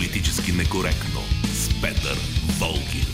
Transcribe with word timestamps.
Политически 0.00 0.52
некоректно 0.52 1.20
с 1.52 1.80
Петър 1.82 2.18
Волгин. 2.58 3.06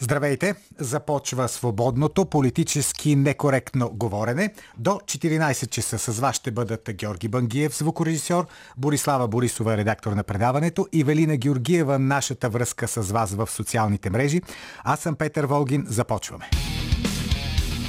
Здравейте! 0.00 0.54
Започва 0.78 1.48
свободното 1.48 2.24
политически 2.24 3.16
некоректно 3.16 3.90
говорене. 3.90 4.54
До 4.78 4.90
14 4.90 5.68
часа 5.68 5.98
с 5.98 6.20
вас 6.20 6.36
ще 6.36 6.50
бъдат 6.50 6.90
Георги 6.92 7.28
Бангиев, 7.28 7.78
звукорежисьор, 7.78 8.46
Борислава 8.76 9.28
Борисова, 9.28 9.76
редактор 9.76 10.12
на 10.12 10.22
предаването 10.22 10.86
и 10.92 11.04
Велина 11.04 11.36
Георгиева, 11.36 11.98
нашата 11.98 12.48
връзка 12.48 12.88
с 12.88 13.12
вас 13.12 13.34
в 13.34 13.50
социалните 13.50 14.10
мрежи. 14.10 14.42
Аз 14.84 15.00
съм 15.00 15.14
Петър 15.14 15.44
Волгин. 15.44 15.84
Започваме. 15.88 16.50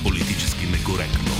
Политически 0.07 0.66
некоректно. 0.66 1.34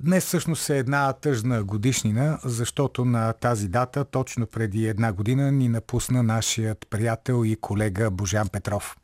Днес 0.00 0.24
всъщност 0.24 0.70
е 0.70 0.78
една 0.78 1.12
тъжна 1.12 1.64
годишнина, 1.64 2.38
защото 2.44 3.04
на 3.04 3.32
тази 3.32 3.68
дата, 3.68 4.04
точно 4.04 4.46
преди 4.46 4.86
една 4.86 5.12
година, 5.12 5.52
ни 5.52 5.68
напусна 5.68 6.22
нашият 6.22 6.86
приятел 6.90 7.44
и 7.44 7.56
колега 7.56 8.10
Божан 8.10 8.48
Петров. 8.48 8.96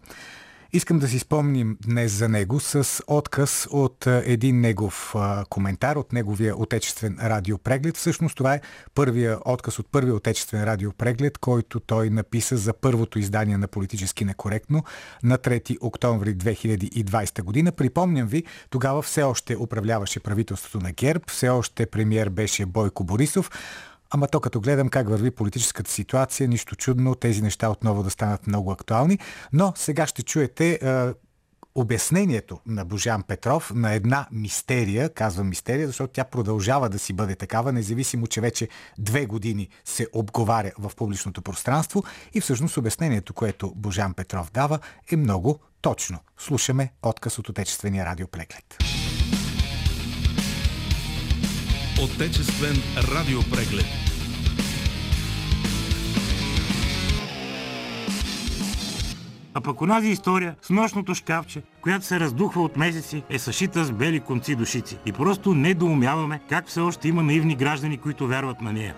Искам 0.72 0.98
да 0.98 1.08
си 1.08 1.18
спомним 1.18 1.77
днес 1.80 2.12
за 2.12 2.28
него 2.28 2.60
с 2.60 3.02
отказ 3.06 3.68
от 3.70 4.06
един 4.06 4.60
негов 4.60 5.14
коментар, 5.48 5.96
от 5.96 6.12
неговия 6.12 6.56
отечествен 6.56 7.18
радиопреглед. 7.22 7.96
Всъщност 7.96 8.36
това 8.36 8.54
е 8.54 8.60
първия 8.94 9.38
отказ 9.44 9.78
от 9.78 9.86
първия 9.92 10.14
отечествен 10.14 10.64
радиопреглед, 10.64 11.39
който 11.39 11.80
той 11.80 12.11
написа 12.11 12.56
за 12.56 12.72
първото 12.72 13.19
издание 13.19 13.58
на 13.58 13.69
Политически 13.69 14.24
некоректно 14.24 14.84
на 15.22 15.39
3 15.39 15.77
октомври 15.80 16.36
2020 16.36 17.42
година. 17.42 17.72
Припомням 17.72 18.28
ви, 18.28 18.44
тогава 18.70 19.02
все 19.02 19.22
още 19.22 19.56
управляваше 19.56 20.20
правителството 20.20 20.84
на 20.84 20.92
ГЕРБ, 20.92 21.24
все 21.28 21.48
още 21.48 21.86
премьер 21.86 22.28
беше 22.28 22.66
Бойко 22.66 23.05
Борисов. 23.05 23.50
Ама 24.11 24.28
то 24.28 24.41
като 24.41 24.61
гледам 24.61 24.89
как 24.89 25.09
върви 25.09 25.31
политическата 25.31 25.91
ситуация, 25.91 26.48
нищо 26.48 26.77
чудно 26.77 27.14
тези 27.14 27.42
неща 27.42 27.70
отново 27.70 28.03
да 28.03 28.11
станат 28.11 28.47
много 28.47 28.70
актуални. 28.70 29.19
Но 29.53 29.73
сега 29.77 30.06
ще 30.06 30.23
чуете 30.23 30.78
обяснението 31.75 32.61
на 32.67 32.84
Божан 32.84 33.23
Петров 33.23 33.73
на 33.75 33.92
една 33.92 34.27
мистерия, 34.33 35.14
казвам 35.14 35.48
мистерия, 35.48 35.86
защото 35.86 36.12
тя 36.12 36.25
продължава 36.25 36.89
да 36.89 36.98
си 36.98 37.12
бъде 37.12 37.34
такава, 37.34 37.73
независимо, 37.73 38.27
че 38.27 38.41
вече 38.41 38.69
две 38.98 39.27
години 39.27 39.69
се 39.84 40.06
обговаря 40.12 40.73
в 40.79 40.92
публичното 40.97 41.42
пространство 41.42 42.05
и 42.34 42.41
всъщност 42.41 42.77
обяснението, 42.77 43.34
което 43.34 43.73
Божан 43.77 44.14
Петров 44.14 44.51
дава 44.53 44.79
е 45.12 45.17
много 45.17 45.59
точно. 45.81 46.19
Слушаме 46.39 46.92
отказ 47.03 47.39
от 47.39 47.48
Отечествения 47.48 48.06
радиопреглед. 48.06 48.97
Отечествен 52.04 52.77
радиопреглед. 52.96 53.86
А 59.55 59.60
пък 59.60 59.80
онази 59.80 60.08
история 60.08 60.55
с 60.62 60.70
нощното 60.70 61.14
шкафче, 61.14 61.62
която 61.80 62.05
се 62.05 62.20
раздухва 62.20 62.62
от 62.62 62.77
месеци, 62.77 63.22
е 63.30 63.38
съшита 63.38 63.84
с 63.84 63.92
бели 63.92 64.20
конци 64.20 64.55
душици. 64.55 64.98
И 65.06 65.12
просто 65.12 65.55
недоумяваме 65.55 66.40
как 66.48 66.66
все 66.66 66.80
още 66.80 67.08
има 67.08 67.22
наивни 67.22 67.55
граждани, 67.56 67.98
които 67.98 68.27
вярват 68.27 68.60
на 68.60 68.72
нея. 68.72 68.94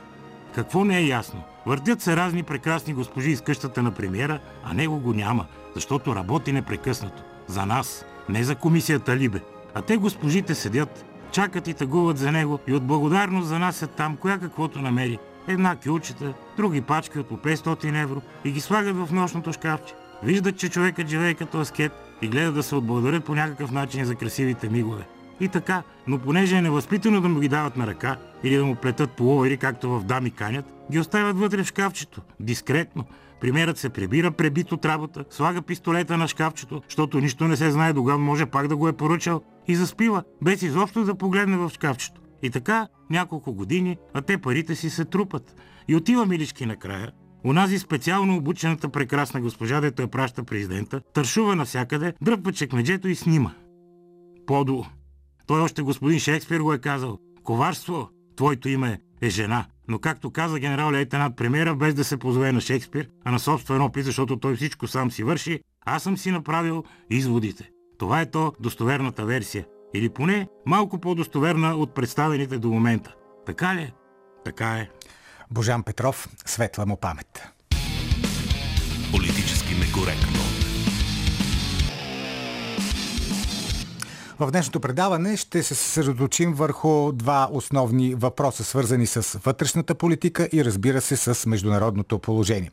Какво 0.55 0.85
не 0.85 0.99
е 0.99 1.07
ясно? 1.07 1.43
Въртят 1.67 2.03
се 2.03 2.17
разни 2.17 2.43
прекрасни 2.43 2.95
госпожи 2.95 3.31
из 3.31 3.41
къщата 3.41 3.83
на 3.83 3.91
премиера, 3.91 4.41
а 4.65 4.75
него 4.75 4.99
го 4.99 5.13
няма, 5.13 5.47
защото 5.75 6.17
работи 6.17 6.53
непрекъснато. 6.53 7.23
За 7.47 7.67
нас, 7.67 8.05
не 8.29 8.45
за 8.45 8.55
комисията 8.55 9.17
Либе. 9.17 9.41
А 9.75 9.83
те 9.83 9.97
госпожите 9.97 10.55
седят, 10.55 11.05
чакат 11.31 11.69
и 11.69 11.75
тъгуват 11.75 12.19
за 12.19 12.33
него 12.33 12.59
и 12.67 12.75
от 12.75 12.87
благодарност 12.87 13.49
занасят 13.49 13.91
там 13.91 14.17
коя 14.17 14.39
каквото 14.39 14.83
намери. 14.83 15.19
Една 15.49 15.77
кюлчета, 15.77 16.33
други 16.57 16.81
пачки 16.81 17.19
от 17.19 17.29
по 17.29 17.37
500 17.37 18.03
евро 18.03 18.23
и 18.45 18.51
ги 18.51 18.61
слагат 18.61 18.97
в 18.97 19.13
нощното 19.13 19.53
шкафче. 19.53 19.95
Виждат, 20.23 20.57
че 20.57 20.69
човекът 20.69 21.09
живее 21.09 21.35
като 21.35 21.61
аскет 21.61 21.93
и 22.23 22.29
гледат 22.29 22.55
да 22.55 22.63
се 22.63 22.75
отблагодарят 22.75 23.25
по 23.25 23.35
някакъв 23.35 23.71
начин 23.71 24.05
за 24.05 24.15
красивите 24.15 24.69
мигове. 24.69 25.07
И 25.41 25.49
така, 25.49 25.83
но 26.07 26.19
понеже 26.19 26.57
е 26.57 26.63
невъзпитано 26.63 27.21
да 27.21 27.29
му 27.29 27.41
ги 27.41 27.49
дават 27.49 27.77
на 27.77 27.87
ръка 27.87 28.17
или 28.43 28.57
да 28.57 28.65
му 28.65 28.75
плетат 28.75 29.11
половери, 29.11 29.57
както 29.57 29.91
в 29.91 30.05
дами 30.05 30.31
канят, 30.31 30.65
ги 30.91 30.99
оставят 30.99 31.39
вътре 31.39 31.63
в 31.63 31.67
шкафчето, 31.67 32.21
дискретно. 32.41 33.05
Примерът 33.41 33.79
се 33.79 33.89
прибира 33.89 34.31
пребит 34.31 34.73
от 34.73 34.85
работа, 34.85 35.25
слага 35.31 35.63
пистолета 35.63 36.17
на 36.17 36.29
шкафчето, 36.29 36.83
защото 36.89 37.21
нищо 37.21 37.49
не 37.49 37.57
се 37.57 37.71
знае, 37.71 37.93
доган 37.93 38.21
може 38.21 38.47
пак 38.47 38.69
да 38.69 38.77
го 38.77 38.89
е 38.89 38.93
поръчал 38.93 39.43
и 39.69 39.77
заспива, 39.77 40.23
без 40.43 40.63
изобщо 40.63 41.05
да 41.05 41.15
погледне 41.15 41.57
в 41.57 41.71
шкафчето. 41.75 42.21
И 42.43 42.51
така 42.51 42.89
няколко 43.11 43.53
години, 43.53 43.97
а 44.15 44.23
те 44.23 44.39
парите 44.39 44.75
си 44.75 44.91
се 44.91 45.05
трупат. 45.05 45.55
И 45.89 45.97
отива 45.97 46.27
милички 46.27 46.67
накрая, 46.67 47.13
Унази 47.45 47.79
специално 47.79 48.37
обучената 48.37 48.89
прекрасна 48.89 49.41
госпожа, 49.41 49.81
дето 49.81 50.03
я 50.03 50.09
праща 50.09 50.45
президента, 50.45 51.01
тършува 51.15 51.57
навсякъде, 51.57 52.15
дръпва 52.23 52.53
чекмеджето 52.53 53.09
и 53.09 53.15
снима. 53.15 53.51
Подо. 54.47 54.85
Той 55.47 55.61
още 55.61 55.83
господин 55.83 56.19
Шекспир 56.19 56.61
го 56.61 56.73
е 56.73 56.79
казал. 56.79 57.19
Коварство, 57.45 58.09
твоето 58.37 58.69
име 58.69 59.01
е 59.21 59.29
жена. 59.29 59.67
Но 59.89 59.99
както 59.99 60.31
каза 60.31 60.59
генерал 60.59 60.91
лейтенант 60.91 61.37
премиера, 61.37 61.77
без 61.77 61.95
да 61.95 62.05
се 62.05 62.17
позове 62.17 62.53
на 62.53 62.61
Шекспир, 62.61 63.09
а 63.25 63.31
на 63.31 63.39
собствен 63.39 63.83
опит, 63.83 64.05
защото 64.05 64.37
той 64.37 64.57
всичко 64.57 64.87
сам 64.87 65.11
си 65.11 65.25
върши, 65.25 65.61
аз 65.87 66.03
съм 66.03 66.19
си 66.19 66.31
направил 66.31 66.85
изводите. 67.11 67.71
Това 68.01 68.21
е 68.21 68.31
то 68.31 68.53
достоверната 68.61 69.25
версия. 69.25 69.67
Или 69.95 70.09
поне 70.09 70.49
малко 70.67 70.99
по-достоверна 70.99 71.75
от 71.75 71.95
представените 71.95 72.59
до 72.59 72.69
момента. 72.69 73.15
Така 73.47 73.75
ли? 73.75 73.93
Така 74.45 74.69
е. 74.69 74.89
Божан 75.51 75.83
Петров, 75.83 76.29
светла 76.47 76.87
му 76.87 76.97
памет. 76.97 77.49
Политически 79.13 79.75
некоректно. 79.75 80.50
В 84.41 84.51
днешното 84.51 84.81
предаване 84.81 85.37
ще 85.37 85.63
се 85.63 85.75
съсредоточим 85.75 86.55
върху 86.55 87.13
два 87.13 87.49
основни 87.53 88.15
въпроса, 88.15 88.65
свързани 88.65 89.07
с 89.07 89.39
вътрешната 89.45 89.95
политика 89.95 90.49
и 90.53 90.65
разбира 90.65 91.01
се 91.01 91.17
с 91.17 91.47
международното 91.47 92.19
положение. 92.19 92.71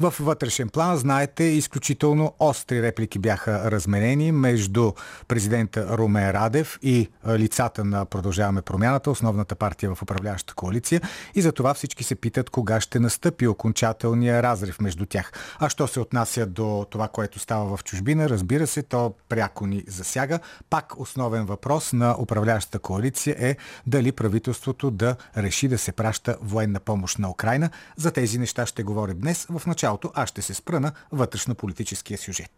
В 0.00 0.14
вътрешен 0.20 0.68
план, 0.68 0.96
знаете, 0.96 1.44
изключително 1.44 2.34
остри 2.38 2.82
реплики 2.82 3.18
бяха 3.18 3.70
разменени 3.70 4.32
между 4.32 4.92
президента 5.28 5.98
Румен 5.98 6.30
Радев 6.30 6.78
и 6.82 7.08
лицата 7.28 7.84
на 7.84 8.04
Продължаваме 8.04 8.62
промяната, 8.62 9.10
основната 9.10 9.54
партия 9.54 9.94
в 9.94 10.02
управляващата 10.02 10.54
коалиция 10.54 11.00
и 11.34 11.42
за 11.42 11.52
това 11.52 11.74
всички 11.74 12.04
се 12.04 12.14
питат 12.14 12.50
кога 12.50 12.80
ще 12.80 13.00
настъпи 13.00 13.46
окончателния 13.46 14.42
разрив 14.42 14.80
между 14.80 15.06
тях. 15.06 15.32
А 15.58 15.68
що 15.68 15.88
се 15.88 16.00
отнася 16.00 16.46
до 16.46 16.86
това, 16.90 17.08
което 17.08 17.38
става 17.38 17.76
в 17.76 17.84
чужбина, 17.84 18.28
разбира 18.28 18.66
се, 18.66 18.82
то 18.82 19.14
пряко 19.28 19.66
ни 19.66 19.84
засяга. 19.88 20.38
Пак 20.70 21.03
основен 21.04 21.46
въпрос 21.46 21.92
на 21.92 22.16
управляващата 22.18 22.78
коалиция 22.78 23.36
е 23.38 23.56
дали 23.86 24.12
правителството 24.12 24.90
да 24.90 25.16
реши 25.36 25.68
да 25.68 25.78
се 25.78 25.92
праща 25.92 26.36
военна 26.42 26.80
помощ 26.80 27.18
на 27.18 27.30
Украина. 27.30 27.70
За 27.96 28.10
тези 28.10 28.38
неща 28.38 28.66
ще 28.66 28.82
говорим 28.82 29.18
днес. 29.18 29.46
В 29.50 29.66
началото 29.66 30.10
аз 30.14 30.28
ще 30.28 30.42
се 30.42 30.54
спра 30.54 30.80
на 30.80 30.92
вътрешно-политическия 31.12 32.18
сюжет. 32.18 32.50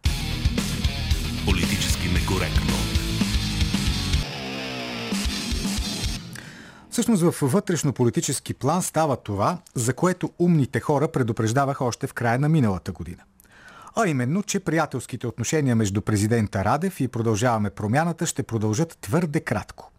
Политически 1.45 2.07
некоректно. 2.07 2.73
Всъщност 6.89 7.21
в 7.21 7.33
вътрешно-политически 7.41 8.53
план 8.53 8.83
става 8.83 9.15
това, 9.15 9.57
за 9.75 9.93
което 9.93 10.31
умните 10.39 10.79
хора 10.79 11.07
предупреждаваха 11.07 11.85
още 11.85 12.07
в 12.07 12.13
края 12.13 12.39
на 12.39 12.49
миналата 12.49 12.91
година– 12.91 13.23
а 13.99 14.07
именно, 14.07 14.43
че 14.43 14.59
приятелските 14.59 15.27
отношения 15.27 15.75
между 15.75 16.01
президента 16.01 16.65
Радев 16.65 16.99
и 16.99 17.07
продължаваме 17.07 17.69
промяната 17.69 18.25
ще 18.25 18.43
продължат 18.43 18.97
твърде 19.01 19.39
кратко. 19.39 19.91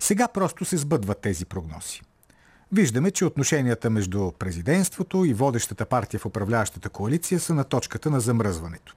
Сега 0.00 0.28
просто 0.28 0.64
се 0.64 0.76
сбъдват 0.76 1.18
тези 1.18 1.44
прогнози. 1.44 2.00
Виждаме, 2.72 3.10
че 3.10 3.24
отношенията 3.24 3.90
между 3.90 4.32
президентството 4.38 5.24
и 5.24 5.34
водещата 5.34 5.86
партия 5.86 6.20
в 6.20 6.26
управляващата 6.26 6.88
коалиция 6.88 7.40
са 7.40 7.54
на 7.54 7.64
точката 7.64 8.10
на 8.10 8.20
замръзването. 8.20 8.94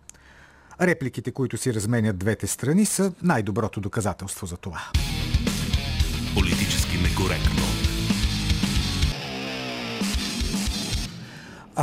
Репликите, 0.82 1.32
които 1.32 1.58
си 1.58 1.74
разменят 1.74 2.18
двете 2.18 2.48
страни, 2.48 2.86
са 2.86 3.14
най-доброто 3.24 3.80
доказателство 3.80 4.48
за 4.48 4.58
това. 4.58 4.82
Политически 6.36 6.98
некоректно. 6.98 7.91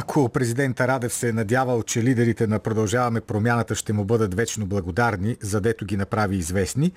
Ако 0.01 0.29
президента 0.29 0.89
Радев 0.89 1.15
се 1.15 1.29
е 1.29 1.33
надявал, 1.33 1.83
че 1.83 2.03
лидерите 2.03 2.47
на 2.47 2.59
Продължаваме 2.59 3.21
промяната 3.21 3.75
ще 3.75 3.93
му 3.93 4.05
бъдат 4.05 4.35
вечно 4.35 4.67
благодарни, 4.67 5.37
задето 5.43 5.85
ги 5.85 5.97
направи 5.97 6.37
известни, 6.37 6.93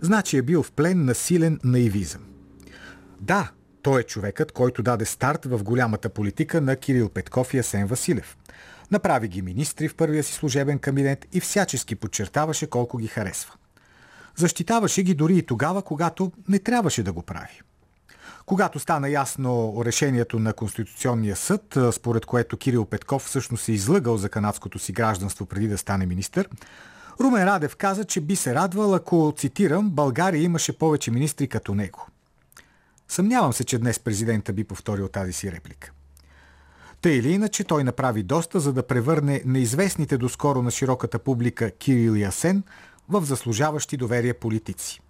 значи 0.00 0.36
е 0.36 0.42
бил 0.42 0.62
в 0.62 0.72
плен 0.72 1.04
на 1.04 1.14
силен 1.14 1.60
наивизъм. 1.64 2.20
Да, 3.20 3.50
той 3.82 4.00
е 4.00 4.04
човекът, 4.04 4.52
който 4.52 4.82
даде 4.82 5.04
старт 5.04 5.44
в 5.44 5.62
голямата 5.62 6.08
политика 6.08 6.60
на 6.60 6.76
Кирил 6.76 7.08
Петков 7.08 7.54
и 7.54 7.58
Асен 7.58 7.86
Василев. 7.86 8.36
Направи 8.90 9.28
ги 9.28 9.42
министри 9.42 9.88
в 9.88 9.94
първия 9.94 10.24
си 10.24 10.32
служебен 10.32 10.78
кабинет 10.78 11.26
и 11.32 11.40
всячески 11.40 11.94
подчертаваше 11.94 12.66
колко 12.66 12.98
ги 12.98 13.06
харесва. 13.06 13.54
Защитаваше 14.36 15.02
ги 15.02 15.14
дори 15.14 15.38
и 15.38 15.46
тогава, 15.46 15.82
когато 15.82 16.32
не 16.48 16.58
трябваше 16.58 17.02
да 17.02 17.12
го 17.12 17.22
прави. 17.22 17.60
Когато 18.46 18.78
стана 18.78 19.08
ясно 19.08 19.82
решението 19.84 20.38
на 20.38 20.52
Конституционния 20.52 21.36
съд, 21.36 21.78
според 21.92 22.26
което 22.26 22.56
Кирил 22.56 22.84
Петков 22.84 23.22
всъщност 23.22 23.64
се 23.64 23.72
излъгал 23.72 24.16
за 24.16 24.28
канадското 24.28 24.78
си 24.78 24.92
гражданство 24.92 25.46
преди 25.46 25.68
да 25.68 25.78
стане 25.78 26.06
министър, 26.06 26.48
Румен 27.20 27.44
Радев 27.44 27.76
каза, 27.76 28.04
че 28.04 28.20
би 28.20 28.36
се 28.36 28.54
радвал, 28.54 28.94
ако, 28.94 29.34
цитирам, 29.36 29.90
България 29.90 30.42
имаше 30.42 30.78
повече 30.78 31.10
министри 31.10 31.48
като 31.48 31.74
него. 31.74 32.06
Съмнявам 33.08 33.52
се, 33.52 33.64
че 33.64 33.78
днес 33.78 33.98
президента 33.98 34.52
би 34.52 34.64
повторил 34.64 35.08
тази 35.08 35.32
си 35.32 35.52
реплика. 35.52 35.92
Тъй 37.00 37.12
или 37.12 37.32
иначе 37.32 37.64
той 37.64 37.84
направи 37.84 38.22
доста, 38.22 38.60
за 38.60 38.72
да 38.72 38.86
превърне 38.86 39.42
неизвестните 39.46 40.18
доскоро 40.18 40.62
на 40.62 40.70
широката 40.70 41.18
публика 41.18 41.70
Кирил 41.70 42.16
и 42.16 42.22
Асен 42.22 42.62
в 43.08 43.24
заслужаващи 43.24 43.96
доверие 43.96 44.34
политици. 44.34 45.00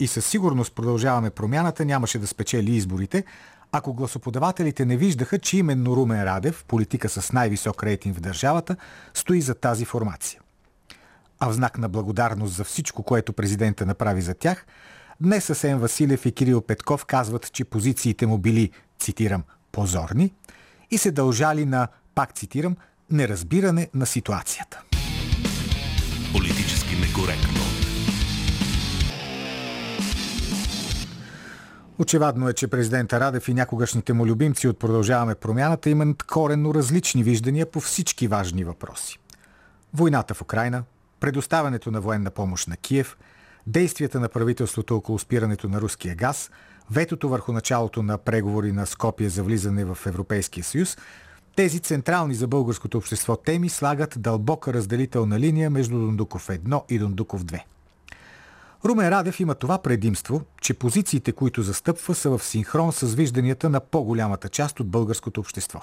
И 0.00 0.06
със 0.06 0.26
сигурност 0.26 0.74
продължаваме 0.74 1.30
промяната 1.30 1.84
нямаше 1.84 2.18
да 2.18 2.26
спечели 2.26 2.76
изборите, 2.76 3.24
ако 3.72 3.94
гласоподавателите 3.94 4.84
не 4.84 4.96
виждаха, 4.96 5.38
че 5.38 5.56
именно 5.56 5.96
Румен 5.96 6.24
Радев, 6.24 6.64
политика 6.68 7.08
с 7.08 7.32
най-висок 7.32 7.82
рейтинг 7.82 8.16
в 8.16 8.20
държавата, 8.20 8.76
стои 9.14 9.40
за 9.40 9.54
тази 9.54 9.84
формация. 9.84 10.40
А 11.40 11.48
в 11.48 11.52
знак 11.52 11.78
на 11.78 11.88
благодарност 11.88 12.54
за 12.54 12.64
всичко, 12.64 13.02
което 13.02 13.32
президента 13.32 13.86
направи 13.86 14.22
за 14.22 14.34
тях, 14.34 14.66
днес 15.20 15.50
Асен 15.50 15.78
Василев 15.78 16.26
и 16.26 16.32
Кирил 16.32 16.60
Петков 16.60 17.04
казват, 17.04 17.52
че 17.52 17.64
позициите 17.64 18.26
му 18.26 18.38
били, 18.38 18.70
цитирам, 18.98 19.42
позорни 19.72 20.32
и 20.90 20.98
се 20.98 21.10
дължали 21.10 21.64
на, 21.64 21.88
пак 22.14 22.32
цитирам, 22.32 22.76
неразбиране 23.10 23.88
на 23.94 24.06
ситуацията. 24.06 24.82
Политически 26.32 26.96
некоректно. 26.96 27.71
Очевадно 31.98 32.48
е, 32.48 32.52
че 32.52 32.68
президента 32.68 33.20
Радев 33.20 33.48
и 33.48 33.54
някогашните 33.54 34.12
му 34.12 34.26
любимци 34.26 34.68
от 34.68 34.78
Продължаваме 34.78 35.34
промяната 35.34 35.90
имат 35.90 36.22
коренно 36.22 36.74
различни 36.74 37.22
виждания 37.22 37.70
по 37.70 37.80
всички 37.80 38.28
важни 38.28 38.64
въпроси. 38.64 39.18
Войната 39.94 40.34
в 40.34 40.42
Украина, 40.42 40.84
предоставянето 41.20 41.90
на 41.90 42.00
военна 42.00 42.30
помощ 42.30 42.68
на 42.68 42.76
Киев, 42.76 43.16
действията 43.66 44.20
на 44.20 44.28
правителството 44.28 44.96
около 44.96 45.18
спирането 45.18 45.68
на 45.68 45.80
руския 45.80 46.14
газ, 46.14 46.50
ветото 46.90 47.28
върху 47.28 47.52
началото 47.52 48.02
на 48.02 48.18
преговори 48.18 48.72
на 48.72 48.86
Скопия 48.86 49.30
за 49.30 49.42
влизане 49.42 49.84
в 49.84 49.98
Европейския 50.06 50.64
съюз, 50.64 50.96
тези 51.56 51.80
централни 51.80 52.34
за 52.34 52.46
българското 52.46 52.98
общество 52.98 53.36
теми 53.36 53.68
слагат 53.68 54.14
дълбока 54.18 54.72
разделителна 54.72 55.40
линия 55.40 55.70
между 55.70 55.98
Дундуков 55.98 56.48
1 56.48 56.82
и 56.88 56.98
Дундуков 56.98 57.44
2. 57.44 57.60
Румен 58.84 59.08
Радев 59.08 59.40
има 59.40 59.54
това 59.54 59.78
предимство, 59.78 60.42
че 60.60 60.74
позициите, 60.74 61.32
които 61.32 61.62
застъпва, 61.62 62.14
са 62.14 62.30
в 62.30 62.44
синхрон 62.44 62.92
с 62.92 63.14
вижданията 63.14 63.70
на 63.70 63.80
по-голямата 63.80 64.48
част 64.48 64.80
от 64.80 64.88
българското 64.88 65.40
общество. 65.40 65.80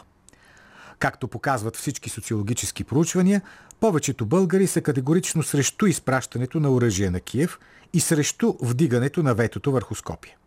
Както 0.99 1.27
показват 1.27 1.75
всички 1.75 2.09
социологически 2.09 2.83
проучвания, 2.83 3.41
повечето 3.79 4.25
българи 4.25 4.67
са 4.67 4.81
категорично 4.81 5.43
срещу 5.43 5.85
изпращането 5.85 6.59
на 6.59 6.71
оръжие 6.71 7.09
на 7.09 7.19
Киев 7.19 7.59
и 7.93 7.99
срещу 7.99 8.53
вдигането 8.61 9.23
на 9.23 9.33
ветото 9.33 9.71
върху 9.71 9.95
Скопия. 9.95 10.38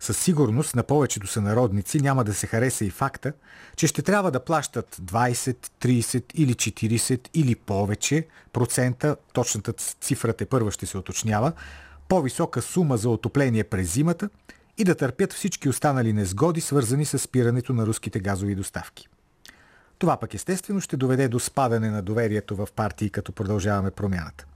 Със 0.00 0.18
сигурност 0.18 0.76
на 0.76 0.82
повечето 0.82 1.26
сънародници 1.26 2.00
няма 2.00 2.24
да 2.24 2.34
се 2.34 2.46
хареса 2.46 2.84
и 2.84 2.90
факта, 2.90 3.32
че 3.76 3.86
ще 3.86 4.02
трябва 4.02 4.30
да 4.30 4.44
плащат 4.44 4.96
20, 4.96 5.56
30 5.80 6.24
или 6.34 6.54
40 6.54 7.28
или 7.34 7.54
повече 7.54 8.26
процента, 8.52 9.16
точната 9.32 9.72
цифра 9.72 10.32
те 10.32 10.46
първа 10.46 10.70
ще 10.70 10.86
се 10.86 10.98
уточнява, 10.98 11.52
по-висока 12.08 12.62
сума 12.62 12.96
за 12.96 13.08
отопление 13.08 13.64
през 13.64 13.92
зимата 13.94 14.28
и 14.78 14.84
да 14.84 14.94
търпят 14.94 15.32
всички 15.32 15.68
останали 15.68 16.12
незгоди, 16.12 16.60
свързани 16.60 17.04
с 17.04 17.18
спирането 17.18 17.72
на 17.72 17.86
руските 17.86 18.20
газови 18.20 18.54
доставки. 18.54 19.08
Това 19.98 20.16
пък 20.16 20.34
естествено 20.34 20.80
ще 20.80 20.96
доведе 20.96 21.28
до 21.28 21.40
спадане 21.40 21.90
на 21.90 22.02
доверието 22.02 22.56
в 22.56 22.68
партии, 22.76 23.10
като 23.10 23.32
продължаваме 23.32 23.90
промяната. 23.90 24.46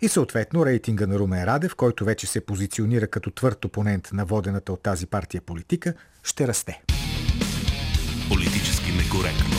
И 0.00 0.08
съответно 0.08 0.66
рейтинга 0.66 1.06
на 1.06 1.18
Румен 1.18 1.44
Радев, 1.44 1.74
който 1.74 2.04
вече 2.04 2.26
се 2.26 2.46
позиционира 2.46 3.06
като 3.06 3.30
твърд 3.30 3.64
опонент 3.64 4.08
на 4.12 4.24
водената 4.24 4.72
от 4.72 4.82
тази 4.82 5.06
партия 5.06 5.42
политика, 5.42 5.94
ще 6.22 6.48
расте. 6.48 6.82
Политически 8.28 8.92
некоректно. 8.92 9.56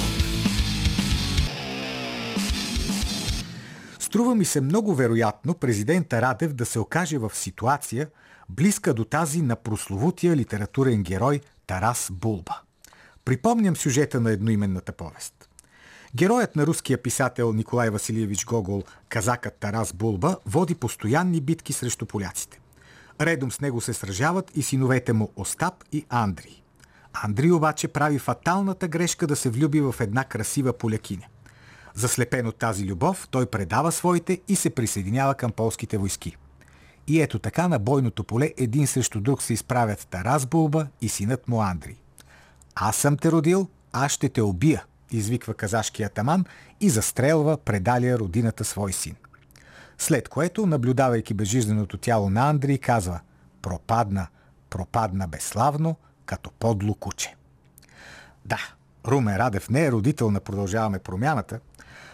Струва 3.99 4.35
ми 4.35 4.45
се 4.45 4.61
много 4.61 4.95
вероятно 4.95 5.53
президента 5.53 6.21
Радев 6.21 6.53
да 6.53 6.65
се 6.65 6.79
окаже 6.79 7.17
в 7.17 7.31
ситуация 7.33 8.07
близка 8.49 8.93
до 8.93 9.05
тази 9.05 9.41
на 9.41 9.55
прословутия 9.55 10.35
литературен 10.35 11.03
герой 11.03 11.41
Тарас 11.67 12.09
Булба. 12.11 12.61
Припомням 13.25 13.75
сюжета 13.75 14.19
на 14.19 14.31
едноименната 14.31 14.91
повест. 14.91 15.38
Героят 16.15 16.55
на 16.55 16.67
руския 16.67 17.01
писател 17.01 17.53
Николай 17.53 17.89
Василиевич 17.89 18.45
Гогол, 18.45 18.83
казакът 19.09 19.53
Тарас 19.59 19.93
Булба, 19.93 20.37
води 20.45 20.75
постоянни 20.75 21.41
битки 21.41 21.73
срещу 21.73 22.05
поляците. 22.05 22.59
Редом 23.21 23.51
с 23.51 23.61
него 23.61 23.81
се 23.81 23.93
сражават 23.93 24.51
и 24.55 24.63
синовете 24.63 25.13
му 25.13 25.31
Остап 25.35 25.73
и 25.91 26.05
Андрий. 26.09 26.63
Андрий 27.13 27.51
обаче 27.51 27.87
прави 27.87 28.19
фаталната 28.19 28.87
грешка 28.87 29.27
да 29.27 29.35
се 29.35 29.49
влюби 29.49 29.81
в 29.81 29.95
една 29.99 30.23
красива 30.23 30.73
полякиня. 30.73 31.27
Заслепен 31.93 32.47
от 32.47 32.55
тази 32.55 32.85
любов, 32.85 33.27
той 33.31 33.45
предава 33.45 33.91
своите 33.91 34.41
и 34.47 34.55
се 34.55 34.69
присъединява 34.69 35.35
към 35.35 35.51
полските 35.51 35.97
войски. 35.97 36.37
И 37.07 37.21
ето 37.21 37.39
така 37.39 37.67
на 37.67 37.79
бойното 37.79 38.23
поле 38.23 38.53
един 38.57 38.87
срещу 38.87 39.21
друг 39.21 39.41
се 39.41 39.53
изправят 39.53 40.07
Тарас 40.09 40.45
Булба 40.45 40.87
и 41.01 41.09
синът 41.09 41.47
му 41.47 41.61
Андрий. 41.61 41.95
Аз 42.75 42.95
съм 42.95 43.17
те 43.17 43.31
родил, 43.31 43.67
аз 43.93 44.11
ще 44.11 44.29
те 44.29 44.41
убия, 44.41 44.83
извиква 45.11 45.53
казашкият 45.53 46.11
атаман 46.11 46.45
и 46.81 46.89
застрелва 46.89 47.57
предалия 47.57 48.19
родината 48.19 48.63
свой 48.63 48.93
син. 48.93 49.15
След 49.97 50.29
което, 50.29 50.65
наблюдавайки 50.65 51.33
безжизненото 51.33 51.97
тяло 51.97 52.29
на 52.29 52.49
Андрий, 52.49 52.77
казва 52.77 53.19
«Пропадна, 53.61 54.27
пропадна 54.69 55.27
безславно, 55.27 55.95
като 56.25 56.51
подло 56.51 56.95
куче». 56.95 57.35
Да, 58.45 58.59
Румен 59.07 59.37
Радев 59.37 59.69
не 59.69 59.85
е 59.85 59.91
родител 59.91 60.31
на 60.31 60.39
Продължаваме 60.39 60.99
промяната, 60.99 61.59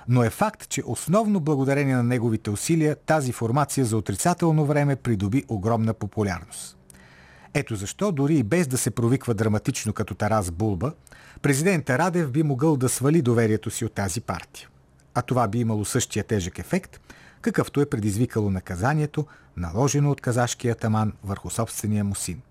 но 0.07 0.23
е 0.23 0.29
факт, 0.29 0.69
че 0.69 0.83
основно 0.85 1.39
благодарение 1.39 1.95
на 1.95 2.03
неговите 2.03 2.49
усилия 2.49 2.95
тази 2.95 3.31
формация 3.31 3.85
за 3.85 3.97
отрицателно 3.97 4.65
време 4.65 4.95
придоби 4.95 5.43
огромна 5.47 5.93
популярност. 5.93 6.77
Ето 7.57 7.75
защо, 7.75 8.11
дори 8.11 8.35
и 8.35 8.43
без 8.43 8.67
да 8.67 8.77
се 8.77 8.91
провиква 8.91 9.33
драматично 9.33 9.93
като 9.93 10.15
Тарас 10.15 10.51
Булба, 10.51 10.91
президент 11.41 11.89
Радев 11.89 12.31
би 12.31 12.43
могъл 12.43 12.77
да 12.77 12.89
свали 12.89 13.21
доверието 13.21 13.71
си 13.71 13.85
от 13.85 13.93
тази 13.93 14.21
партия. 14.21 14.69
А 15.13 15.21
това 15.21 15.47
би 15.47 15.59
имало 15.59 15.85
същия 15.85 16.23
тежък 16.23 16.59
ефект, 16.59 16.99
какъвто 17.41 17.81
е 17.81 17.85
предизвикало 17.85 18.49
наказанието, 18.49 19.25
наложено 19.57 20.11
от 20.11 20.21
казашкия 20.21 20.75
таман 20.75 21.13
върху 21.23 21.49
собствения 21.49 22.03
му 22.03 22.15
син. 22.15 22.41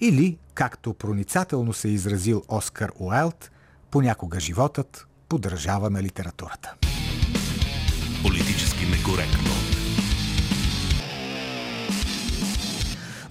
Или, 0.00 0.38
както 0.54 0.94
проницателно 0.94 1.72
се 1.72 1.88
е 1.88 1.92
изразил 1.92 2.42
Оскар 2.48 2.92
Уайлд, 2.98 3.50
понякога 3.90 4.40
животът 4.40 5.06
поддържава 5.28 5.90
на 5.90 6.02
литературата. 6.02 6.74
Политически 8.22 8.86
некоректно. 8.86 9.63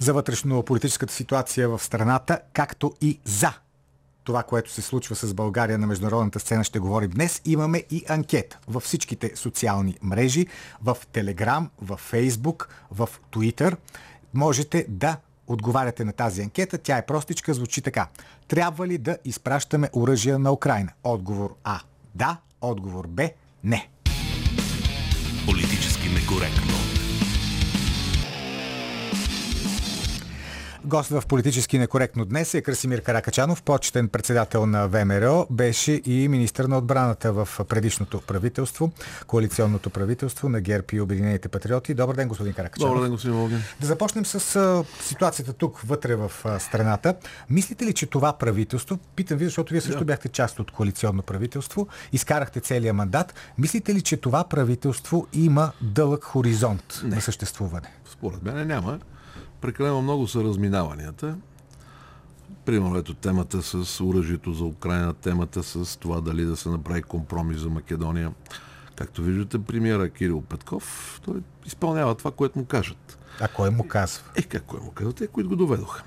За 0.03 0.13
вътрешно-политическата 0.13 1.13
ситуация 1.13 1.69
в 1.69 1.83
страната, 1.83 2.39
както 2.53 2.93
и 3.01 3.19
за 3.25 3.53
това, 4.23 4.43
което 4.43 4.71
се 4.71 4.81
случва 4.81 5.15
с 5.15 5.33
България 5.33 5.77
на 5.77 5.87
международната 5.87 6.39
сцена, 6.39 6.63
ще 6.63 6.79
говорим 6.79 7.09
днес. 7.09 7.41
Имаме 7.45 7.83
и 7.91 8.03
анкета 8.09 8.59
във 8.67 8.83
всичките 8.83 9.31
социални 9.35 9.97
мрежи, 10.01 10.47
в 10.81 10.97
Телеграм, 11.11 11.69
в 11.81 11.97
Фейсбук, 11.97 12.69
в 12.91 13.09
Твитър. 13.31 13.77
Можете 14.33 14.85
да 14.89 15.17
отговаряте 15.47 16.05
на 16.05 16.13
тази 16.13 16.41
анкета. 16.41 16.77
Тя 16.77 16.97
е 16.97 17.05
простичка, 17.05 17.53
звучи 17.53 17.81
така. 17.81 18.07
Трябва 18.47 18.87
ли 18.87 18.97
да 18.97 19.17
изпращаме 19.25 19.89
оръжия 19.93 20.39
на 20.39 20.51
Украина? 20.51 20.91
Отговор 21.03 21.55
А. 21.63 21.79
Да. 22.15 22.37
Отговор 22.61 23.07
Б. 23.07 23.29
Не. 23.63 23.89
Политически 25.45 26.09
некоректно. 26.09 26.92
Гост 30.85 31.09
в 31.09 31.23
политически 31.27 31.79
некоректно 31.79 32.25
днес 32.25 32.53
е 32.53 32.61
Красимир 32.61 33.01
Каракачанов, 33.01 33.63
почетен 33.63 34.07
председател 34.07 34.65
на 34.65 34.87
ВМРО, 34.87 35.47
беше 35.51 36.01
и 36.05 36.27
министър 36.27 36.65
на 36.65 36.77
отбраната 36.77 37.33
в 37.33 37.49
предишното 37.69 38.21
правителство, 38.21 38.91
коалиционното 39.27 39.89
правителство 39.89 40.49
на 40.49 40.61
ГЕРБ 40.61 40.85
и 40.93 41.01
Обединените 41.01 41.47
патриоти. 41.47 41.93
Добър 41.93 42.15
ден, 42.15 42.27
господин 42.27 42.53
Каракачанов. 42.53 42.91
Добър 42.91 43.01
ден, 43.01 43.11
господин 43.11 43.37
Волгин. 43.37 43.63
Да 43.81 43.87
започнем 43.87 44.25
с 44.25 44.83
ситуацията 45.01 45.53
тук, 45.53 45.79
вътре 45.79 46.15
в 46.15 46.31
страната. 46.59 47.15
Мислите 47.49 47.85
ли, 47.85 47.93
че 47.93 48.05
това 48.05 48.33
правителство, 48.33 48.99
питам 49.15 49.37
ви, 49.37 49.45
защото 49.45 49.73
вие 49.73 49.81
също 49.81 49.99
да. 49.99 50.05
бяхте 50.05 50.29
част 50.29 50.59
от 50.59 50.71
коалиционно 50.71 51.21
правителство, 51.21 51.87
изкарахте 52.11 52.59
целият 52.59 52.95
мандат, 52.95 53.33
мислите 53.57 53.93
ли, 53.95 54.01
че 54.01 54.17
това 54.17 54.43
правителство 54.43 55.27
има 55.33 55.71
дълъг 55.81 56.23
хоризонт 56.23 57.01
Не. 57.03 57.15
на 57.15 57.21
съществуване? 57.21 57.87
Според 58.05 58.43
мен 58.43 58.67
няма 58.67 58.99
прекалено 59.63 60.01
много 60.01 60.27
са 60.27 60.43
разминаванията. 60.43 61.37
Примерно 62.65 62.97
ето 62.97 63.13
темата 63.13 63.61
с 63.61 64.03
оръжието 64.03 64.53
за 64.53 64.63
Украина, 64.63 65.13
темата 65.13 65.63
с 65.63 65.99
това 65.99 66.21
дали 66.21 66.45
да 66.45 66.57
се 66.57 66.69
направи 66.69 67.03
компромис 67.03 67.59
за 67.59 67.69
Македония. 67.69 68.33
Както 68.95 69.21
виждате, 69.21 69.59
премиера 69.59 70.09
Кирил 70.09 70.41
Петков, 70.41 71.19
той 71.25 71.41
изпълнява 71.65 72.15
това, 72.15 72.31
което 72.31 72.59
му 72.59 72.65
кажат. 72.65 73.17
А 73.39 73.47
кой 73.47 73.69
му 73.69 73.87
казва? 73.87 74.23
Е, 74.35 74.41
как 74.41 74.63
кой 74.63 74.79
му 74.79 74.91
казва? 74.91 75.13
Те, 75.13 75.27
които 75.27 75.49
го 75.49 75.55
доведоха. 75.55 76.03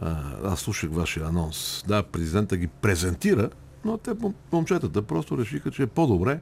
А, 0.00 0.34
аз 0.44 0.60
слушах 0.60 0.90
вашия 0.90 1.26
анонс. 1.26 1.84
Да, 1.86 2.02
президента 2.02 2.56
ги 2.56 2.66
презентира, 2.66 3.50
но 3.84 3.98
те, 3.98 4.10
момчетата, 4.52 5.02
просто 5.02 5.38
решиха, 5.38 5.70
че 5.70 5.82
е 5.82 5.86
по-добре 5.86 6.40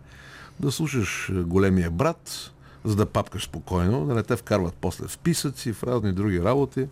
да 0.61 0.73
слушаш 0.73 1.31
големия 1.35 1.91
брат, 1.91 2.54
за 2.85 2.97
да 2.97 3.07
папкаш 3.07 3.45
спокойно, 3.45 4.07
да 4.07 4.15
не 4.15 4.23
те 4.23 4.37
вкарват 4.37 4.75
после 4.81 5.07
в 5.07 5.13
списъци, 5.13 5.73
в 5.73 5.83
разни 5.83 6.13
други 6.13 6.43
работи, 6.43 6.87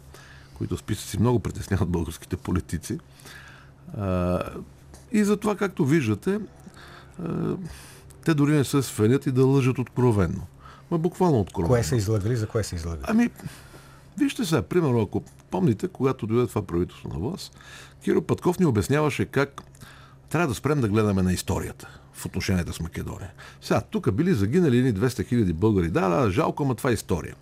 които 0.55 0.77
списъци 0.77 1.21
много 1.21 1.39
притесняват 1.39 1.89
българските 1.89 2.37
политици. 2.37 2.99
И 5.13 5.25
затова, 5.25 5.57
както 5.57 5.87
виждате, 5.87 6.41
те 8.25 8.35
дори 8.35 8.53
не 8.53 8.65
се 8.65 8.83
свенят 8.83 9.27
и 9.27 9.33
да 9.33 9.47
лъжат 9.47 9.79
откровенно. 9.79 10.47
Ма 10.91 10.99
буквално 10.99 11.41
откровенно. 11.41 11.69
Кое 11.69 11.83
са 11.83 11.97
излагали? 11.97 12.37
За 12.37 12.47
кое 12.47 12.65
са 12.65 12.77
излагали? 12.77 13.05
Ами, 13.09 13.31
вижте 14.19 14.45
сега, 14.45 14.63
примерно, 14.63 15.01
ако 15.01 15.23
помните, 15.51 15.89
когато 15.89 16.27
дойде 16.27 16.47
това 16.47 16.63
правителство 16.63 17.09
на 17.09 17.19
власт, 17.19 17.59
Киро 18.05 18.23
Патков 18.23 18.59
ни 18.59 18.67
обясняваше 18.67 19.25
как 19.25 19.63
трябва 20.29 20.49
да 20.49 20.55
спрем 20.55 20.81
да 20.81 20.89
гледаме 20.89 21.23
на 21.23 21.33
историята 21.33 21.89
в 22.15 22.27
отношенията 22.27 22.73
с 22.73 22.81
Македония. 22.81 23.31
Сега, 23.61 23.81
тук 23.81 24.13
били 24.13 24.35
загинали 24.35 24.79
едни 24.79 24.95
200 24.95 25.27
хиляди 25.27 25.53
българи. 25.53 25.89
Да, 25.89 26.09
да, 26.09 26.31
жалко, 26.31 26.63
ама 26.63 26.75
това 26.75 26.91
е 26.91 26.93
история. 26.93 27.35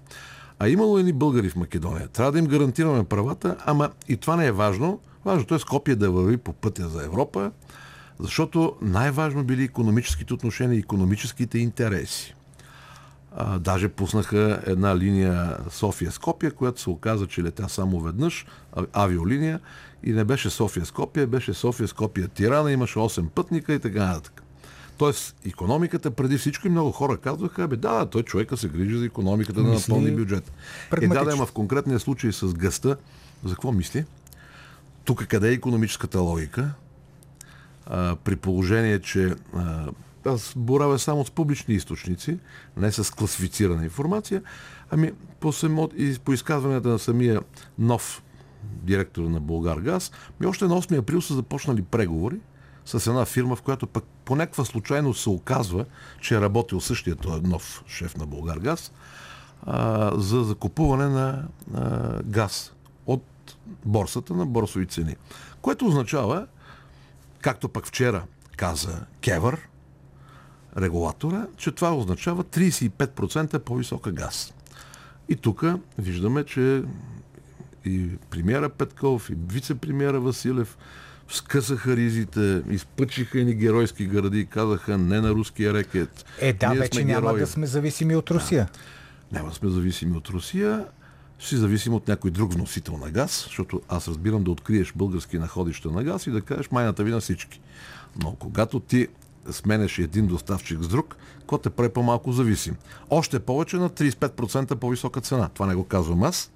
А 0.58 0.68
имало 0.68 0.98
едни 0.98 1.12
българи 1.12 1.48
в 1.48 1.56
Македония. 1.56 2.08
Трябва 2.08 2.32
да 2.32 2.38
им 2.38 2.46
гарантираме 2.46 3.04
правата, 3.04 3.56
ама 3.66 3.90
и 4.08 4.16
това 4.16 4.36
не 4.36 4.46
е 4.46 4.52
важно. 4.52 5.00
Важното 5.24 5.54
е 5.54 5.58
Скопия 5.58 5.96
да 5.96 6.10
върви 6.10 6.36
по 6.36 6.52
пътя 6.52 6.88
за 6.88 7.04
Европа, 7.04 7.50
защото 8.18 8.76
най-важно 8.82 9.44
били 9.44 9.64
економическите 9.64 10.34
отношения 10.34 10.76
и 10.76 10.78
економическите 10.78 11.58
интереси. 11.58 12.34
А, 13.36 13.58
даже 13.58 13.88
пуснаха 13.88 14.62
една 14.66 14.96
линия 14.96 15.56
София-Скопия, 15.70 16.52
която 16.52 16.80
се 16.80 16.90
оказа, 16.90 17.26
че 17.26 17.42
летя 17.42 17.68
само 17.68 18.00
веднъж, 18.00 18.46
авиолиния, 18.92 19.60
и 20.04 20.12
не 20.12 20.24
беше 20.24 20.50
София-Скопия, 20.50 21.26
беше 21.26 21.54
София-Скопия-Тирана, 21.54 22.72
имаше 22.72 22.98
8 22.98 23.28
пътника 23.28 23.74
и 23.74 23.78
така 23.78 24.06
нататък. 24.06 24.42
Тоест, 25.00 25.36
економиката 25.46 26.10
преди 26.10 26.38
всичко 26.38 26.66
и 26.66 26.70
много 26.70 26.92
хора 26.92 27.16
казваха, 27.16 27.68
бе 27.68 27.76
да, 27.76 28.06
той 28.06 28.22
човека 28.22 28.56
се 28.56 28.68
грижи 28.68 28.98
за 28.98 29.06
економиката 29.06 29.62
да 29.62 29.68
напълни 29.68 30.10
бюджет. 30.10 30.52
Е, 31.02 31.06
да, 31.06 31.24
да, 31.24 31.32
ама 31.32 31.46
в 31.46 31.52
конкретния 31.52 32.00
случай 32.00 32.32
с 32.32 32.54
гъста, 32.54 32.96
за 33.44 33.54
какво 33.54 33.72
мисли? 33.72 34.04
Тук 35.04 35.26
къде 35.26 35.48
е 35.48 35.52
економическата 35.52 36.20
логика? 36.20 36.72
А, 37.86 38.16
при 38.16 38.36
положение, 38.36 39.00
че 39.00 39.34
а, 39.54 39.86
аз 40.24 40.52
боравя 40.56 40.98
само 40.98 41.24
с 41.24 41.30
публични 41.30 41.74
източници, 41.74 42.38
не 42.76 42.92
с 42.92 43.14
класифицирана 43.14 43.84
информация, 43.84 44.42
ами 44.90 45.12
по, 45.40 45.52
само, 45.52 45.90
и 45.96 46.16
по 46.24 46.32
изказването 46.32 46.88
на 46.88 46.98
самия 46.98 47.40
нов 47.78 48.22
директор 48.64 49.22
на 49.22 49.40
Българ 49.40 49.76
Газ, 49.76 50.12
ми 50.40 50.46
още 50.46 50.64
на 50.64 50.82
8 50.82 50.98
април 50.98 51.20
са 51.20 51.34
започнали 51.34 51.82
преговори 51.82 52.36
с 52.86 53.06
една 53.06 53.24
фирма, 53.24 53.56
в 53.56 53.62
която 53.62 53.86
пък 53.86 54.04
по 54.24 54.36
някаква 54.36 54.64
случайност 54.64 55.22
се 55.22 55.30
оказва, 55.30 55.84
че 56.20 56.36
е 56.36 56.40
работил 56.40 56.80
същия 56.80 57.16
този 57.16 57.42
нов 57.42 57.84
шеф 57.86 58.16
на 58.16 58.26
Българгаз 58.26 58.92
а, 59.66 60.12
за 60.20 60.44
закупуване 60.44 61.08
на 61.08 61.48
а, 61.74 62.22
газ 62.22 62.72
от 63.06 63.24
борсата 63.84 64.34
на 64.34 64.46
борсови 64.46 64.86
цени. 64.86 65.16
Което 65.62 65.86
означава, 65.86 66.46
както 67.40 67.68
пък 67.68 67.86
вчера 67.86 68.24
каза 68.56 69.06
Кевър, 69.20 69.68
регулатора, 70.76 71.46
че 71.56 71.72
това 71.72 71.94
означава 71.94 72.44
35% 72.44 73.58
по-висока 73.58 74.12
газ. 74.12 74.54
И 75.28 75.36
тук 75.36 75.64
виждаме, 75.98 76.44
че 76.44 76.82
и 77.84 78.08
премиера 78.30 78.68
Петков, 78.68 79.30
и 79.30 79.34
вице-премиера 79.34 80.20
Василев 80.20 80.78
скъсаха 81.30 81.96
ризите, 81.96 82.62
изпъчиха 82.70 83.38
ни 83.38 83.54
геройски 83.54 84.06
гради, 84.06 84.46
казаха 84.46 84.98
не 84.98 85.20
на 85.20 85.30
руския 85.30 85.74
рекет. 85.74 86.24
Е, 86.38 86.52
да, 86.52 86.68
Ние 86.68 86.78
вече 86.78 87.04
няма 87.04 87.28
герои. 87.28 87.40
да 87.40 87.46
сме 87.46 87.66
зависими 87.66 88.16
от 88.16 88.30
Русия. 88.30 88.68
Да. 88.72 89.38
Няма 89.38 89.48
да 89.48 89.54
сме 89.54 89.70
зависими 89.70 90.16
от 90.16 90.28
Русия. 90.28 90.86
Ще 91.38 91.48
си 91.48 91.56
зависим 91.56 91.94
от 91.94 92.08
някой 92.08 92.30
друг 92.30 92.52
вносител 92.52 92.96
на 92.96 93.10
газ, 93.10 93.42
защото 93.44 93.80
аз 93.88 94.08
разбирам 94.08 94.44
да 94.44 94.50
откриеш 94.50 94.92
български 94.92 95.38
находища 95.38 95.90
на 95.90 96.04
газ 96.04 96.26
и 96.26 96.30
да 96.30 96.40
кажеш 96.40 96.70
майната 96.70 97.04
ви 97.04 97.10
на 97.10 97.20
всички. 97.20 97.60
Но 98.22 98.34
когато 98.34 98.80
ти 98.80 99.08
сменеш 99.50 99.98
един 99.98 100.26
доставчик 100.26 100.82
с 100.82 100.88
друг, 100.88 101.16
какво 101.38 101.58
те 101.58 101.70
прави 101.70 101.88
по-малко 101.88 102.32
зависим. 102.32 102.76
Още 103.10 103.40
повече 103.40 103.76
на 103.76 103.90
35% 103.90 104.74
по-висока 104.74 105.20
цена. 105.20 105.48
Това 105.48 105.66
не 105.66 105.74
го 105.74 105.84
казвам 105.84 106.22
аз, 106.22 106.52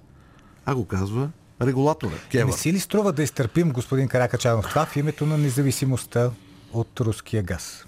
а 0.65 0.75
го 0.75 0.85
казва 0.85 1.29
регулатора. 1.61 2.15
Не 2.33 2.51
си 2.51 2.73
ли 2.73 2.79
струва 2.79 3.11
да 3.11 3.23
изтърпим, 3.23 3.71
господин 3.71 4.07
Каракачанов, 4.07 4.69
това 4.69 4.85
в 4.85 4.95
името 4.95 5.25
на 5.25 5.37
независимостта 5.37 6.31
от 6.73 6.99
руския 6.99 7.43
газ? 7.43 7.85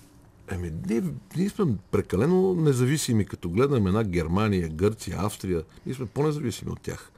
Еми, 0.51 0.71
ние, 0.89 1.03
ние 1.35 1.49
сме 1.49 1.65
прекалено 1.91 2.53
независими, 2.53 3.25
като 3.25 3.49
гледаме 3.49 3.89
една 3.89 4.03
Германия, 4.03 4.69
Гърция, 4.69 5.17
Австрия. 5.19 5.63
Ние 5.85 5.95
сме 5.95 6.05
по-независими 6.05 6.71
от 6.71 6.81
тях. 6.81 7.11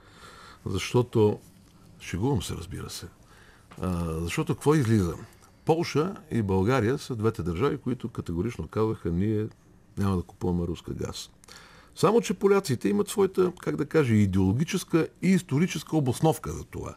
Защото, 0.65 1.39
шегувам 2.01 2.41
се, 2.41 2.53
разбира 2.53 2.89
се, 2.89 3.05
а, 3.81 4.19
защото 4.19 4.55
какво 4.55 4.75
излиза? 4.75 5.13
Полша 5.65 6.15
и 6.31 6.41
България 6.41 6.97
са 6.97 7.15
двете 7.15 7.43
държави, 7.43 7.77
които 7.77 8.09
категорично 8.09 8.67
казаха, 8.67 9.11
ние 9.11 9.47
няма 9.97 10.17
да 10.17 10.23
купуваме 10.23 10.67
руска 10.67 10.93
газ. 10.93 11.29
Само, 11.95 12.21
че 12.21 12.33
поляците 12.33 12.89
имат 12.89 13.09
своята, 13.09 13.51
как 13.61 13.75
да 13.75 13.85
кажа, 13.85 14.13
идеологическа 14.13 15.07
и 15.21 15.27
историческа 15.27 15.97
обосновка 15.97 16.51
за 16.51 16.63
това. 16.63 16.95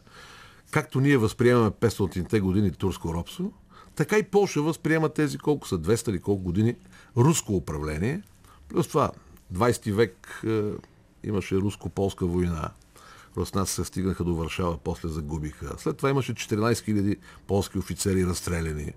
Както 0.71 0.99
ние 0.99 1.17
възприемаме 1.17 1.69
500-те 1.69 2.39
години 2.39 2.71
турско 2.71 3.13
робство, 3.13 3.53
така 3.95 4.17
и 4.17 4.23
Польша 4.23 4.61
възприема 4.61 5.09
тези 5.09 5.37
колко 5.37 5.67
са 5.67 5.79
200 5.79 6.09
или 6.09 6.19
колко 6.19 6.43
години 6.43 6.75
руско 7.17 7.55
управление. 7.55 8.21
Плюс 8.69 8.87
това, 8.87 9.11
20 9.53 9.91
век 9.91 10.41
е, 10.47 10.61
имаше 11.23 11.55
руско-полска 11.55 12.25
война. 12.25 12.71
Руснаци 13.37 13.73
се 13.73 13.85
стигнаха 13.85 14.23
до 14.23 14.35
Варшава, 14.35 14.77
после 14.77 15.09
загубиха. 15.09 15.75
След 15.77 15.97
това 15.97 16.09
имаше 16.09 16.33
14 16.33 16.73
000 16.73 17.17
полски 17.47 17.77
офицери 17.77 18.25
разстреляни. 18.25 18.93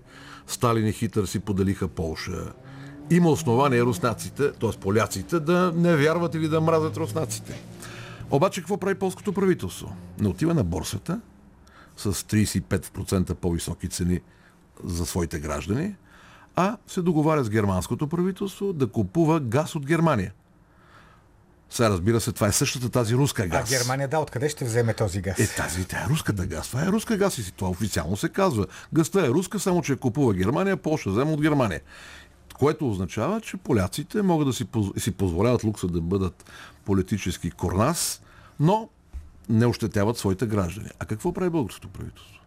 Сталин 0.47 0.87
и 0.87 0.93
Хитър 0.93 1.25
си 1.25 1.39
поделиха 1.39 1.87
Полша 1.87 2.53
има 3.09 3.29
основание 3.29 3.81
руснаците, 3.81 4.51
т.е. 4.51 4.79
поляците, 4.79 5.39
да 5.39 5.73
не 5.75 5.95
вярват 5.95 6.35
или 6.35 6.47
да 6.47 6.61
мразят 6.61 6.97
руснаците. 6.97 7.61
Обаче 8.31 8.61
какво 8.61 8.77
прави 8.77 8.95
полското 8.95 9.33
правителство? 9.33 9.95
Не 10.19 10.27
отива 10.27 10.53
на 10.53 10.63
борсата 10.63 11.21
с 11.97 12.13
35% 12.13 13.33
по-високи 13.33 13.89
цени 13.89 14.19
за 14.83 15.05
своите 15.05 15.39
граждани, 15.39 15.95
а 16.55 16.77
се 16.87 17.01
договаря 17.01 17.43
с 17.43 17.49
германското 17.49 18.07
правителство 18.07 18.73
да 18.73 18.87
купува 18.87 19.39
газ 19.39 19.75
от 19.75 19.85
Германия. 19.85 20.33
Сега 21.69 21.89
разбира 21.89 22.21
се, 22.21 22.31
това 22.31 22.47
е 22.47 22.51
същата 22.51 22.89
тази 22.89 23.15
руска 23.15 23.47
газ. 23.47 23.71
А 23.71 23.77
Германия, 23.77 24.07
да, 24.07 24.19
откъде 24.19 24.49
ще 24.49 24.65
вземе 24.65 24.93
този 24.93 25.21
газ? 25.21 25.39
Е, 25.39 25.47
тази, 25.47 25.85
тя 25.85 25.97
е 25.97 26.05
руската 26.09 26.45
газ. 26.45 26.67
Това 26.67 26.83
е 26.83 26.87
руска 26.87 27.17
газ 27.17 27.37
и 27.37 27.51
това 27.51 27.69
официално 27.69 28.17
се 28.17 28.29
казва. 28.29 28.65
Газта 28.93 29.25
е 29.25 29.29
руска, 29.29 29.59
само 29.59 29.81
че 29.81 29.95
купува 29.95 30.33
Германия, 30.33 30.77
Польша 30.77 31.09
взема 31.09 31.31
от 31.31 31.41
Германия. 31.41 31.81
Което 32.59 32.89
означава, 32.89 33.41
че 33.41 33.57
поляците 33.57 34.21
могат 34.21 34.47
да 34.47 34.53
си, 34.53 35.11
позволяват 35.11 35.63
лукса 35.63 35.87
да 35.87 36.01
бъдат 36.01 36.51
политически 36.85 37.51
корнас, 37.51 38.21
но 38.59 38.89
не 39.49 39.65
ощетяват 39.65 40.17
своите 40.17 40.47
граждани. 40.47 40.89
А 40.99 41.05
какво 41.05 41.33
прави 41.33 41.49
българското 41.49 41.87
правителство? 41.87 42.41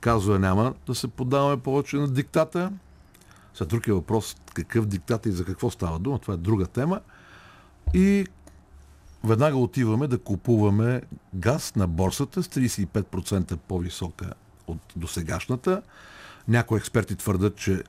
Казва, 0.00 0.38
няма 0.38 0.74
да 0.86 0.94
се 0.94 1.08
подаваме 1.08 1.56
повече 1.56 1.96
на 1.96 2.08
диктата. 2.08 2.72
За 3.56 3.66
друг 3.66 3.86
е 3.86 3.92
въпрос 3.92 4.36
какъв 4.54 4.86
диктат 4.86 5.26
и 5.26 5.32
за 5.32 5.44
какво 5.44 5.70
става 5.70 5.98
дума. 5.98 6.18
Това 6.18 6.34
е 6.34 6.36
друга 6.36 6.66
тема. 6.66 7.00
И 7.94 8.26
веднага 9.24 9.56
отиваме 9.56 10.06
да 10.06 10.18
купуваме 10.18 11.02
газ 11.34 11.74
на 11.76 11.86
борсата 11.86 12.42
с 12.42 12.48
35% 12.48 13.56
по-висока 13.56 14.32
от 14.66 14.78
досегашната. 14.96 15.82
Някои 16.48 16.78
експерти 16.78 17.16
твърдат, 17.16 17.56
че 17.56 17.82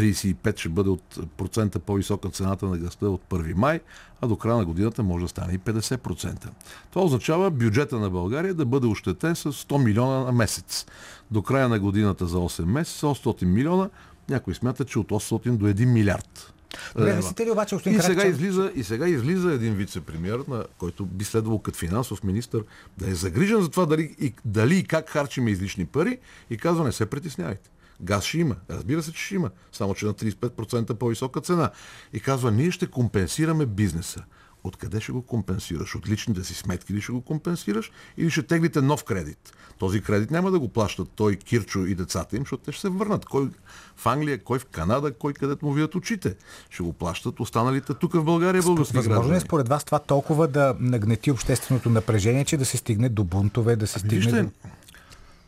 35 0.00 0.58
ще 0.58 0.68
бъде 0.68 0.90
от 0.90 1.18
процента 1.36 1.78
по-висока 1.78 2.28
цената 2.28 2.66
на 2.66 2.78
гъста 2.78 3.10
от 3.10 3.22
1 3.30 3.54
май, 3.54 3.80
а 4.20 4.26
до 4.26 4.36
края 4.36 4.56
на 4.56 4.64
годината 4.64 5.02
може 5.02 5.24
да 5.24 5.28
стане 5.28 5.52
и 5.52 5.58
50%. 5.58 6.48
Това 6.90 7.04
означава 7.04 7.50
бюджета 7.50 7.98
на 7.98 8.10
България 8.10 8.54
да 8.54 8.66
бъде 8.66 8.86
ощетен 8.86 9.36
с 9.36 9.52
100 9.52 9.84
милиона 9.84 10.24
на 10.24 10.32
месец. 10.32 10.86
До 11.30 11.42
края 11.42 11.68
на 11.68 11.78
годината 11.78 12.26
за 12.26 12.36
8 12.36 12.64
месеца 12.64 13.06
800 13.06 13.44
милиона, 13.44 13.90
някой 14.28 14.54
смята, 14.54 14.84
че 14.84 14.98
от 14.98 15.08
800 15.08 15.56
до 15.56 15.66
1 15.66 15.84
милиард. 15.84 16.52
Добре, 16.96 17.16
мислите 17.16 17.46
ли 17.46 17.50
обаче, 17.50 17.76
и 17.86 18.00
сега, 18.00 18.26
излиза, 18.26 18.72
и 18.74 18.84
сега 18.84 19.08
излиза 19.08 19.52
един 19.52 19.74
вице-премьер, 19.74 20.48
на 20.48 20.64
който 20.78 21.06
би 21.06 21.24
следвало 21.24 21.58
като 21.58 21.78
финансов 21.78 22.24
министр 22.24 22.60
да 22.98 23.10
е 23.10 23.14
загрижен 23.14 23.62
за 23.62 23.68
това 23.68 23.86
дали 23.86 24.14
и, 24.20 24.34
дали 24.44 24.78
и 24.78 24.84
как 24.84 25.10
харчиме 25.10 25.50
излишни 25.50 25.86
пари 25.86 26.18
и 26.50 26.56
казва 26.56 26.84
не 26.84 26.92
се 26.92 27.06
притеснявайте. 27.06 27.70
Газ 28.00 28.24
ще 28.24 28.38
има. 28.38 28.56
Разбира 28.70 29.02
се, 29.02 29.12
че 29.12 29.22
ще 29.24 29.34
има. 29.34 29.50
Само, 29.72 29.94
че 29.94 30.06
на 30.06 30.14
35% 30.14 30.94
по-висока 30.94 31.40
цена. 31.40 31.70
И 32.12 32.20
казва, 32.20 32.50
ние 32.50 32.70
ще 32.70 32.86
компенсираме 32.86 33.66
бизнеса. 33.66 34.24
Откъде 34.64 35.00
ще 35.00 35.12
го 35.12 35.22
компенсираш? 35.22 35.94
От 35.94 36.08
личните 36.08 36.44
си 36.44 36.54
сметки 36.54 36.94
ли 36.94 37.00
ще 37.00 37.12
го 37.12 37.20
компенсираш 37.20 37.90
или 38.16 38.30
ще 38.30 38.42
теглите 38.42 38.80
нов 38.80 39.04
кредит? 39.04 39.52
Този 39.78 40.00
кредит 40.00 40.30
няма 40.30 40.50
да 40.50 40.58
го 40.58 40.68
плащат 40.68 41.08
той, 41.14 41.36
Кирчо 41.36 41.78
и 41.78 41.94
децата 41.94 42.36
им, 42.36 42.42
защото 42.42 42.62
те 42.62 42.72
ще 42.72 42.80
се 42.80 42.88
върнат. 42.88 43.24
Кой 43.24 43.48
в 43.96 44.06
Англия, 44.06 44.44
кой 44.44 44.58
в 44.58 44.66
Канада, 44.66 45.12
кой 45.12 45.32
където 45.32 45.66
му 45.66 45.72
видят 45.72 45.94
очите. 45.94 46.36
Ще 46.70 46.82
го 46.82 46.92
плащат 46.92 47.40
останалите 47.40 47.94
тук 47.94 48.12
в 48.12 48.24
България 48.24 48.62
български 48.62 48.96
Възможно 48.96 49.20
граждани. 49.20 49.36
е 49.36 49.40
според 49.40 49.68
вас 49.68 49.84
това 49.84 49.98
толкова 49.98 50.48
да 50.48 50.76
нагнети 50.80 51.30
общественото 51.30 51.90
напрежение, 51.90 52.44
че 52.44 52.56
да 52.56 52.64
се 52.64 52.76
стигне 52.76 53.08
до 53.08 53.24
бунтове, 53.24 53.76
да 53.76 53.86
се 53.86 53.98
стигне 53.98 54.16
Вижте, 54.16 54.42
до... 54.42 54.50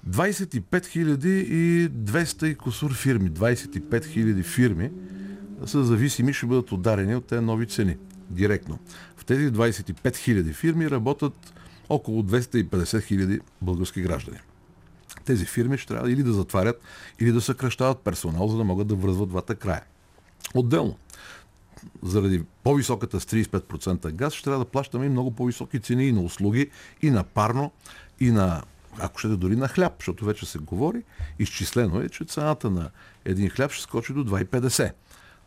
25 0.08 0.86
хиляди 0.86 1.38
и 1.40 1.90
200 1.90 2.44
и 2.44 2.54
косур 2.54 2.94
фирми, 2.94 3.30
25 3.30 4.04
хиляди 4.04 4.42
фирми 4.42 4.90
са 5.66 5.84
зависими, 5.84 6.32
ще 6.32 6.46
бъдат 6.46 6.72
ударени 6.72 7.16
от 7.16 7.26
тези 7.26 7.44
нови 7.44 7.66
цени. 7.66 7.96
Директно. 8.30 8.78
В 9.16 9.24
тези 9.24 9.52
25 9.52 10.16
хиляди 10.16 10.52
фирми 10.52 10.90
работят 10.90 11.54
около 11.88 12.22
250 12.22 13.02
хиляди 13.02 13.40
български 13.62 14.02
граждани. 14.02 14.38
Тези 15.24 15.44
фирми 15.44 15.78
ще 15.78 15.88
трябва 15.88 16.12
или 16.12 16.22
да 16.22 16.32
затварят, 16.32 16.80
или 17.20 17.32
да 17.32 17.40
съкръщават 17.40 17.98
персонал, 17.98 18.48
за 18.48 18.56
да 18.56 18.64
могат 18.64 18.86
да 18.86 18.94
връзват 18.94 19.28
двата 19.28 19.54
края. 19.54 19.82
Отделно, 20.54 20.96
заради 22.02 22.42
по-високата 22.62 23.20
с 23.20 23.24
35% 23.24 24.12
газ, 24.12 24.32
ще 24.32 24.44
трябва 24.44 24.64
да 24.64 24.70
плащаме 24.70 25.06
и 25.06 25.08
много 25.08 25.30
по-високи 25.30 25.80
цени 25.80 26.04
и 26.04 26.12
на 26.12 26.20
услуги, 26.20 26.70
и 27.02 27.10
на 27.10 27.24
парно, 27.24 27.72
и 28.20 28.30
на 28.30 28.62
ако 28.98 29.18
ще 29.18 29.28
да 29.28 29.36
дори 29.36 29.56
на 29.56 29.68
хляб, 29.68 29.92
защото 29.98 30.24
вече 30.24 30.46
се 30.46 30.58
говори, 30.58 31.02
изчислено 31.38 32.00
е, 32.00 32.08
че 32.08 32.24
цената 32.24 32.70
на 32.70 32.90
един 33.24 33.50
хляб 33.50 33.72
ще 33.72 33.82
скочи 33.82 34.12
до 34.12 34.24
2,50. 34.24 34.92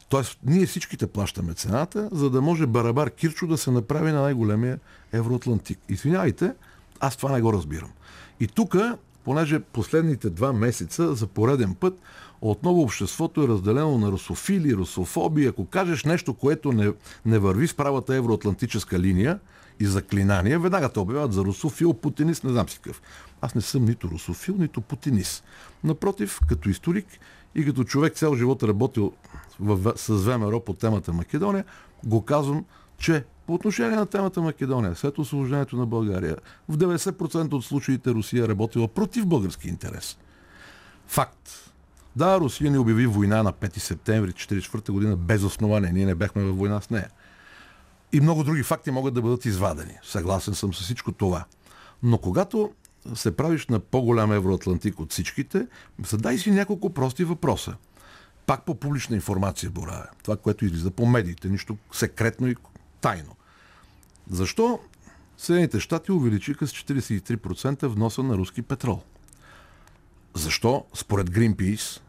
Тоест, 0.09 0.39
ние 0.45 0.65
всичките 0.65 1.07
плащаме 1.07 1.53
цената, 1.53 2.09
за 2.11 2.29
да 2.29 2.41
може 2.41 2.65
Барабар 2.65 3.09
Кирчо 3.09 3.47
да 3.47 3.57
се 3.57 3.71
направи 3.71 4.11
на 4.11 4.21
най-големия 4.21 4.79
Евроатлантик. 5.13 5.79
Извинявайте, 5.89 6.53
аз 6.99 7.17
това 7.17 7.31
не 7.31 7.41
го 7.41 7.53
разбирам. 7.53 7.91
И 8.39 8.47
тук, 8.47 8.75
понеже 9.23 9.59
последните 9.59 10.29
два 10.29 10.53
месеца 10.53 11.15
за 11.15 11.27
пореден 11.27 11.75
път 11.75 11.99
отново 12.41 12.81
обществото 12.81 13.43
е 13.43 13.47
разделено 13.47 13.97
на 13.97 14.11
русофили, 14.11 14.75
русофоби. 14.75 15.45
Ако 15.45 15.65
кажеш 15.65 16.03
нещо, 16.03 16.33
което 16.33 16.71
не, 16.71 16.93
не 17.25 17.39
върви 17.39 17.67
с 17.67 17.73
правата 17.73 18.15
евроатлантическа 18.15 18.99
линия 18.99 19.39
и 19.79 19.85
заклинания, 19.85 20.59
веднага 20.59 20.89
те 20.89 20.99
обявяват 20.99 21.33
за 21.33 21.41
русофил, 21.41 21.93
путинист, 21.93 22.43
не 22.43 22.51
знам 22.51 22.69
си 22.69 22.79
какъв. 22.83 23.01
Аз 23.41 23.55
не 23.55 23.61
съм 23.61 23.85
нито 23.85 24.07
русофил, 24.07 24.55
нито 24.57 24.81
путинист. 24.81 25.43
Напротив, 25.83 26.39
като 26.49 26.69
историк 26.69 27.05
и 27.55 27.65
като 27.65 27.83
човек 27.83 28.13
цял 28.13 28.35
живот 28.35 28.63
работил 28.63 29.13
в, 29.59 29.93
с 29.95 30.13
ВМРО 30.13 30.65
по 30.65 30.73
темата 30.73 31.13
Македония, 31.13 31.65
го 32.05 32.25
казвам, 32.25 32.65
че 32.97 33.23
по 33.47 33.53
отношение 33.53 33.97
на 33.97 34.05
темата 34.05 34.41
Македония, 34.41 34.95
след 34.95 35.17
освобождението 35.17 35.77
на 35.77 35.85
България, 35.85 36.37
в 36.69 36.77
90% 36.77 37.53
от 37.53 37.65
случаите 37.65 38.11
Русия 38.11 38.45
е 38.45 38.47
работила 38.47 38.87
против 38.87 39.25
български 39.25 39.67
интерес. 39.67 40.17
Факт. 41.07 41.71
Да, 42.15 42.39
Русия 42.39 42.71
ни 42.71 42.77
обяви 42.77 43.05
война 43.05 43.43
на 43.43 43.53
5 43.53 43.79
септември 43.79 44.31
1944 44.31 44.91
година 44.91 45.15
без 45.15 45.43
основание. 45.43 45.91
Ние 45.91 46.05
не 46.05 46.15
бяхме 46.15 46.43
във 46.43 46.57
война 46.57 46.81
с 46.81 46.89
нея. 46.89 47.09
И 48.15 48.21
много 48.21 48.43
други 48.43 48.63
факти 48.63 48.91
могат 48.91 49.13
да 49.13 49.21
бъдат 49.21 49.45
извадени. 49.45 49.97
Съгласен 50.03 50.53
съм 50.53 50.73
с 50.73 50.79
всичко 50.79 51.11
това. 51.11 51.45
Но 52.03 52.17
когато 52.17 52.71
се 53.15 53.35
правиш 53.35 53.67
на 53.67 53.79
по-голям 53.79 54.31
евроатлантик 54.31 54.99
от 54.99 55.11
всичките, 55.11 55.67
задай 56.07 56.37
си 56.37 56.51
няколко 56.51 56.93
прости 56.93 57.23
въпроса. 57.23 57.75
Пак 58.45 58.65
по 58.65 58.75
публична 58.75 59.15
информация 59.15 59.69
боравя. 59.69 60.07
Това, 60.23 60.37
което 60.37 60.65
излиза 60.65 60.91
по 60.91 61.05
медиите. 61.05 61.49
Нищо 61.49 61.77
секретно 61.91 62.47
и 62.47 62.55
тайно. 63.01 63.35
Защо 64.29 64.79
Съединените 65.37 65.79
щати 65.79 66.11
увеличиха 66.11 66.67
с 66.67 66.71
43% 66.71 67.87
вноса 67.87 68.23
на 68.23 68.37
руски 68.37 68.61
петрол? 68.61 69.01
Защо, 70.33 70.85
според 70.93 71.29
Greenpeace, 71.29 72.01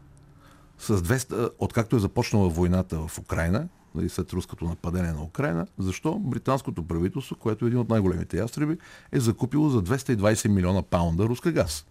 с 0.79 1.01
200, 1.01 1.49
откакто 1.59 1.95
е 1.95 1.99
започнала 1.99 2.49
войната 2.49 3.07
в 3.07 3.19
Украина, 3.19 3.67
нали, 3.97 4.09
след 4.09 4.33
руското 4.33 4.65
нападение 4.65 5.11
на 5.11 5.23
Украина, 5.23 5.67
защо 5.79 6.19
британското 6.19 6.87
правителство, 6.87 7.35
което 7.35 7.65
е 7.65 7.67
един 7.67 7.79
от 7.79 7.89
най-големите 7.89 8.37
ястреби, 8.37 8.77
е 9.11 9.19
закупило 9.19 9.69
за 9.69 9.83
220 9.83 10.47
милиона 10.47 10.81
паунда 10.81 11.23
руска 11.23 11.51
газ? 11.51 11.85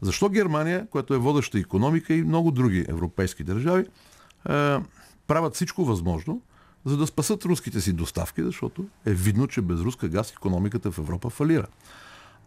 Защо 0.00 0.28
Германия, 0.28 0.86
която 0.90 1.14
е 1.14 1.18
водеща 1.18 1.58
економика 1.58 2.14
и 2.14 2.22
много 2.22 2.50
други 2.50 2.86
европейски 2.88 3.44
държави, 3.44 3.82
е, 3.82 3.86
правят 5.26 5.54
всичко 5.54 5.84
възможно, 5.84 6.42
за 6.84 6.96
да 6.96 7.06
спасат 7.06 7.44
руските 7.44 7.80
си 7.80 7.92
доставки, 7.92 8.42
защото 8.42 8.84
е 9.06 9.14
видно, 9.14 9.46
че 9.46 9.62
без 9.62 9.80
руска 9.80 10.08
газ 10.08 10.32
економиката 10.32 10.90
в 10.90 10.98
Европа 10.98 11.30
фалира. 11.30 11.66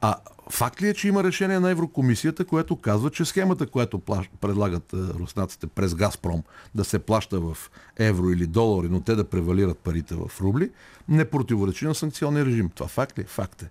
А 0.02 0.16
факт 0.50 0.82
ли 0.82 0.88
е, 0.88 0.94
че 0.94 1.08
има 1.08 1.24
решение 1.24 1.60
на 1.60 1.70
Еврокомисията, 1.70 2.46
което 2.46 2.76
казва, 2.76 3.10
че 3.10 3.26
схемата, 3.26 3.68
която 3.68 4.00
предлагат 4.42 4.94
руснаците 4.94 5.68
през 5.68 5.96
Газпром 5.96 6.44
да 6.76 6.84
се 6.84 7.00
плаща 7.00 7.40
в 7.40 7.58
евро 7.98 8.30
или 8.30 8.48
долари, 8.48 8.90
но 8.90 9.02
те 9.02 9.16
да 9.16 9.24
превалират 9.24 9.78
парите 9.78 10.16
в 10.16 10.32
рубли, 10.42 10.72
не 11.10 11.26
противоречи 11.26 11.86
на 11.86 11.96
санкционния 11.96 12.46
режим. 12.46 12.70
Това 12.70 12.88
факт 12.88 13.20
ли? 13.20 13.24
Факт 13.24 13.62
е. 13.62 13.70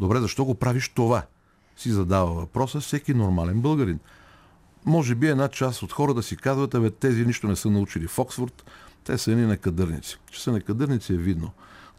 Добре, 0.00 0.20
защо 0.20 0.44
го 0.44 0.54
правиш 0.54 0.88
това? 0.88 1.22
Си 1.76 1.90
задава 1.90 2.32
въпроса 2.32 2.80
всеки 2.80 3.14
нормален 3.14 3.60
българин. 3.60 3.98
Може 4.84 5.14
би 5.14 5.28
една 5.28 5.48
част 5.48 5.82
от 5.82 5.92
хората 5.92 6.22
си 6.22 6.36
казват, 6.36 6.74
абе 6.74 6.90
тези 6.90 7.26
нищо 7.26 7.48
не 7.48 7.56
са 7.56 7.70
научили 7.70 8.06
в 8.06 8.18
Оксфорд, 8.18 8.64
те 9.04 9.18
са 9.18 9.32
едни 9.32 9.46
некадърници. 9.46 10.18
Че 10.30 10.42
са 10.42 10.52
некадърници 10.52 11.12
е 11.12 11.16
видно, 11.16 11.50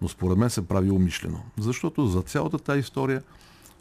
но 0.01 0.07
според 0.07 0.37
мен 0.37 0.49
се 0.49 0.67
прави 0.67 0.91
умишлено. 0.91 1.43
Защото 1.59 2.07
за 2.07 2.21
цялата 2.21 2.59
тази 2.59 2.79
история 2.79 3.23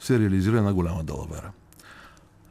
се 0.02 0.18
реализира 0.18 0.56
една 0.56 0.72
голяма 0.72 1.04
далавера. 1.04 1.52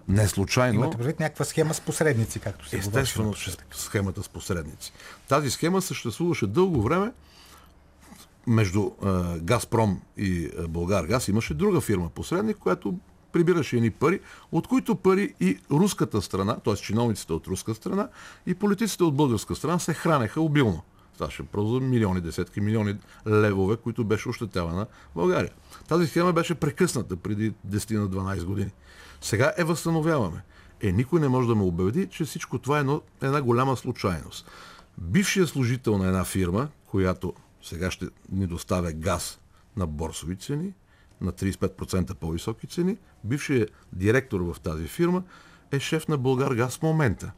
Не 0.07 0.27
случайно. 0.27 0.75
Имате 0.79 0.97
предвид 0.97 1.19
някаква 1.19 1.45
схема 1.45 1.73
с 1.73 1.81
посредници, 1.81 2.39
както 2.39 2.67
се 2.67 2.77
Естествено, 2.77 3.33
схемата 3.71 4.23
с 4.23 4.29
посредници. 4.29 4.93
Тази 5.29 5.49
схема 5.49 5.81
съществуваше 5.81 6.47
дълго 6.47 6.81
време. 6.81 7.11
Между 8.47 8.91
е, 9.05 9.07
Газпром 9.39 10.01
и 10.17 10.45
е, 10.45 10.67
Българ 10.67 11.05
Газ 11.05 11.27
имаше 11.27 11.53
друга 11.53 11.81
фирма 11.81 12.09
посредник, 12.09 12.57
която 12.57 12.95
прибираше 13.31 13.75
едни 13.75 13.91
пари, 13.91 14.19
от 14.51 14.67
които 14.67 14.95
пари 14.95 15.33
и 15.39 15.59
руската 15.71 16.21
страна, 16.21 16.59
т.е. 16.59 16.75
чиновниците 16.75 17.33
от 17.33 17.47
руска 17.47 17.75
страна 17.75 18.09
и 18.45 18.55
политиците 18.55 19.03
от 19.03 19.15
българска 19.15 19.55
страна 19.55 19.79
се 19.79 19.93
хранеха 19.93 20.41
обилно. 20.41 20.83
Ставаше 21.15 21.43
просто 21.43 21.73
за 21.73 21.79
милиони, 21.79 22.21
десетки 22.21 22.61
милиони 22.61 22.95
левове, 23.27 23.77
които 23.77 24.03
беше 24.03 24.29
ощетявана 24.29 24.87
България. 25.15 25.51
Тази 25.87 26.07
схема 26.07 26.33
беше 26.33 26.55
прекъсната 26.55 27.15
преди 27.15 27.53
10 27.67 27.97
на 27.97 28.09
12 28.09 28.43
години. 28.43 28.71
Сега 29.21 29.53
е 29.57 29.63
възстановяваме. 29.63 30.43
Е, 30.81 30.91
никой 30.91 31.19
не 31.19 31.27
може 31.27 31.47
да 31.47 31.55
ме 31.55 31.63
убеди, 31.63 32.07
че 32.07 32.25
всичко 32.25 32.59
това 32.59 32.79
е 32.79 32.85
една 33.25 33.41
голяма 33.41 33.77
случайност. 33.77 34.47
Бившият 34.97 35.49
служител 35.49 35.97
на 35.97 36.07
една 36.07 36.23
фирма, 36.23 36.67
която 36.85 37.33
сега 37.63 37.91
ще 37.91 38.05
ни 38.31 38.47
доставя 38.47 38.91
газ 38.91 39.39
на 39.77 39.87
борсови 39.87 40.35
цени, 40.35 40.73
на 41.21 41.31
35% 41.31 42.13
по-високи 42.13 42.67
цени, 42.67 42.97
бившият 43.23 43.71
директор 43.93 44.41
в 44.41 44.59
тази 44.59 44.87
фирма 44.87 45.23
е 45.71 45.79
шеф 45.79 46.07
на 46.07 46.17
Българ 46.17 46.51
Газ 46.51 46.77
в 46.77 46.81
момента. 46.81 47.31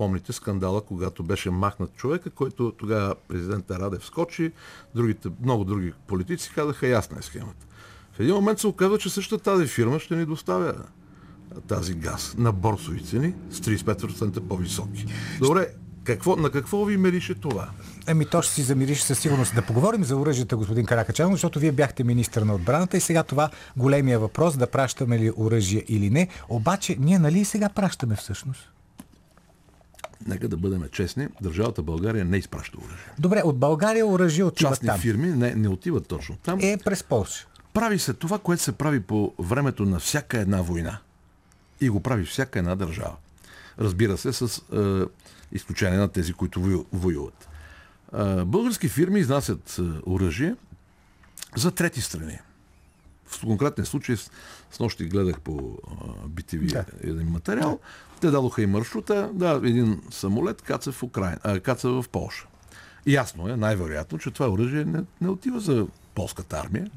Помните 0.00 0.32
скандала, 0.32 0.80
когато 0.80 1.22
беше 1.22 1.50
махнат 1.50 1.94
човека, 1.94 2.30
който 2.30 2.72
тогава 2.78 3.14
президента 3.28 3.78
Радев 3.78 4.04
скочи, 4.04 4.52
другите, 4.94 5.28
много 5.42 5.64
други 5.64 5.92
политици 6.06 6.52
казаха 6.54 6.88
ясна 6.88 7.18
е 7.18 7.22
схемата. 7.22 7.66
В 8.12 8.20
един 8.20 8.34
момент 8.34 8.58
се 8.58 8.66
оказва, 8.66 8.98
че 8.98 9.10
същата 9.10 9.44
тази 9.44 9.66
фирма 9.66 9.98
ще 9.98 10.16
ни 10.16 10.24
доставя 10.24 10.74
тази 11.68 11.94
газ 11.94 12.34
на 12.38 12.52
борсови 12.52 13.04
цени 13.04 13.34
с 13.50 13.60
35% 13.60 14.40
по-високи. 14.40 15.06
Добре, 15.38 15.66
Какво, 16.04 16.36
на 16.36 16.50
какво 16.50 16.84
ви 16.84 16.96
мерише 16.96 17.34
това? 17.34 17.70
Еми, 18.06 18.26
то 18.26 18.42
ще 18.42 18.54
си 18.54 18.62
замирише 18.62 19.02
със 19.02 19.18
сигурност. 19.18 19.54
Да 19.54 19.62
поговорим 19.62 20.04
за 20.04 20.16
оръжията, 20.16 20.56
господин 20.56 20.86
Каракачанов, 20.86 21.32
защото 21.32 21.58
вие 21.58 21.72
бяхте 21.72 22.04
министър 22.04 22.42
на 22.42 22.54
отбраната 22.54 22.96
и 22.96 23.00
сега 23.00 23.22
това 23.22 23.50
големия 23.76 24.18
въпрос, 24.18 24.56
да 24.56 24.66
пращаме 24.66 25.18
ли 25.18 25.32
оръжие 25.36 25.84
или 25.88 26.10
не. 26.10 26.28
Обаче, 26.48 26.96
ние 27.00 27.18
нали 27.18 27.38
и 27.38 27.44
сега 27.44 27.68
пращаме 27.68 28.16
всъщност? 28.16 28.72
Нека 30.26 30.48
да 30.48 30.56
бъдем 30.56 30.82
честни, 30.84 31.28
държавата 31.40 31.82
България 31.82 32.24
не 32.24 32.36
изпраща 32.36 32.78
оръжие. 32.78 33.12
Добре, 33.18 33.42
от 33.44 33.58
България 33.58 34.06
оръжие 34.06 34.44
отива 34.44 34.70
Частни 34.70 34.86
там. 34.86 34.98
фирми 34.98 35.28
не, 35.28 35.54
не 35.54 35.68
отиват 35.68 36.06
точно 36.06 36.36
там. 36.36 36.58
Е, 36.62 36.78
през 36.78 37.04
Польша. 37.04 37.46
Прави 37.74 37.98
се 37.98 38.12
това, 38.14 38.38
което 38.38 38.62
се 38.62 38.72
прави 38.72 39.00
по 39.00 39.34
времето 39.38 39.84
на 39.84 39.98
всяка 39.98 40.38
една 40.38 40.62
война. 40.62 40.98
И 41.80 41.88
го 41.88 42.00
прави 42.00 42.24
всяка 42.24 42.58
една 42.58 42.74
държава. 42.74 43.16
Разбира 43.78 44.18
се, 44.18 44.32
с 44.32 44.62
е, 44.72 45.02
изключение 45.52 45.98
на 45.98 46.08
тези, 46.08 46.32
които 46.32 46.60
вою- 46.60 46.84
воюват. 46.92 47.48
Е, 48.14 48.44
български 48.44 48.88
фирми 48.88 49.20
изнасят 49.20 49.76
е, 49.78 49.82
оръжие 50.04 50.54
за 51.56 51.70
трети 51.70 52.00
страни. 52.00 52.38
В 53.26 53.40
конкретния 53.40 53.86
случай 53.86 54.16
с, 54.16 54.30
нощи 54.80 55.04
гледах 55.04 55.40
по 55.40 55.52
е, 55.52 56.28
BTV 56.28 56.72
Да. 56.72 56.84
един 57.02 57.26
материал. 57.26 57.78
Те 58.20 58.30
дадоха 58.30 58.62
и 58.62 58.66
маршрута. 58.66 59.30
Да, 59.32 59.60
един 59.64 60.00
самолет 60.10 60.62
каца 60.62 60.92
в, 60.92 61.02
Украина, 61.02 61.38
а, 61.42 61.60
каца 61.60 61.88
в 61.88 62.04
Полша. 62.12 62.46
Ясно 63.06 63.48
е, 63.48 63.56
най-вероятно, 63.56 64.18
че 64.18 64.30
това 64.30 64.50
оръжие 64.50 64.84
не, 64.84 65.00
не 65.20 65.28
отива 65.28 65.60
за 65.60 65.86
полската 66.14 66.56
армия. 66.56 66.90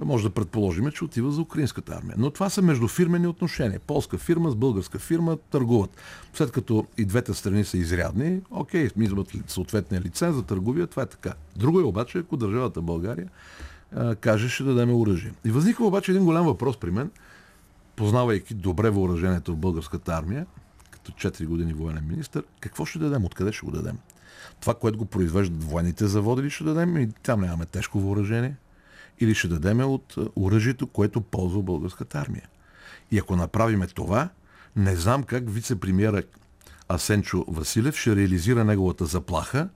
Може 0.00 0.24
да 0.24 0.30
предположим, 0.30 0.90
че 0.90 1.04
отива 1.04 1.30
за 1.30 1.40
украинската 1.40 1.94
армия. 1.94 2.14
Но 2.18 2.30
това 2.30 2.50
са 2.50 2.62
междуфирмени 2.62 3.26
отношения. 3.26 3.80
Полска 3.80 4.18
фирма 4.18 4.50
с 4.50 4.54
българска 4.54 4.98
фирма 4.98 5.36
търгуват. 5.36 5.90
След 6.34 6.52
като 6.52 6.86
и 6.98 7.04
двете 7.04 7.34
страни 7.34 7.64
са 7.64 7.78
изрядни, 7.78 8.40
окей, 8.50 8.90
ли- 8.98 9.42
съответния 9.46 10.00
лиценз 10.00 10.36
за 10.36 10.42
търговия, 10.42 10.86
това 10.86 11.02
е 11.02 11.06
така. 11.06 11.32
Друго 11.56 11.80
е 11.80 11.84
обаче, 11.84 12.18
ако 12.18 12.36
държавата 12.36 12.82
България 12.82 13.28
а, 13.96 14.14
каже, 14.14 14.48
ще 14.48 14.64
дадем 14.64 14.94
оръжие. 14.94 15.32
И 15.44 15.50
възниква 15.50 15.86
обаче 15.86 16.10
един 16.10 16.24
голям 16.24 16.46
въпрос 16.46 16.76
при 16.76 16.90
мен, 16.90 17.10
познавайки 17.96 18.54
добре 18.54 18.90
въоръжението 18.90 19.52
в 19.52 19.56
българската 19.56 20.12
армия, 20.12 20.46
като 20.90 21.12
4 21.12 21.46
години 21.46 21.72
военен 21.72 22.08
министр, 22.08 22.42
какво 22.60 22.84
ще 22.84 22.98
дадем, 22.98 23.24
откъде 23.24 23.52
ще 23.52 23.66
го 23.66 23.72
дадем? 23.72 23.98
Това, 24.60 24.74
което 24.74 24.98
го 24.98 25.06
произвеждат 25.06 25.64
военните 25.64 26.06
заводи 26.06 26.42
ли 26.42 26.50
ще 26.50 26.64
дадем 26.64 26.96
и 26.96 27.12
там 27.12 27.40
нямаме 27.40 27.66
тежко 27.66 28.00
въоръжение? 28.00 28.56
Или 29.20 29.34
ще 29.34 29.48
дадем 29.48 29.80
от 29.80 30.14
а, 30.16 30.26
оръжието, 30.36 30.86
което 30.86 31.20
ползва 31.20 31.62
българската 31.62 32.18
армия? 32.18 32.48
И 33.10 33.18
ако 33.18 33.36
направиме 33.36 33.86
това, 33.86 34.28
не 34.76 34.96
знам 34.96 35.22
как 35.22 35.44
вице-премьера 35.50 36.22
Асенчо 36.88 37.44
Василев 37.48 37.96
ще 37.96 38.16
реализира 38.16 38.64
неговата 38.64 39.04
заплаха. 39.04 39.68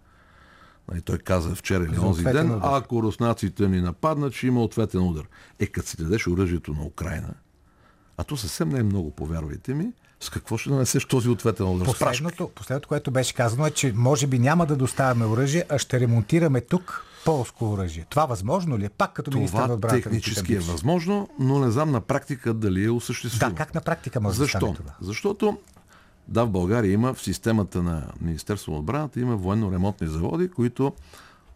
Нали, 0.89 1.01
той 1.03 1.19
каза 1.19 1.55
вчера 1.55 1.85
или 1.85 1.99
онзи 1.99 2.25
ден, 2.25 2.51
удар. 2.51 2.61
ако 2.63 3.03
руснаците 3.03 3.69
ни 3.69 3.81
нападнат, 3.81 4.33
ще 4.33 4.47
има 4.47 4.63
ответен 4.63 5.01
удар. 5.01 5.25
Е, 5.59 5.67
като 5.67 5.89
си 5.89 5.97
дадеш 5.97 6.27
оръжието 6.27 6.73
на 6.73 6.85
Украина, 6.85 7.35
а 8.21 8.25
то 8.25 8.37
съвсем 8.37 8.69
не 8.69 8.79
е 8.79 8.83
много, 8.83 9.11
повярвайте 9.11 9.75
ми, 9.75 9.93
с 10.21 10.31
какво 10.31 10.59
ще 10.59 10.71
нанесеш 10.71 11.05
този 11.05 11.29
ответен 11.29 11.67
удар? 11.67 11.87
Последното, 11.87 12.51
последното, 12.55 12.89
което 12.89 13.11
беше 13.11 13.35
казано 13.35 13.67
е, 13.67 13.71
че 13.71 13.93
може 13.97 14.27
би 14.27 14.39
няма 14.39 14.67
да 14.67 14.77
доставяме 14.77 15.27
оръжие, 15.27 15.65
а 15.69 15.79
ще 15.79 16.01
ремонтираме 16.01 16.61
тук 16.61 17.05
полско 17.25 17.73
оръжие. 17.73 18.07
Това 18.11 18.27
възможно 18.27 18.79
ли 18.79 18.85
е? 18.85 18.89
Пак 18.89 19.13
като 19.13 19.31
министър 19.31 19.69
на 19.69 19.75
отбраната. 19.75 20.03
технически 20.03 20.55
е 20.55 20.59
възможно, 20.59 21.29
но 21.39 21.59
не 21.59 21.71
знам 21.71 21.91
на 21.91 22.01
практика 22.01 22.55
дали 22.55 22.85
е 22.85 22.91
осъществимо. 22.91 23.51
Да, 23.51 23.57
как 23.57 23.75
на 23.75 23.81
практика 23.81 24.21
може 24.21 24.39
да 24.39 24.45
Защо? 24.45 24.59
стане 24.59 24.75
това? 24.75 24.95
Защото 25.01 25.59
да, 26.29 26.45
в 26.45 26.51
България 26.51 26.93
има 26.93 27.15
в 27.15 27.23
системата 27.23 27.83
на 27.83 28.07
Министерство 28.21 28.73
на 28.73 28.79
отбраната 28.79 29.21
има 29.21 29.37
военно-ремонтни 29.37 30.07
заводи, 30.07 30.49
които 30.49 30.93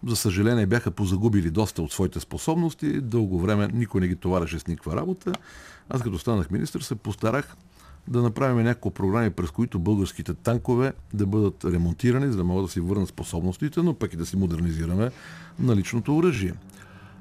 за 0.07 0.17
съжаление 0.17 0.67
бяха 0.67 0.91
позагубили 0.91 1.51
доста 1.51 1.83
от 1.83 1.93
своите 1.93 2.21
способности. 2.21 3.01
Дълго 3.01 3.41
време 3.41 3.69
никой 3.73 4.01
не 4.01 4.09
ги 4.09 4.17
товареше 4.17 4.59
с 4.59 4.67
никаква 4.67 4.97
работа. 4.97 5.33
Аз 5.89 6.03
като 6.03 6.19
станах 6.19 6.51
министр 6.51 6.83
се 6.83 6.95
постарах 6.95 7.57
да 8.09 8.23
направим 8.23 8.65
няколко 8.65 8.91
програми, 8.91 9.31
през 9.31 9.51
които 9.51 9.79
българските 9.79 10.35
танкове 10.35 10.93
да 11.15 11.27
бъдат 11.27 11.65
ремонтирани, 11.65 12.31
за 12.31 12.37
да 12.37 12.45
могат 12.45 12.65
да 12.65 12.73
си 12.73 12.81
върнат 12.81 13.09
способностите, 13.09 13.83
но 13.83 13.95
пък 13.95 14.13
и 14.13 14.17
да 14.17 14.27
си 14.27 14.37
модернизираме 14.37 15.11
наличното 15.59 16.17
оръжие. 16.17 16.53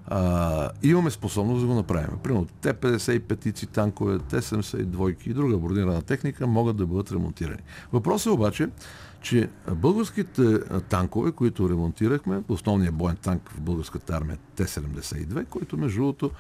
А, 0.08 0.70
имаме 0.84 1.12
способност 1.12 1.62
да 1.62 1.68
го 1.68 1.74
направим. 1.74 2.18
Примерно 2.24 2.48
Т-55 2.62 3.68
танкове, 3.68 4.20
Т-72 4.20 5.28
и 5.28 5.34
друга 5.34 5.58
бордирана 5.58 6.02
техника 6.02 6.48
могат 6.48 6.78
да 6.78 6.86
бъдат 6.86 7.12
ремонтирани. 7.12 7.62
Въпросът 7.94 8.26
е 8.26 8.30
обаче, 8.30 8.70
че 9.24 9.50
българските 9.72 10.60
танкове, 10.90 11.32
които 11.32 11.70
ремонтирахме, 11.70 12.44
основният 12.48 12.96
боен 12.96 13.16
танк 13.16 13.50
в 13.50 13.62
българската 13.62 14.16
армия 14.16 14.38
Т-72, 14.56 15.46
който 15.46 15.78
между 15.78 16.00
другото 16.00 16.32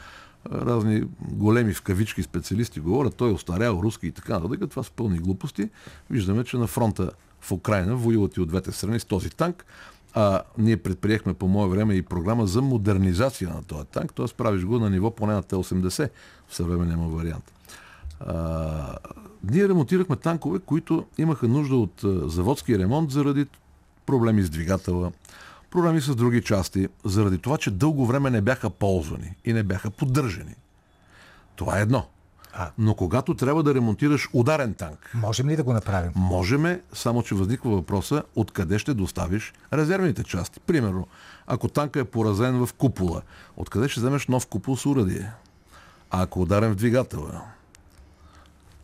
разни 0.52 1.04
големи 1.22 1.74
в 1.74 1.82
кавички 1.82 2.24
специалисти 2.24 2.80
говорят, 2.80 3.15
той 3.15 3.30
е 3.30 3.34
остарял 3.34 3.80
руски 3.84 4.08
и 4.08 4.12
така 4.12 4.39
нататък, 4.39 4.69
това 4.69 4.84
са 4.84 4.91
пълни 4.91 5.19
глупости. 5.19 5.69
Виждаме, 6.10 6.43
че 6.43 6.58
на 6.58 6.67
фронта 6.67 7.12
в 7.41 7.52
Украина 7.52 7.96
воюват 7.96 8.38
и 8.38 8.41
от 8.41 8.48
двете 8.48 8.72
страни 8.72 9.00
с 9.00 9.06
този 9.06 9.30
танк. 9.30 9.65
А 10.13 10.41
ние 10.58 10.78
предприехме 10.78 11.34
по 11.34 11.48
мое 11.48 11.69
време 11.69 11.93
и 11.93 12.02
програма 12.02 12.48
за 12.48 12.62
модернизация 12.62 13.50
на 13.50 13.63
този 13.63 13.86
танк, 13.86 14.13
т.е. 14.13 14.26
правиш 14.38 14.63
го 14.63 14.80
на 14.80 14.89
ниво 14.89 15.12
поне 15.12 15.34
на 15.34 15.43
Т-80 15.43 16.10
в 16.48 16.56
съвременния 16.56 16.98
му 16.98 17.10
вариант. 17.10 17.52
А, 18.28 18.98
ние 19.52 19.70
ремонтирахме 19.70 20.16
танкове, 20.16 20.60
които 20.60 21.06
имаха 21.18 21.48
нужда 21.48 21.76
от 21.76 22.04
а, 22.04 22.30
заводски 22.30 22.80
ремонт 22.80 23.12
заради 23.12 23.48
проблеми 24.06 24.44
с 24.44 24.50
двигателя, 24.50 25.12
проблеми 25.72 26.02
с 26.02 26.16
други 26.16 26.42
части, 26.42 26.88
заради 27.06 27.38
това, 27.38 27.58
че 27.58 27.72
дълго 27.72 28.06
време 28.06 28.30
не 28.30 28.42
бяха 28.42 28.70
ползвани 28.70 29.36
и 29.46 29.54
не 29.54 29.64
бяха 29.64 29.92
поддържани. 29.92 30.56
Това 31.56 31.80
е 31.80 31.82
едно. 31.82 32.06
А. 32.54 32.72
Но 32.78 32.96
когато 32.96 33.36
трябва 33.36 33.64
да 33.64 33.74
ремонтираш 33.74 34.30
ударен 34.34 34.74
танк, 34.74 35.12
Можем 35.14 35.50
ли 35.50 35.56
да 35.56 35.64
го 35.64 35.74
направим? 35.74 36.12
Можеме, 36.16 36.82
само 36.94 37.24
че 37.24 37.36
възниква 37.36 37.72
въпроса 37.72 38.24
откъде 38.36 38.80
ще 38.80 38.94
доставиш 38.94 39.54
резервните 39.74 40.24
части. 40.24 40.60
Примерно, 40.60 41.08
ако 41.48 41.68
танка 41.68 42.00
е 42.00 42.04
поразен 42.04 42.66
в 42.66 42.74
купола, 42.74 43.22
откъде 43.58 43.90
ще 43.90 44.00
вземеш 44.00 44.28
нов 44.28 44.48
купол 44.48 44.78
с 44.78 44.86
урадие? 44.86 45.32
А 46.12 46.22
ако 46.22 46.42
ударен 46.42 46.72
в 46.72 46.76
двигателя, 46.76 47.42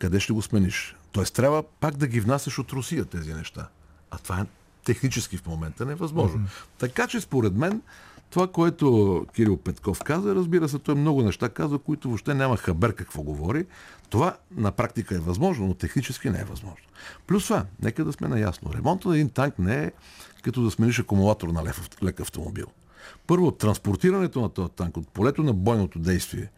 къде 0.00 0.20
ще 0.20 0.32
го 0.32 0.42
смениш? 0.42 0.96
Тоест 1.12 1.34
трябва 1.34 1.62
пак 1.62 1.96
да 1.96 2.06
ги 2.06 2.20
внасяш 2.20 2.58
от 2.58 2.72
Русия 2.72 3.04
тези 3.04 3.34
неща. 3.34 3.68
А 4.10 4.18
това 4.18 4.40
е 4.40 4.44
технически 4.84 5.36
в 5.36 5.46
момента 5.46 5.86
невъзможно. 5.86 6.40
Mm-hmm. 6.40 6.78
Така 6.78 7.06
че 7.06 7.20
според 7.20 7.54
мен 7.54 7.82
това, 8.30 8.46
което 8.46 9.26
Кирил 9.34 9.56
Петков 9.56 10.02
каза, 10.04 10.34
разбира 10.34 10.68
се, 10.68 10.78
той 10.78 10.94
много 10.94 11.22
неща 11.22 11.48
казва, 11.48 11.78
които 11.78 12.08
въобще 12.08 12.34
няма 12.34 12.56
хабер 12.56 12.94
какво 12.94 13.22
говори. 13.22 13.66
Това 14.08 14.36
на 14.56 14.72
практика 14.72 15.14
е 15.14 15.18
възможно, 15.18 15.66
но 15.66 15.74
технически 15.74 16.30
не 16.30 16.40
е 16.40 16.44
възможно. 16.44 16.86
Плюс 17.26 17.44
това, 17.44 17.64
нека 17.82 18.04
да 18.04 18.12
сме 18.12 18.28
наясно. 18.28 18.74
Ремонтът 18.74 19.04
на 19.04 19.14
един 19.14 19.28
танк 19.28 19.58
не 19.58 19.84
е 19.84 19.92
като 20.42 20.62
да 20.62 20.70
смениш 20.70 20.98
акумулатор 20.98 21.48
на 21.48 21.64
лек 22.02 22.20
автомобил. 22.20 22.66
Първо, 23.26 23.50
транспортирането 23.50 24.40
на 24.40 24.48
този 24.48 24.72
танк 24.72 24.96
от 24.96 25.08
полето 25.08 25.42
на 25.42 25.52
бойното 25.52 25.98
действие 25.98 26.50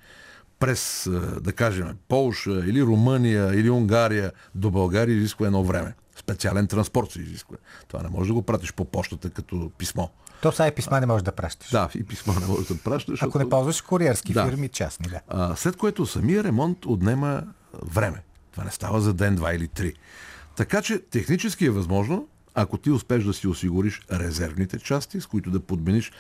през, 0.63 1.07
а, 1.07 1.11
да 1.41 1.53
кажем, 1.53 1.97
Полша 2.09 2.51
или 2.67 2.83
Румъния 2.83 3.55
или 3.55 3.71
Унгария 3.71 4.33
до 4.55 4.71
България 4.71 5.17
изисква 5.17 5.47
едно 5.47 5.65
време. 5.65 5.95
Специален 6.17 6.67
транспорт 6.67 7.11
се 7.11 7.21
изисква. 7.21 7.57
Това 7.89 8.03
не 8.03 8.09
може 8.09 8.29
да 8.29 8.35
го 8.35 8.43
пратиш 8.43 8.73
по 8.73 8.85
почтата 8.85 9.31
като 9.31 9.71
писмо. 9.79 10.09
То 10.43 10.53
са 10.53 10.67
и 10.67 10.71
писма 10.71 11.01
не 11.01 11.07
можеш 11.07 11.23
да 11.23 11.33
пращаш. 11.33 11.71
Да, 11.71 11.89
и 11.95 12.05
писмо 12.05 12.33
не 12.41 12.47
можеш 12.47 12.67
да 12.67 12.77
пращаш. 12.79 13.23
Ако 13.23 13.39
не 13.39 13.49
ползваш 13.49 13.81
куриерски 13.81 14.33
Да. 14.33 14.47
фирми, 14.47 14.69
частни, 14.69 15.09
да. 15.09 15.21
А, 15.29 15.57
след 15.57 15.77
което 15.77 16.07
самия 16.07 16.45
ремонт 16.45 16.87
отнема 16.87 17.43
време. 17.83 18.23
Това 18.53 18.65
не 18.65 18.71
става 18.71 19.01
за 19.01 19.15
ден, 19.15 19.37
два 19.37 19.55
или 19.55 19.69
три. 19.69 19.95
Така 20.57 20.83
че 20.83 20.99
технически 20.99 21.67
е 21.67 21.71
възможно, 21.71 22.29
ако 22.55 22.79
ти 22.79 22.91
успеш 22.91 23.25
да 23.25 23.33
си 23.33 23.49
осигуриш 23.49 24.03
резервните 24.13 24.79
части, 24.79 25.21
с 25.21 25.27
които 25.27 25.51
да 25.51 25.61
подмениш 25.61 26.13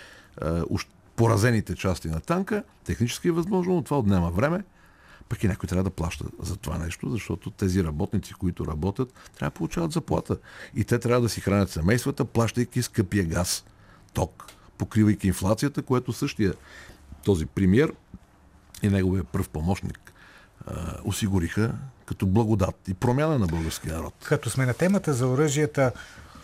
уж 0.70 0.87
поразените 1.16 1.75
части 1.75 2.09
на 2.09 2.20
танка, 2.20 2.64
технически 2.85 3.29
е 3.29 3.33
възможно, 3.33 3.75
но 3.75 3.83
това 3.83 3.98
отнема 3.98 4.31
време. 4.31 4.64
Пък 5.29 5.44
и 5.44 5.48
някой 5.48 5.66
трябва 5.66 5.85
да 5.85 5.90
плаща 5.90 6.25
за 6.40 6.57
това 6.57 6.79
нещо, 6.79 7.11
защото 7.11 7.51
тези 7.51 7.85
работници, 7.85 8.35
които 8.35 8.66
работят, 8.66 9.12
трябва 9.37 9.51
да 9.51 9.55
получават 9.55 9.92
заплата. 9.92 10.37
И 10.75 10.85
те 10.85 10.98
трябва 10.98 11.20
да 11.20 11.29
си 11.29 11.40
хранят 11.40 11.70
семействата, 11.70 12.25
плащайки 12.25 12.83
скъпия 12.83 13.25
газ, 13.25 13.64
ток, 14.12 14.46
покривайки 14.79 15.27
инфлацията, 15.27 15.83
което 15.83 16.12
същия 16.12 16.55
този 17.25 17.46
премьер 17.46 17.92
и 18.83 18.88
неговия 18.88 19.25
пръв 19.25 19.48
помощник 19.48 20.12
осигуриха 21.05 21.75
като 22.07 22.27
благодат 22.27 22.88
и 22.88 22.94
промяна 22.94 23.38
на 23.38 23.46
българския 23.46 23.94
народ. 23.94 24.14
Като 24.25 24.51
сме 24.51 24.66
на 24.66 24.75
темата 24.75 25.14
за 25.14 25.27
оръжията, 25.27 25.92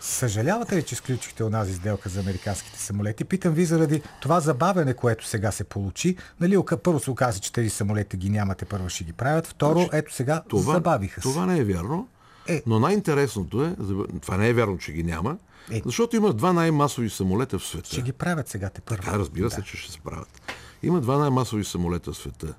съжалявате 0.01 0.75
ли, 0.75 0.83
че 0.83 0.95
сключихте 0.95 1.43
онази 1.43 1.73
сделка 1.73 2.09
за 2.09 2.19
американските 2.19 2.79
самолети? 2.79 3.23
Питам 3.23 3.53
ви 3.53 3.65
заради 3.65 4.01
това 4.21 4.39
забавене, 4.39 4.93
което 4.93 5.25
сега 5.25 5.51
се 5.51 5.63
получи. 5.63 6.17
Нали, 6.39 6.57
първо 6.83 6.99
се 6.99 7.11
оказа, 7.11 7.39
че 7.39 7.53
тези 7.53 7.69
самолети 7.69 8.17
ги 8.17 8.29
нямате, 8.29 8.65
първо 8.65 8.89
ще 8.89 9.03
ги 9.03 9.13
правят. 9.13 9.47
Второ, 9.47 9.79
Значи, 9.79 9.89
ето 9.93 10.13
сега 10.13 10.43
забавиха 10.53 11.21
се. 11.21 11.27
това 11.27 11.45
не 11.45 11.57
е 11.57 11.63
вярно. 11.63 12.07
Е. 12.47 12.63
Но 12.65 12.79
най-интересното 12.79 13.65
е, 13.65 13.75
това 14.21 14.37
не 14.37 14.49
е 14.49 14.53
вярно, 14.53 14.77
че 14.77 14.91
ги 14.91 15.03
няма, 15.03 15.37
е. 15.71 15.81
защото 15.85 16.15
има 16.15 16.33
два 16.33 16.53
най-масови 16.53 17.09
самолета 17.09 17.59
в 17.59 17.65
света. 17.65 17.89
Ще 17.89 18.01
ги 18.01 18.13
правят 18.13 18.47
сега 18.47 18.69
те 18.69 18.81
първо. 18.81 19.03
Така, 19.03 19.19
разбира 19.19 19.49
се, 19.49 19.61
да. 19.61 19.63
че 19.63 19.77
ще 19.77 19.91
се 19.91 19.99
правят. 19.99 20.41
Има 20.83 21.01
два 21.01 21.17
най-масови 21.17 21.63
самолета 21.65 22.11
в 22.11 22.17
света. 22.17 22.53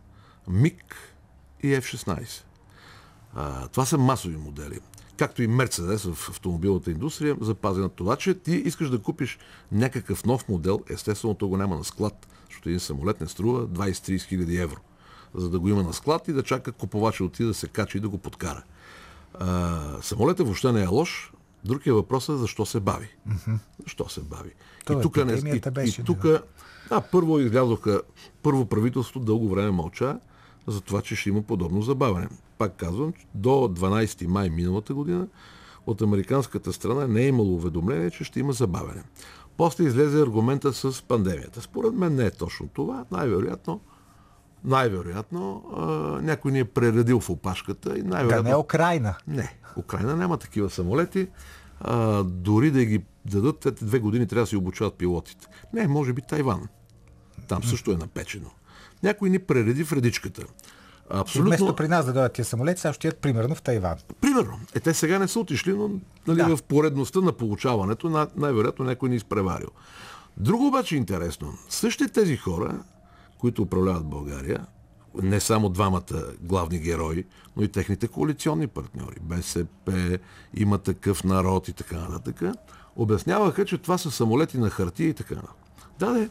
МиГ 0.49 0.97
и 1.63 1.67
F-16. 1.67 2.43
А, 3.35 3.69
това 3.69 3.87
са 3.87 3.99
масови 3.99 4.37
модели. 4.37 4.79
Както 5.21 5.43
и 5.43 5.47
Мерцедес 5.47 6.05
в 6.05 6.29
автомобилната 6.29 6.91
индустрия, 6.91 7.37
запази 7.41 7.81
на 7.81 7.89
това, 7.89 8.17
че 8.17 8.35
ти 8.35 8.53
искаш 8.53 8.91
да 8.91 8.99
купиш 8.99 9.39
някакъв 9.73 10.25
нов 10.25 10.49
модел, 10.49 10.81
естествено 10.91 11.35
то 11.35 11.49
го 11.49 11.57
няма 11.57 11.77
на 11.77 11.85
склад, 11.85 12.27
защото 12.49 12.69
един 12.69 12.81
самолет 12.81 13.21
не 13.21 13.27
струва 13.27 13.67
20-30 13.67 14.23
хиляди 14.23 14.57
евро, 14.57 14.81
за 15.35 15.51
да 15.51 15.59
го 15.59 15.69
има 15.69 15.83
на 15.83 15.93
склад 15.93 16.29
и 16.29 16.33
да 16.33 16.43
чака 16.43 16.73
купувача 16.73 17.25
отида 17.25 17.49
да 17.49 17.55
се 17.55 17.69
качи 17.69 17.99
и 17.99 18.01
да 18.01 18.09
го 18.09 18.19
подкара. 18.19 18.63
А, 19.35 20.03
самолетът 20.03 20.47
въобще 20.47 20.73
не 20.73 20.83
е 20.83 20.87
лош, 20.87 21.33
Друг 21.65 21.87
е 21.87 21.93
въпросът 21.93 22.39
защо 22.39 22.67
се 22.67 22.81
бави. 22.81 23.09
Mm-hmm. 23.29 23.59
Защо 23.83 24.09
се 24.09 24.21
бави? 24.21 24.51
То 24.85 24.99
и 24.99 25.03
тук 25.03 25.17
не, 25.17 25.33
и, 25.33 25.61
и 25.89 26.05
тук, 26.05 26.23
да, 26.89 27.01
първо 27.01 27.41
излязоха, 27.41 28.03
първо 28.43 28.67
правителство 28.67 29.21
дълго 29.21 29.49
време 29.49 29.71
мълча 29.71 30.21
за 30.67 30.81
това, 30.81 31.03
че 31.03 31.17
ще 31.17 31.29
има 31.29 31.43
подобно 31.43 31.83
забавяне. 31.83 32.29
Пак 32.61 32.77
казвам, 32.77 33.13
до 33.35 33.51
12 33.51 34.27
май 34.27 34.51
миналата 34.51 34.95
година 34.95 35.27
от 35.87 36.03
американската 36.03 36.73
страна 36.73 37.07
не 37.07 37.21
е 37.21 37.27
имало 37.27 37.55
уведомление, 37.55 38.11
че 38.11 38.25
ще 38.25 38.41
има 38.41 38.53
забавяне. 38.53 39.03
После 39.57 39.85
излезе 39.85 40.23
аргумента 40.23 40.73
с 40.73 41.03
пандемията. 41.03 41.63
Според 41.63 41.95
мен 41.95 42.15
не 42.15 42.27
е 42.27 42.31
точно 42.31 42.69
това. 42.69 43.05
Най-вероятно 43.11 43.81
най-вероятно 44.65 45.65
някой 46.23 46.53
ни 46.53 46.59
е 46.59 46.65
прередил 46.65 47.21
в 47.21 47.31
опашката 47.31 47.99
и 47.99 48.03
най-вероятно... 48.03 48.43
Да 48.43 48.49
не 48.49 48.51
е 48.51 48.57
Украина. 48.57 49.15
Не. 49.27 49.59
Украина 49.77 50.17
няма 50.17 50.37
такива 50.37 50.71
самолети. 50.71 51.29
А, 51.81 52.23
дори 52.25 52.71
да 52.71 52.85
ги 52.85 53.05
дадат, 53.25 53.59
те 53.59 53.71
две 53.71 53.99
години 53.99 54.27
трябва 54.27 54.43
да 54.43 54.47
си 54.47 54.57
обучават 54.57 54.95
пилотите. 54.95 55.47
Не, 55.73 55.89
може 55.89 56.13
би 56.13 56.23
Тайван. 56.23 56.69
Там 57.49 57.65
също 57.65 57.93
е 57.93 57.97
напечено. 57.97 58.51
Някой 59.03 59.31
ни 59.31 59.39
пререди 59.39 59.85
в 59.85 59.93
редичката. 59.93 60.43
Абсолютно... 61.11 61.49
Вместо 61.49 61.77
при 61.77 61.89
нас 61.89 62.07
да 62.07 62.13
дойдат 62.13 62.33
тия 62.33 62.45
самолети, 62.45 62.81
сега 62.81 62.93
ще 62.93 63.09
ядат 63.09 63.21
примерно 63.21 63.55
в 63.55 63.63
Тайван. 63.63 63.97
Примерно. 64.21 64.61
Е, 64.75 64.81
те 64.81 64.95
сега 64.95 65.19
не 65.19 65.29
са 65.29 65.41
отишли, 65.41 65.73
но 65.73 65.91
нали, 66.27 66.39
да. 66.39 66.57
в 66.57 66.63
поредността 66.63 67.21
на 67.21 67.33
получаването 67.33 68.11
най- 68.11 68.27
най-вероятно 68.37 68.85
някой 68.85 69.09
ни 69.09 69.15
е 69.15 69.17
изпреварил. 69.17 69.69
Друго 70.37 70.67
обаче 70.67 70.97
интересно. 70.97 71.53
Същите 71.69 72.13
тези 72.13 72.37
хора, 72.37 72.85
които 73.39 73.63
управляват 73.63 74.07
България, 74.07 74.67
не 75.23 75.41
само 75.41 75.69
двамата 75.69 76.23
главни 76.41 76.79
герои, 76.79 77.25
но 77.57 77.63
и 77.63 77.69
техните 77.69 78.09
коалиционни 78.09 78.67
партньори, 78.67 79.17
БСП, 79.23 80.19
има 80.55 80.79
такъв 80.79 81.25
народ 81.25 81.69
и 81.69 81.73
така 81.73 81.97
нататък, 81.97 82.43
обясняваха, 82.97 83.65
че 83.65 83.79
това 83.79 83.99
са 83.99 84.11
самолети 84.11 84.59
на 84.59 84.71
хартия 84.71 85.09
и 85.09 85.15
така 85.15 85.35
нататък. 85.35 85.57
Да, 85.99 86.13
да, 86.13 86.29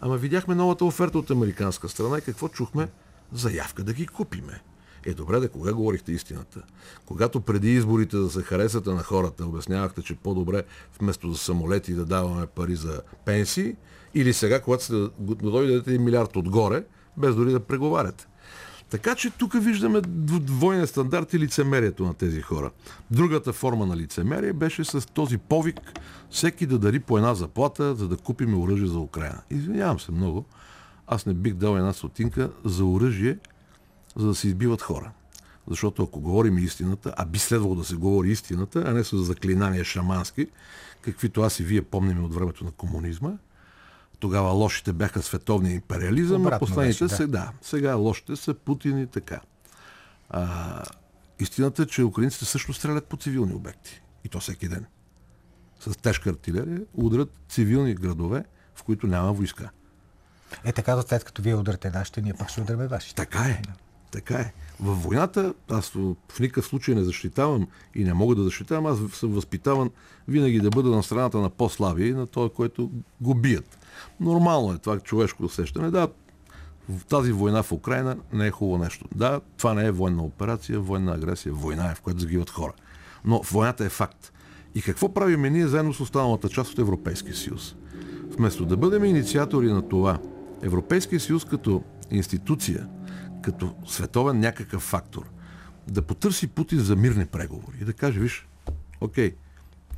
ама 0.00 0.16
видяхме 0.16 0.54
новата 0.54 0.84
оферта 0.84 1.18
от 1.18 1.30
американска 1.30 1.88
страна 1.88 2.18
и 2.18 2.20
какво 2.20 2.48
чухме? 2.48 2.88
Заявка 3.32 3.84
да 3.84 3.92
ги 3.92 4.06
купиме. 4.06 4.60
Е, 5.06 5.14
добре, 5.14 5.40
да 5.40 5.48
кога 5.48 5.72
говорихте 5.72 6.12
истината? 6.12 6.62
Когато 7.06 7.40
преди 7.40 7.74
изборите 7.74 8.16
да 8.16 8.30
се 8.30 8.42
харесате 8.42 8.90
на 8.90 9.02
хората, 9.02 9.46
обяснявахте, 9.46 10.02
че 10.02 10.14
по-добре 10.14 10.62
вместо 11.00 11.32
за 11.32 11.38
самолети 11.38 11.94
да 11.94 12.04
даваме 12.04 12.46
пари 12.46 12.74
за 12.74 13.02
пенсии, 13.24 13.76
или 14.14 14.32
сега, 14.32 14.60
когато 14.60 14.84
сте 14.84 15.08
дойдете 15.20 15.98
милиард 15.98 16.36
отгоре, 16.36 16.84
без 17.16 17.34
дори 17.34 17.52
да 17.52 17.60
преговаряте. 17.60 18.26
Така 18.90 19.14
че 19.14 19.30
тук 19.30 19.52
виждаме 19.62 20.00
двойния 20.00 20.86
стандарт 20.86 21.34
и 21.34 21.38
лицемерието 21.38 22.04
на 22.04 22.14
тези 22.14 22.40
хора. 22.40 22.70
Другата 23.10 23.52
форма 23.52 23.86
на 23.86 23.96
лицемерие 23.96 24.52
беше 24.52 24.84
с 24.84 25.06
този 25.06 25.38
повик 25.38 25.80
всеки 26.30 26.66
да 26.66 26.78
дари 26.78 27.00
по 27.00 27.18
една 27.18 27.34
заплата, 27.34 27.94
за 27.94 28.08
да 28.08 28.16
купим 28.16 28.60
оръжие 28.60 28.86
за 28.86 28.98
Украина. 28.98 29.42
Извинявам 29.50 30.00
се 30.00 30.12
много, 30.12 30.44
аз 31.10 31.26
не 31.26 31.34
бих 31.34 31.54
дал 31.54 31.76
една 31.76 31.92
сотинка 31.92 32.50
за 32.64 32.84
оръжие, 32.84 33.38
за 34.16 34.26
да 34.26 34.34
се 34.34 34.48
избиват 34.48 34.82
хора. 34.82 35.12
Защото 35.68 36.02
ако 36.02 36.20
говорим 36.20 36.58
истината, 36.58 37.14
а 37.16 37.26
би 37.26 37.38
следвало 37.38 37.74
да 37.74 37.84
се 37.84 37.96
говори 37.96 38.30
истината, 38.30 38.84
а 38.86 38.92
не 38.92 39.04
с 39.04 39.16
заклинания 39.16 39.84
шамански, 39.84 40.46
каквито 41.00 41.42
аз 41.42 41.60
и 41.60 41.62
вие 41.62 41.82
помним 41.82 42.24
от 42.24 42.34
времето 42.34 42.64
на 42.64 42.70
комунизма, 42.70 43.32
тогава 44.18 44.50
лошите 44.50 44.92
бяха 44.92 45.22
световния 45.22 45.74
империализъм, 45.74 46.40
Обратно 46.40 46.56
а 46.56 46.58
последните 46.58 47.04
беше, 47.04 47.16
да. 47.16 47.26
да. 47.26 47.52
Сега 47.62 47.94
лошите 47.94 48.36
са 48.36 48.54
Путин 48.54 48.98
и 48.98 49.06
така. 49.06 49.40
А, 50.30 50.84
истината 51.40 51.82
е, 51.82 51.86
че 51.86 52.04
украинците 52.04 52.44
също 52.44 52.72
стрелят 52.72 53.06
по 53.06 53.16
цивилни 53.16 53.54
обекти. 53.54 54.02
И 54.24 54.28
то 54.28 54.40
всеки 54.40 54.68
ден. 54.68 54.86
С 55.80 55.96
тежка 55.98 56.30
артилерия 56.30 56.80
удрят 56.94 57.32
цивилни 57.48 57.94
градове, 57.94 58.44
в 58.74 58.82
които 58.82 59.06
няма 59.06 59.32
войска. 59.32 59.70
Е 60.64 60.72
така, 60.72 61.02
след 61.02 61.24
като 61.24 61.42
вие 61.42 61.54
ударите 61.54 61.90
нашите, 61.90 62.22
ние 62.22 62.34
пак 62.34 62.48
ще 62.48 62.60
ударим 62.60 62.86
вашите. 62.86 63.14
Така 63.14 63.38
е. 63.38 63.62
Така 64.10 64.34
е. 64.34 64.52
Във 64.80 65.02
войната 65.02 65.54
аз 65.70 65.88
в 66.28 66.40
никакъв 66.40 66.66
случай 66.66 66.94
не 66.94 67.02
защитавам 67.02 67.68
и 67.94 68.04
не 68.04 68.14
мога 68.14 68.34
да 68.34 68.42
защитавам. 68.42 68.86
Аз 68.86 68.98
съм 69.12 69.32
възпитаван 69.32 69.90
винаги 70.28 70.60
да 70.60 70.70
бъда 70.70 70.90
на 70.90 71.02
страната 71.02 71.38
на 71.38 71.50
по-слабия 71.50 72.08
и 72.08 72.14
на 72.14 72.26
този, 72.26 72.50
който 72.54 72.90
го 73.20 73.34
бият. 73.34 73.78
Нормално 74.20 74.72
е 74.72 74.78
това 74.78 74.98
човешко 74.98 75.44
усещане. 75.44 75.90
Да, 75.90 76.08
тази 77.08 77.32
война 77.32 77.62
в 77.62 77.72
Украина 77.72 78.16
не 78.32 78.46
е 78.46 78.50
хубаво 78.50 78.84
нещо. 78.84 79.04
Да, 79.14 79.40
това 79.56 79.74
не 79.74 79.86
е 79.86 79.90
военна 79.90 80.22
операция, 80.22 80.80
военна 80.80 81.12
агресия, 81.12 81.52
война 81.52 81.90
е, 81.90 81.94
в 81.94 82.00
която 82.00 82.20
загиват 82.20 82.50
хора. 82.50 82.72
Но 83.24 83.42
войната 83.42 83.84
е 83.84 83.88
факт. 83.88 84.32
И 84.74 84.82
какво 84.82 85.14
правиме 85.14 85.50
ние 85.50 85.66
заедно 85.66 85.94
с 85.94 86.00
останалата 86.00 86.48
част 86.48 86.72
от 86.72 86.78
Европейския 86.78 87.34
съюз? 87.34 87.74
Вместо 88.36 88.66
да 88.66 88.76
бъдем 88.76 89.04
инициатори 89.04 89.72
на 89.72 89.88
това, 89.88 90.18
Европейския 90.62 91.20
съюз 91.20 91.44
като 91.44 91.82
институция, 92.10 92.88
като 93.42 93.74
световен 93.86 94.40
някакъв 94.40 94.82
фактор, 94.82 95.30
да 95.88 96.02
потърси 96.02 96.46
Путин 96.46 96.78
за 96.78 96.96
мирни 96.96 97.26
преговори 97.26 97.76
и 97.80 97.84
да 97.84 97.92
каже, 97.92 98.20
виж, 98.20 98.48
окей, 99.00 99.34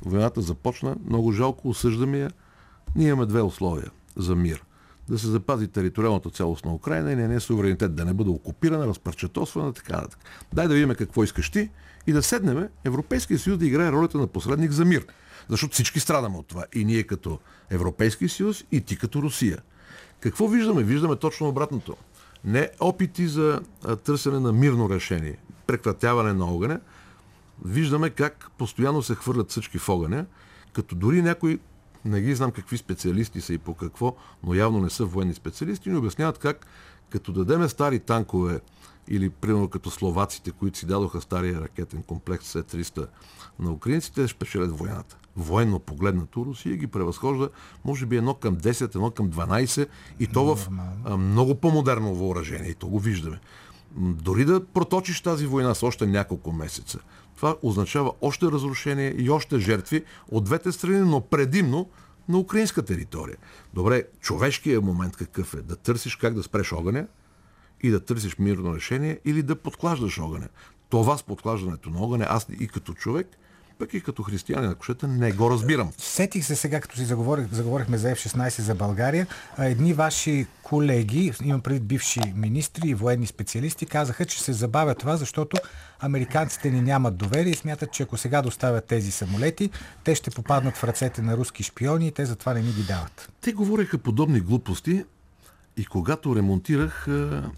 войната 0.05 0.40
започна, 0.40 0.96
много 1.07 1.33
жалко, 1.33 1.68
осъждаме 1.68 2.18
я, 2.18 2.31
ние 2.96 3.09
имаме 3.09 3.27
две 3.27 3.42
условия 3.42 3.90
за 4.16 4.37
мир. 4.37 4.64
Да 5.09 5.18
се 5.18 5.27
запази 5.27 5.68
териториалната 5.68 6.31
цялост 6.31 6.64
на 6.64 6.75
Украина 6.75 7.12
и 7.12 7.16
нейния 7.16 7.40
суверенитет 7.40 7.94
да 7.94 8.05
не 8.05 8.14
бъде 8.14 8.31
окупирана, 8.31 8.87
разпърчетосвана 8.87 9.68
и 9.68 9.72
така 9.72 9.96
нататък. 9.96 10.18
Дай 10.53 10.68
да 10.68 10.75
видим 10.75 10.94
какво 10.94 11.25
искаш 11.25 11.51
ти 11.51 11.70
и 12.07 12.12
да 12.12 12.22
седнем 12.22 12.68
Европейския 12.85 13.38
съюз 13.38 13.59
да 13.59 13.66
играе 13.66 13.92
ролята 13.92 14.18
на 14.18 14.27
посредник 14.27 14.70
за 14.70 14.85
мир. 14.85 15.07
Защото 15.48 15.75
всички 15.75 16.01
страдаме 16.01 16.37
от 16.37 16.46
това. 16.46 16.64
И 16.75 16.85
ние 16.85 17.03
като 17.03 17.38
Европейски 17.70 18.29
съюз, 18.29 18.64
и 18.72 18.81
ти 18.81 18.98
като 18.98 19.22
Русия. 19.22 19.59
Какво 20.22 20.48
виждаме? 20.48 20.82
Виждаме 20.82 21.16
точно 21.16 21.48
обратното. 21.48 21.96
Не 22.44 22.70
опити 22.80 23.28
за 23.28 23.61
търсене 24.04 24.40
на 24.40 24.52
мирно 24.52 24.90
решение, 24.90 25.37
прекратяване 25.66 26.32
на 26.32 26.44
огъня. 26.44 26.80
Виждаме 27.64 28.11
как 28.11 28.50
постоянно 28.58 29.02
се 29.02 29.14
хвърлят 29.14 29.50
всички 29.50 29.78
в 29.78 29.88
огъня, 29.88 30.26
като 30.72 30.94
дори 30.94 31.22
някои 31.22 31.58
не 32.04 32.20
ги 32.20 32.35
знам 32.35 32.50
какви 32.50 32.78
специалисти 32.78 33.40
са 33.40 33.54
и 33.54 33.58
по 33.58 33.74
какво, 33.74 34.16
но 34.44 34.54
явно 34.54 34.80
не 34.80 34.90
са 34.90 35.04
военни 35.04 35.35
специалисти, 35.35 35.90
ни 35.90 35.96
обясняват 35.96 36.38
как 36.38 36.66
като 37.11 37.32
дадеме 37.32 37.68
стари 37.68 37.98
танкове 37.98 38.61
или 39.09 39.31
примерно 39.31 39.69
като 39.69 39.91
словаците, 39.91 40.51
които 40.51 40.79
си 40.79 40.87
дадоха 40.87 41.21
стария 41.21 41.61
ракетен 41.61 42.03
комплекс 42.03 42.47
С-300 42.47 43.07
на 43.59 43.73
украинците, 43.73 44.29
ще 44.29 44.38
печелят 44.38 44.79
войната. 44.79 45.17
Военно 45.37 45.79
погледнато 45.79 46.45
Русия 46.45 46.77
ги 46.77 46.87
превъзхожда 46.87 47.49
може 47.85 48.07
би 48.07 48.17
едно 48.17 48.35
към 48.35 48.57
10, 48.57 48.95
едно 48.95 49.11
към 49.11 49.31
12 49.31 49.88
и 50.21 50.27
то 50.27 50.57
в 50.57 50.69
а, 51.05 51.17
много 51.17 51.55
по-модерно 51.55 52.15
въоръжение. 52.15 52.71
И 52.71 52.75
то 52.75 52.87
го 52.87 52.99
виждаме. 52.99 53.41
Дори 53.97 54.45
да 54.45 54.65
проточиш 54.65 55.21
тази 55.21 55.47
война 55.47 55.75
с 55.75 55.83
още 55.83 56.07
няколко 56.07 56.53
месеца, 56.53 56.99
това 57.37 57.57
означава 57.62 58.12
още 58.21 58.47
разрушение 58.47 59.15
и 59.19 59.31
още 59.31 59.59
жертви 59.59 60.05
от 60.31 60.45
двете 60.45 60.73
страни, 60.73 60.99
но 60.99 61.21
предимно 61.21 61.88
на 62.29 62.38
украинска 62.38 62.83
територия. 62.83 63.37
Добре, 63.75 64.05
човешкият 64.21 64.85
момент 64.85 65.17
какъв 65.17 65.55
е? 65.55 65.62
Да 65.62 65.77
търсиш 65.77 66.17
как 66.17 66.35
да 66.35 66.43
спреш 66.43 66.73
огъня 66.73 67.07
и 67.83 67.90
да 67.90 68.01
търсиш 68.01 68.38
мирно 68.38 68.77
решение 68.77 69.18
или 69.25 69.42
да 69.42 69.57
подклаждаш 69.57 70.18
огъня. 70.18 70.49
Това 70.88 71.18
с 71.18 71.23
подклаждането 71.23 71.90
на 71.90 72.01
огъня, 72.01 72.27
аз 72.29 72.47
и 72.61 72.68
като 72.68 72.95
човек, 72.95 73.27
пък 73.79 73.95
и 73.95 74.01
като 74.01 74.23
християнин, 74.23 74.71
ако 74.71 74.85
щете, 74.85 75.07
не 75.07 75.33
го 75.33 75.51
разбирам. 75.51 75.92
Сетих 75.99 76.45
се 76.45 76.57
сега, 76.57 76.81
като 76.81 76.97
си 76.97 77.05
заговорих, 77.05 77.47
заговорихме 77.53 77.99
за 77.99 78.09
F-16 78.09 78.61
за 78.61 78.75
България. 78.75 79.27
Едни 79.59 79.92
ваши 79.92 80.47
колеги, 80.62 81.33
имам 81.45 81.61
преди 81.61 81.81
бивши 81.81 82.21
министри 82.37 82.88
и 82.88 82.95
военни 82.95 83.27
специалисти, 83.27 83.87
казаха, 83.87 84.25
че 84.25 84.42
се 84.42 84.53
забавя 84.53 84.95
това, 84.95 85.16
защото 85.16 85.57
американците 86.01 86.71
ни 86.71 86.81
нямат 86.81 87.16
доверие 87.16 87.53
и 87.53 87.57
смятат, 87.57 87.92
че 87.92 88.03
ако 88.03 88.16
сега 88.16 88.42
доставят 88.42 88.85
тези 88.85 89.11
самолети, 89.11 89.71
те 90.05 90.14
ще 90.14 90.31
попаднат 90.31 90.77
в 90.77 90.85
ръцете 90.85 91.23
на 91.23 91.37
руски 91.37 91.62
шпиони 91.62 92.07
и 92.07 92.12
те 92.12 92.27
затова 92.27 92.55
не 92.55 92.62
ни 92.62 92.73
ги 92.73 92.83
дават. 92.83 93.33
Те 93.40 93.53
говореха 93.53 93.99
подобни 93.99 94.40
глупости 94.40 95.05
И 95.76 95.85
когато 95.85 96.37
ремонтирах 96.37 97.06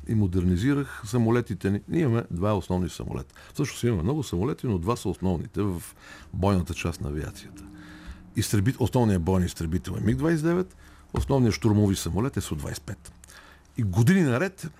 и 0.09 0.14
модернизирах 0.14 1.03
самолетите 1.07 1.70
ни, 1.70 1.81
ние 1.88 2.00
имаме 2.00 2.24
два 2.31 2.57
основни 2.57 2.88
самолета. 2.88 3.35
Всъщност 3.55 3.83
имаме 3.83 4.03
много 4.03 4.22
самолети, 4.22 4.66
но 4.66 4.79
два 4.79 4.96
са 4.96 5.09
основните 5.09 5.62
в 5.62 5.83
бойната 6.33 6.74
част 6.74 7.00
на 7.00 7.09
авиацията. 7.09 7.64
Изтребит, 8.37 8.77
основният 8.79 9.22
бойен 9.22 9.46
изтребител 9.46 9.92
е 9.92 10.00
МиГ-29, 10.00 10.66
основният 11.12 11.55
штурмови 11.55 11.96
самолет 11.96 12.37
е 12.37 12.40
Су-25. 12.40 12.96
И 13.77 13.83
години 13.83 14.22
наред 14.22 14.70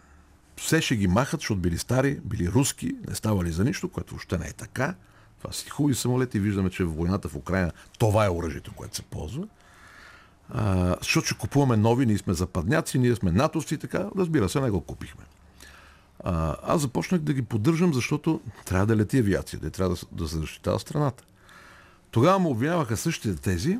все 0.57 0.81
ще 0.81 0.97
ги 0.97 1.07
махат, 1.07 1.41
защото 1.41 1.61
били 1.61 1.79
стари, 1.79 2.21
били 2.25 2.49
руски, 2.49 2.93
не 3.09 3.15
ставали 3.15 3.53
за 3.53 3.65
нищо, 3.65 3.89
което 3.89 4.11
въобще 4.11 4.39
не 4.39 4.47
е 4.47 4.53
така. 4.53 4.95
Това 5.39 5.53
са 5.53 5.71
хубави 5.71 5.95
самолети. 5.95 6.41
Виждаме, 6.41 6.71
че 6.71 6.85
в 6.85 6.95
войната 6.95 7.29
в 7.29 7.37
Украина 7.37 7.73
това 7.99 8.27
е 8.27 8.31
оръжието, 8.31 8.73
което 8.75 8.97
се 8.97 9.03
ползва. 9.03 9.47
Защото 11.01 11.27
ще 11.27 11.39
купуваме 11.39 11.77
нови, 11.77 12.07
ние 12.07 12.19
сме 12.19 12.35
западняци, 12.35 12.99
ние 12.99 13.15
сме 13.15 13.33
натовци, 13.33 13.79
така, 13.79 14.07
разбира 14.19 14.49
се, 14.49 14.61
не 14.61 14.71
го 14.71 14.81
купихме. 14.81 15.25
А, 16.25 16.57
аз 16.63 16.81
започнах 16.81 17.21
да 17.21 17.33
ги 17.33 17.43
поддържам, 17.43 17.95
защото 17.95 18.41
трябва 18.65 18.87
да 18.87 18.97
лети 18.97 19.19
авиация, 19.19 19.61
да 19.61 19.71
трябва 19.71 19.95
да, 19.95 20.01
да 20.13 20.29
се 20.29 20.37
защитава 20.37 20.79
страната. 20.79 21.25
Тогава 22.11 22.39
му 22.39 22.51
обвиняваха 22.51 22.97
същите 22.97 23.43
тези, 23.43 23.79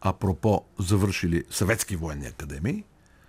апропо 0.00 0.64
завършили 0.78 1.44
съветски 1.50 1.96
военни 1.96 2.26
академии, 2.26 2.84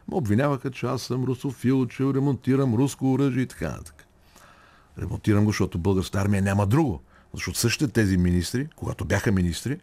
ме 0.08 0.16
обвиняваха, 0.16 0.72
че 0.72 0.86
аз 0.86 1.02
съм 1.02 1.24
русофил, 1.24 1.86
че 1.88 2.04
ремонтирам 2.04 2.76
руско 2.76 3.14
оръжие 3.14 3.42
и 3.44 3.48
така 3.48 3.70
нататък. 3.70 4.06
Ремонтирам 5.00 5.44
го, 5.46 5.50
защото 5.50 5.78
българската 5.78 6.22
армия 6.22 6.42
няма 6.42 6.66
друго. 6.66 7.02
Защото 7.34 7.60
същите 7.60 7.88
тези 7.92 8.18
министри, 8.18 8.68
когато 8.76 9.06
бяха 9.06 9.32
министри, 9.32 9.80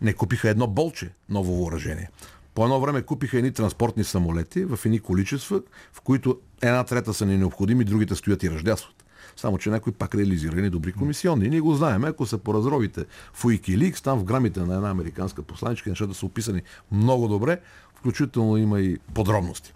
не 0.00 0.12
купиха 0.12 0.48
едно 0.48 0.66
болче 0.66 1.10
ново 1.28 1.54
въоръжение. 1.54 2.10
По 2.54 2.64
едно 2.64 2.80
време 2.80 3.02
купиха 3.02 3.38
едни 3.38 3.52
транспортни 3.52 4.04
самолети 4.04 4.64
в 4.64 4.78
едни 4.84 5.00
количества, 5.00 5.62
в 5.92 6.00
които 6.00 6.40
една 6.62 6.84
трета 6.84 7.14
са 7.14 7.26
ни 7.26 7.36
необходими, 7.36 7.84
другите 7.84 8.14
стоят 8.14 8.42
и 8.42 8.50
ръждясват. 8.50 9.04
Само, 9.36 9.58
че 9.58 9.70
някой 9.70 9.92
пак 9.92 10.14
реализирани 10.14 10.70
добри 10.70 10.92
комисионни. 10.92 11.48
Ние 11.48 11.60
го 11.60 11.74
знаем. 11.74 12.04
Ако 12.04 12.26
се 12.26 12.38
поразровите 12.38 13.04
в 13.32 13.42
Wikileaks, 13.44 14.04
там 14.04 14.18
в 14.18 14.24
грамите 14.24 14.60
на 14.60 14.74
една 14.74 14.90
американска 14.90 15.42
посланичка, 15.42 15.90
нещата 15.90 16.14
са 16.14 16.26
описани 16.26 16.62
много 16.92 17.28
добре, 17.28 17.60
включително 17.94 18.56
има 18.56 18.80
и 18.80 18.98
подробности. 19.14 19.74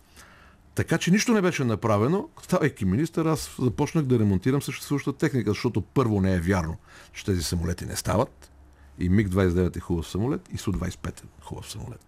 Така 0.74 0.98
че 0.98 1.10
нищо 1.10 1.32
не 1.32 1.40
беше 1.40 1.64
направено. 1.64 2.28
Ставайки 2.42 2.84
министър, 2.84 3.26
аз 3.26 3.56
започнах 3.60 4.04
да 4.04 4.18
ремонтирам 4.18 4.62
съществуващата 4.62 5.18
техника, 5.18 5.50
защото 5.50 5.80
първо 5.80 6.20
не 6.20 6.34
е 6.34 6.40
вярно, 6.40 6.76
че 7.12 7.24
тези 7.24 7.42
самолети 7.42 7.86
не 7.86 7.96
стават. 7.96 8.51
И 8.98 9.10
МиГ-29 9.10 9.76
е 9.76 9.80
хубав 9.80 10.08
самолет, 10.08 10.48
и 10.52 10.58
Су-25 10.58 11.08
е 11.08 11.26
хубав 11.40 11.70
самолет. 11.70 12.06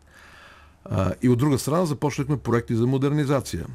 А, 0.84 1.14
и 1.22 1.28
от 1.28 1.38
друга 1.38 1.58
страна 1.58 1.86
започнахме 1.86 2.36
проекти 2.36 2.74
за 2.74 2.86
модернизация. 2.86 3.66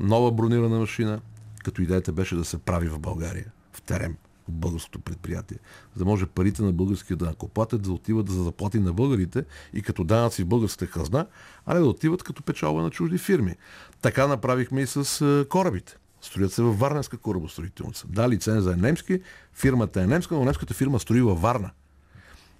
Нова 0.00 0.32
бронирана 0.32 0.78
машина, 0.78 1.20
като 1.64 1.82
идеята 1.82 2.12
беше 2.12 2.36
да 2.36 2.44
се 2.44 2.58
прави 2.58 2.88
в 2.88 2.98
България, 2.98 3.46
в 3.72 3.82
терем, 3.82 4.16
в 4.48 4.52
българското 4.52 5.00
предприятие, 5.00 5.58
за 5.94 6.04
да 6.04 6.10
може 6.10 6.26
парите 6.26 6.62
на 6.62 6.72
българския 6.72 7.16
данъкоплатец 7.16 7.80
да 7.80 7.92
отиват 7.92 8.28
за 8.28 8.42
заплати 8.42 8.78
на 8.78 8.92
българите 8.92 9.44
и 9.72 9.82
като 9.82 10.04
данъци 10.04 10.42
в 10.42 10.46
българската 10.46 10.86
хазна, 10.86 11.26
а 11.66 11.74
не 11.74 11.80
да 11.80 11.86
отиват 11.86 12.22
като 12.22 12.42
печалба 12.42 12.82
на 12.82 12.90
чужди 12.90 13.18
фирми. 13.18 13.54
Така 14.02 14.26
направихме 14.26 14.80
и 14.80 14.86
с 14.86 15.46
корабите. 15.50 15.96
Строят 16.20 16.52
се 16.52 16.62
във 16.62 16.78
Варненска 16.78 17.16
корабостроителница. 17.16 18.06
Да, 18.08 18.28
лиценза 18.28 18.72
е 18.72 18.76
немски, 18.76 19.20
фирмата 19.52 20.02
е 20.02 20.06
немска, 20.06 20.34
но 20.34 20.44
немската 20.44 20.74
фирма 20.74 21.00
строи 21.00 21.20
във 21.20 21.40
Варна. 21.40 21.70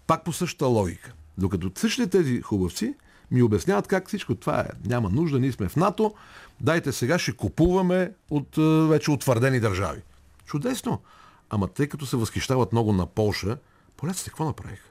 Пак 0.08 0.24
по 0.24 0.32
същата 0.32 0.66
логика. 0.66 1.12
Докато 1.38 1.80
същите 1.80 2.10
тези 2.10 2.40
хубавци 2.40 2.94
ми 3.30 3.42
обясняват 3.42 3.86
как 3.86 4.08
всичко 4.08 4.34
това 4.34 4.60
е. 4.60 4.68
Няма 4.88 5.10
нужда, 5.10 5.40
ние 5.40 5.52
сме 5.52 5.68
в 5.68 5.76
НАТО, 5.76 6.14
дайте 6.60 6.92
сега 6.92 7.18
ще 7.18 7.36
купуваме 7.36 8.12
от 8.30 8.56
вече 8.88 9.10
утвърдени 9.10 9.60
държави. 9.60 10.02
Чудесно! 10.44 11.02
Ама 11.50 11.68
тъй 11.68 11.86
като 11.86 12.06
се 12.06 12.16
възхищават 12.16 12.72
много 12.72 12.92
на 12.92 13.06
Полша, 13.06 13.58
поляците 13.96 14.30
какво 14.30 14.44
направиха? 14.44 14.88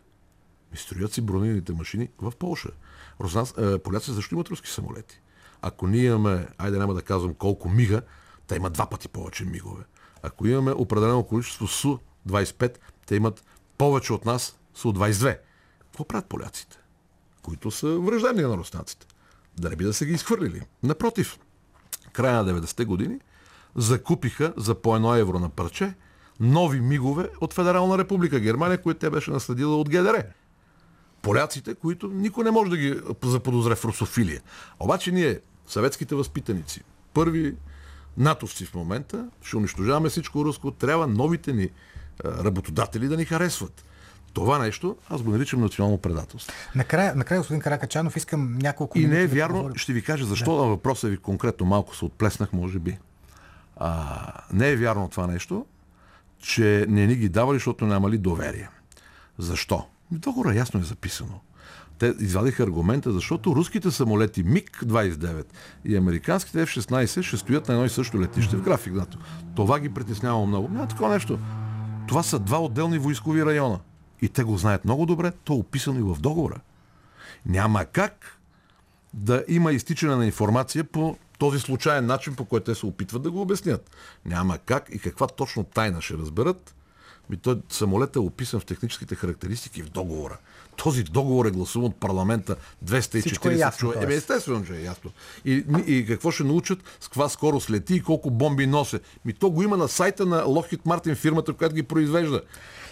Ми 0.72 0.78
строят 0.78 1.14
си 1.14 1.22
бронираните 1.22 1.74
машини 1.74 2.10
в 2.22 2.34
Полша. 2.40 2.70
поляците 3.84 4.14
също 4.14 4.36
имат 4.36 4.50
руски 4.50 4.70
самолети. 4.70 5.22
Ако 5.62 5.88
ние 5.88 6.04
имаме, 6.04 6.48
айде 6.58 6.78
няма 6.78 6.94
да 6.94 7.02
казвам 7.02 7.34
колко 7.34 7.70
мига, 7.70 8.02
те 8.48 8.56
имат 8.56 8.74
два 8.74 8.86
пъти 8.86 9.08
повече 9.08 9.46
мигове. 9.46 9.84
Ако 10.24 10.48
имаме 10.48 10.72
определено 10.72 11.24
количество 11.24 11.68
Су-25, 11.68 12.78
те 13.06 13.16
имат 13.16 13.44
повече 13.78 14.14
от 14.14 14.26
нас 14.26 14.60
Су-22. 14.78 15.38
Какво 15.80 16.06
правят 16.06 16.26
поляците? 16.26 16.78
Които 17.42 17.72
са 17.72 17.88
враждебни 17.88 18.42
на 18.42 18.58
руснаците. 18.58 19.06
Да 19.60 19.70
не 19.70 19.76
би 19.76 19.84
да 19.84 19.94
са 19.94 20.06
ги 20.06 20.14
изхвърлили. 20.14 20.62
Напротив, 20.84 21.40
края 22.14 22.44
на 22.44 22.62
90-те 22.62 22.86
години 22.86 23.20
закупиха 23.76 24.54
за 24.58 24.76
по 24.76 24.96
едно 24.96 25.16
евро 25.16 25.40
на 25.40 25.50
парче 25.50 25.94
нови 26.40 26.82
мигове 26.82 27.30
от 27.42 27.54
Федерална 27.54 27.98
република 27.98 28.40
Германия, 28.40 28.82
които 28.82 29.00
те 29.00 29.10
беше 29.10 29.32
наследила 29.32 29.78
от 29.78 29.90
ГДР. 29.90 30.24
Поляците, 31.22 31.76
които 31.76 32.08
никой 32.08 32.44
не 32.44 32.52
може 32.52 32.70
да 32.70 32.78
ги 32.78 33.00
заподозре 33.24 33.76
в 33.76 33.86
русофилия. 33.86 34.42
Обаче 34.80 35.12
ние, 35.12 35.40
съветските 35.68 36.16
възпитаници, 36.16 36.84
първи 37.14 37.56
натовци 38.18 38.66
в 38.66 38.76
момента, 38.76 39.30
ще 39.42 39.58
унищожаваме 39.58 40.10
всичко 40.10 40.46
руско, 40.46 40.72
трябва 40.72 41.08
новите 41.08 41.54
ни 41.54 41.70
работодатели 42.26 43.08
да 43.08 43.18
ни 43.18 43.26
харесват. 43.26 43.87
Това 44.38 44.60
нещо 44.60 44.96
аз 45.10 45.22
го 45.22 45.32
наричам 45.32 45.62
национално 45.62 45.98
предателство. 45.98 46.54
Накрая, 46.76 47.16
накрая 47.16 47.42
господин 47.42 47.62
Каракачанов, 47.62 48.18
искам 48.18 48.58
няколко 48.58 49.00
И 49.00 49.08
не 49.08 49.22
е 49.22 49.28
вярно, 49.28 49.70
да 49.70 49.80
ще 49.80 49.94
ви 49.94 50.02
кажа 50.02 50.26
защо 50.26 50.56
да. 50.56 50.62
на 50.62 50.68
въпроса 50.68 51.08
ви 51.08 51.18
конкретно 51.18 51.66
малко 51.66 51.96
се 51.96 52.06
отплеснах, 52.06 52.54
може 52.54 52.80
би. 52.80 52.98
А, 53.78 54.18
не 54.54 54.70
е 54.70 54.76
вярно 54.76 55.10
това 55.10 55.28
нещо, 55.28 55.66
че 56.40 56.86
не 56.90 57.08
ни 57.08 57.16
ги 57.16 57.30
давали, 57.30 57.56
защото 57.56 57.86
нямали 57.86 58.18
доверие. 58.18 58.70
Защо? 59.38 59.86
Договора 60.12 60.56
ясно 60.56 60.80
е 60.80 60.84
записано. 60.84 61.40
Те 62.00 62.14
извадиха 62.20 62.64
аргумента, 62.64 63.12
защото 63.12 63.56
руските 63.56 63.92
самолети 63.92 64.44
МиГ-29 64.44 65.46
и 65.86 65.98
американските 65.98 66.66
F-16 66.66 67.22
ще 67.22 67.38
стоят 67.38 67.68
на 67.68 67.74
едно 67.74 67.86
и 67.86 67.90
също 67.90 68.22
летище 68.22 68.56
в 68.56 68.62
график. 68.62 68.94
Това 69.56 69.80
ги 69.80 69.90
притеснява 69.90 70.46
много. 70.46 70.68
Няма 70.68 70.88
такова 70.88 71.10
нещо. 71.10 71.40
Това 72.08 72.24
са 72.24 72.40
два 72.40 72.62
отделни 72.62 72.98
войскови 72.98 73.46
района. 73.46 73.80
И 74.22 74.30
те 74.30 74.44
го 74.44 74.58
знаят 74.58 74.86
много 74.86 75.06
добре. 75.06 75.32
То 75.32 75.54
е 75.54 75.58
описано 75.58 76.00
и 76.00 76.14
в 76.14 76.22
договора. 76.22 76.60
Няма 77.46 77.86
как 77.86 78.40
да 79.14 79.44
има 79.48 79.72
изтичане 79.72 80.16
на 80.16 80.26
информация 80.26 80.84
по 80.84 81.18
този 81.38 81.60
случайен 81.60 82.06
начин, 82.06 82.36
по 82.36 82.46
който 82.46 82.66
те 82.66 82.76
се 82.76 82.86
опитват 82.86 83.22
да 83.22 83.32
го 83.32 83.42
обяснят. 83.42 83.92
Няма 84.26 84.58
как 84.58 84.90
и 84.92 85.00
каква 85.00 85.28
точно 85.28 85.64
тайна 85.64 86.02
ще 86.02 86.14
разберат. 86.14 86.76
Ми 87.30 87.38
той 87.38 87.62
самолет 87.70 88.16
е 88.16 88.20
описан 88.20 88.60
в 88.60 88.66
техническите 88.66 89.16
характеристики 89.16 89.84
в 89.84 89.90
договора. 89.90 90.38
Този 90.78 91.04
договор 91.04 91.46
е 91.46 91.52
гласуван 91.52 91.88
от 91.88 91.96
парламента 91.96 92.56
240 92.86 93.74
е 93.74 93.78
човека. 93.78 94.04
Еми, 94.04 94.14
естествено, 94.14 94.66
че 94.66 94.74
е 94.74 94.84
ясно. 94.84 95.12
И, 95.46 95.66
и, 95.88 96.06
какво 96.06 96.32
ще 96.32 96.44
научат, 96.44 96.80
с 97.00 97.08
каква 97.08 97.30
скорост 97.30 97.70
лети 97.70 97.96
и 97.96 98.02
колко 98.02 98.32
бомби 98.32 98.68
носи. 98.68 99.00
Ми 99.26 99.34
то 99.34 99.50
го 99.50 99.64
има 99.64 99.78
на 99.78 99.88
сайта 99.88 100.26
на 100.26 100.44
Lockheed 100.44 100.82
Martin, 100.82 101.16
фирмата, 101.16 101.54
която 101.54 101.76
ги 101.76 101.84
произвежда. 101.84 102.42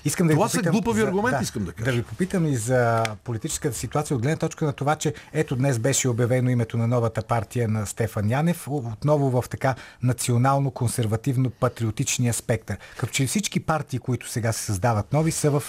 Искам 0.06 0.28
да 0.28 0.34
това 0.34 0.50
са 0.50 0.62
глупави 0.62 1.00
за, 1.00 1.08
аргументи, 1.08 1.38
да, 1.38 1.44
искам 1.44 1.66
да 1.66 1.72
кажа. 1.72 1.92
Да 1.92 1.98
ви 1.98 2.04
попитам 2.04 2.48
и 2.48 2.56
за 2.56 3.04
политическата 3.24 3.78
ситуация 3.78 4.16
от 4.16 4.22
гледна 4.22 4.38
точка 4.38 4.66
на 4.66 4.74
това, 4.74 4.96
че 4.96 5.14
ето 5.34 5.56
днес 5.56 5.80
беше 5.80 6.10
обявено 6.10 6.50
името 6.50 6.78
на 6.78 6.88
новата 6.88 7.22
партия 7.22 7.68
на 7.68 7.86
Стефан 7.86 8.30
Янев, 8.30 8.68
отново 8.68 9.42
в 9.42 9.50
така 9.50 9.76
национално-консервативно-патриотичния 10.04 12.32
спектър. 12.32 12.78
Като 12.98 13.14
че 13.14 13.28
всички 13.28 13.60
партии, 13.60 14.00
които 14.00 14.30
сега 14.30 14.52
се 14.52 14.64
създават 14.64 15.14
нови, 15.14 15.32
са 15.32 15.52
в 15.52 15.64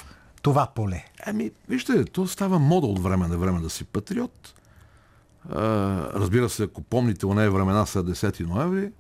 това 0.47 0.67
поле. 0.67 1.05
Ами, 1.27 1.51
вижте, 1.69 2.05
то 2.05 2.27
става 2.27 2.59
мода 2.59 2.87
от 2.87 3.03
време 3.03 3.29
на 3.29 3.39
време 3.39 3.61
да 3.61 3.71
си 3.71 3.85
патриот. 3.85 4.55
А, 5.51 5.61
разбира 6.15 6.49
се, 6.49 6.63
ако 6.63 6.83
помните, 6.83 7.27
нея 7.27 7.51
времена 7.51 7.87
са 7.87 8.05
10 8.05 8.47
ноември, 8.47 8.91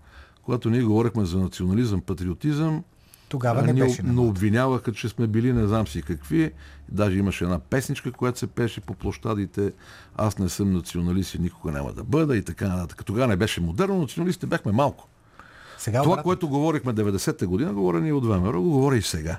когато 0.42 0.70
ние 0.70 0.82
говорихме 0.82 1.24
за 1.24 1.38
национализъм, 1.38 2.00
патриотизъм, 2.00 2.84
тогава 3.28 3.62
не 3.62 3.74
беше. 3.74 4.02
Но 4.02 4.22
обвиняваха, 4.22 4.92
че 4.92 5.08
сме 5.08 5.26
били 5.26 5.52
не 5.52 5.66
знам 5.66 5.86
си 5.86 6.02
какви. 6.02 6.52
Даже 6.88 7.18
имаше 7.18 7.44
една 7.44 7.58
песничка, 7.58 8.12
която 8.12 8.38
се 8.38 8.46
пеше 8.46 8.80
по 8.80 8.94
площадите. 8.94 9.72
Аз 10.16 10.38
не 10.38 10.48
съм 10.48 10.72
националист 10.72 11.34
и 11.34 11.38
никога 11.38 11.72
няма 11.72 11.92
да 11.92 12.04
бъда 12.04 12.36
и 12.36 12.42
така 12.42 12.68
нататък. 12.68 13.04
Тогава 13.04 13.28
не 13.28 13.36
беше 13.36 13.60
модерно, 13.60 13.98
националистите 13.98 14.46
бяхме 14.46 14.72
малко. 14.72 15.08
Сега, 15.78 16.02
Това, 16.02 16.22
което 16.22 16.48
говорихме 16.48 16.94
90-та 16.94 17.46
година, 17.46 17.72
говоря 17.72 18.00
ни 18.00 18.12
от 18.12 18.24
ВМРО, 18.24 18.62
го 18.62 18.70
говоря 18.70 18.96
и 18.96 19.02
сега. 19.02 19.38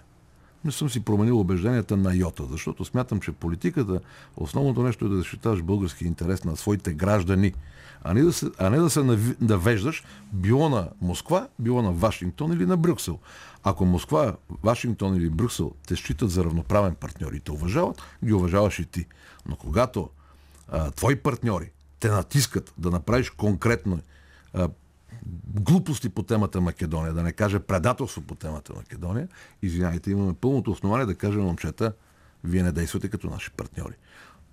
Не 0.66 0.72
съм 0.72 0.90
си 0.90 1.00
променил 1.00 1.40
убежденията 1.40 1.98
на 1.98 2.16
йота, 2.16 2.44
защото 2.52 2.86
смятам, 2.86 3.20
че 3.20 3.32
политиката, 3.32 4.00
основното 4.38 4.84
нещо 4.84 5.06
е 5.06 5.10
да 5.10 5.18
защитаваш 5.18 5.62
български 5.62 6.06
интерес 6.06 6.44
на 6.44 6.58
своите 6.58 6.94
граждани, 6.94 7.54
а 8.04 8.14
не 8.14 8.22
да 8.22 8.34
се, 8.34 8.46
а 8.58 8.70
не 8.70 8.78
да 8.78 8.90
се 8.90 9.04
навеждаш 9.42 10.04
било 10.34 10.70
на 10.70 10.90
Москва, 11.02 11.48
било 11.60 11.82
на 11.82 11.92
Вашингтон 11.92 12.54
или 12.54 12.66
на 12.66 12.78
Брюксел. 12.78 13.20
Ако 13.64 13.86
Москва, 13.86 14.36
Вашингтон 14.64 15.16
или 15.16 15.30
Брюксел 15.30 15.72
те 15.88 15.96
считат 15.96 16.30
за 16.30 16.44
равноправен 16.44 16.96
партньор 16.96 17.34
и 17.34 17.40
те 17.40 17.52
уважават, 17.52 18.02
ги 18.26 18.34
уважаваш 18.34 18.80
и 18.80 18.86
ти. 18.86 19.06
Но 19.50 19.56
когато 19.56 20.10
а, 20.72 20.92
твои 20.92 21.16
партньори 21.16 21.72
те 22.00 22.10
натискат 22.10 22.74
да 22.78 22.92
направиш 22.92 23.30
конкретно 23.30 24.00
а, 24.54 24.70
глупости 25.48 26.10
по 26.10 26.24
темата 26.24 26.62
Македония, 26.62 27.14
да 27.14 27.24
не 27.24 27.32
каже 27.32 27.60
предателство 27.60 28.22
по 28.22 28.36
темата 28.36 28.74
Македония, 28.76 29.28
извинявайте, 29.62 30.12
имаме 30.12 30.34
пълното 30.34 30.72
основание 30.72 31.06
да 31.06 31.16
кажем, 31.16 31.42
момчета, 31.42 31.94
вие 32.44 32.64
не 32.64 32.72
действате 32.72 33.10
като 33.10 33.30
наши 33.30 33.52
партньори. 33.52 33.94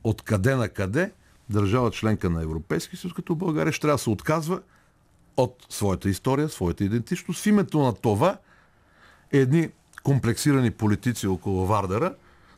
Откъде 0.04 0.54
на 0.54 0.68
къде 0.68 1.12
държава 1.50 1.90
членка 1.90 2.30
на 2.30 2.42
Европейски 2.42 2.96
съюз, 2.96 3.14
като 3.14 3.34
България, 3.34 3.72
ще 3.72 3.80
трябва 3.80 3.94
да 3.94 4.02
се 4.02 4.10
отказва 4.10 4.60
от 5.36 5.66
своята 5.68 6.08
история, 6.08 6.48
своята 6.48 6.84
идентичност. 6.84 7.42
В 7.42 7.46
името 7.46 7.82
на 7.82 7.94
това 7.94 8.38
едни 9.32 9.68
комплексирани 10.02 10.70
политици 10.70 11.26
около 11.26 11.66
Вардера 11.66 12.14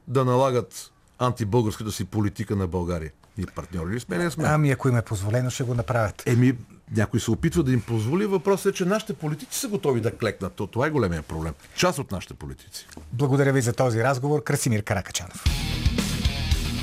да 0.09 0.25
налагат 0.25 0.93
антибългарската 1.19 1.93
си 1.93 2.05
политика 2.05 2.57
на 2.57 2.67
България. 2.67 3.13
Ние 3.39 3.47
партньори 3.47 3.95
ли 3.95 4.01
сме? 4.01 4.19
Не 4.19 4.31
сме. 4.31 4.45
Ами 4.47 4.71
ако 4.71 4.89
им 4.89 4.97
е 4.97 5.03
позволено, 5.03 5.51
ще 5.51 5.65
го 5.65 5.75
направят. 5.75 6.23
Еми, 6.27 6.57
някой 6.97 7.21
се 7.21 7.31
опитва 7.31 7.63
да 7.63 7.73
им 7.73 7.81
позволи. 7.81 8.27
Въпросът 8.27 8.75
е, 8.75 8.77
че 8.77 8.85
нашите 8.85 9.13
политици 9.15 9.59
са 9.59 9.69
готови 9.69 10.01
да 10.01 10.17
клекнат. 10.17 10.53
То, 10.53 10.67
това 10.67 10.87
е 10.87 10.91
големия 10.91 11.23
проблем. 11.23 11.53
Част 11.75 11.99
от 11.99 12.13
нашите 12.13 12.35
политици. 12.35 12.87
Благодаря 13.13 13.53
ви 13.53 13.61
за 13.61 13.73
този 13.73 14.03
разговор. 14.03 14.43
Красимир 14.43 14.83
Каракачанов. 14.83 15.45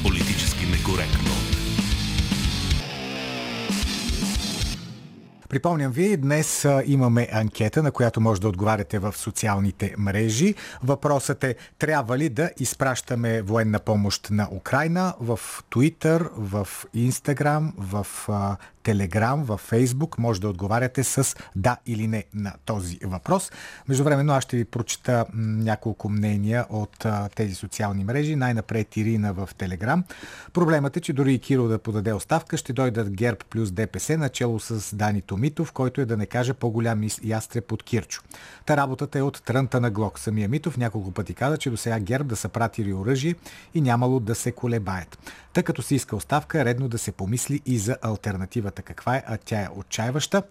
Политически 0.04 0.66
некоректно. 0.66 1.34
Припомням 5.54 5.92
ви, 5.92 6.18
днес 6.18 6.68
имаме 6.86 7.28
анкета, 7.32 7.84
на 7.84 7.92
която 7.92 8.22
може 8.22 8.42
да 8.42 8.48
отговаряте 8.48 9.00
в 9.00 9.14
социалните 9.18 9.96
мрежи. 9.98 10.56
Въпросът 10.84 11.44
е, 11.44 11.56
трябва 11.80 12.18
ли 12.18 12.30
да 12.30 12.52
изпращаме 12.60 13.42
военна 13.42 13.80
помощ 13.80 14.30
на 14.30 14.48
Украина 14.52 15.14
в 15.20 15.40
Twitter, 15.72 16.30
в 16.38 16.68
Instagram, 16.96 17.72
в 17.78 18.08
Телеграм, 18.84 19.44
във 19.44 19.60
Фейсбук. 19.60 20.18
Може 20.18 20.42
да 20.42 20.50
отговаряте 20.50 21.04
с 21.04 21.36
да 21.56 21.78
или 21.86 22.08
не 22.08 22.24
на 22.34 22.54
този 22.66 23.00
въпрос. 23.04 23.52
Междувременно 23.88 24.34
аз 24.34 24.44
ще 24.44 24.58
ви 24.58 24.66
прочита 24.66 25.26
няколко 25.34 26.10
мнения 26.10 26.66
от 26.70 27.06
тези 27.36 27.56
социални 27.56 28.04
мрежи. 28.04 28.36
Най-напред 28.36 28.98
Ирина 28.98 29.34
в 29.34 29.50
Телеграм. 29.58 30.04
Проблемът 30.54 30.98
е, 30.98 31.02
че 31.02 31.14
дори 31.14 31.34
и 31.34 31.40
Киро 31.40 31.68
да 31.68 31.80
подаде 31.80 32.14
оставка, 32.14 32.58
ще 32.58 32.74
дойдат 32.74 33.10
ГЕРБ 33.10 33.40
плюс 33.50 33.72
ДПС, 33.72 34.18
начало 34.18 34.60
с 34.60 34.96
Дани 34.96 35.22
Томитов, 35.22 35.72
който 35.72 36.02
е 36.02 36.06
да 36.06 36.18
не 36.18 36.26
каже 36.26 36.54
по-голям 36.54 37.04
ястреб 37.24 37.72
от 37.72 37.84
Кирчо. 37.84 38.22
Та 38.66 38.78
работата 38.78 39.20
е 39.20 39.22
от 39.22 39.44
трънта 39.46 39.82
на 39.82 39.92
Глок. 39.92 40.20
Самия 40.20 40.50
Митов 40.50 40.78
няколко 40.78 41.12
пъти 41.12 41.34
каза, 41.34 41.58
че 41.58 41.70
до 41.70 41.78
сега 41.78 42.00
ГЕРБ 42.00 42.24
да 42.24 42.36
са 42.36 42.50
пратили 42.50 42.94
оръжие 42.94 43.36
и 43.74 43.82
нямало 43.82 44.20
да 44.20 44.36
се 44.36 44.52
колебаят. 44.52 45.18
Тъй 45.54 45.64
като 45.64 45.82
се 45.82 45.96
иска 45.96 46.16
оставка, 46.16 46.62
е 46.62 46.66
редно 46.66 46.88
да 46.88 46.98
се 46.98 47.12
помисли 47.12 47.62
и 47.66 47.78
за 47.78 47.98
альтернативата. 48.02 48.73
Каква 48.82 49.16
е? 49.16 49.24
А 49.28 49.38
тя 49.38 49.62
е 49.62 49.68
отчаиваща. 49.76 50.44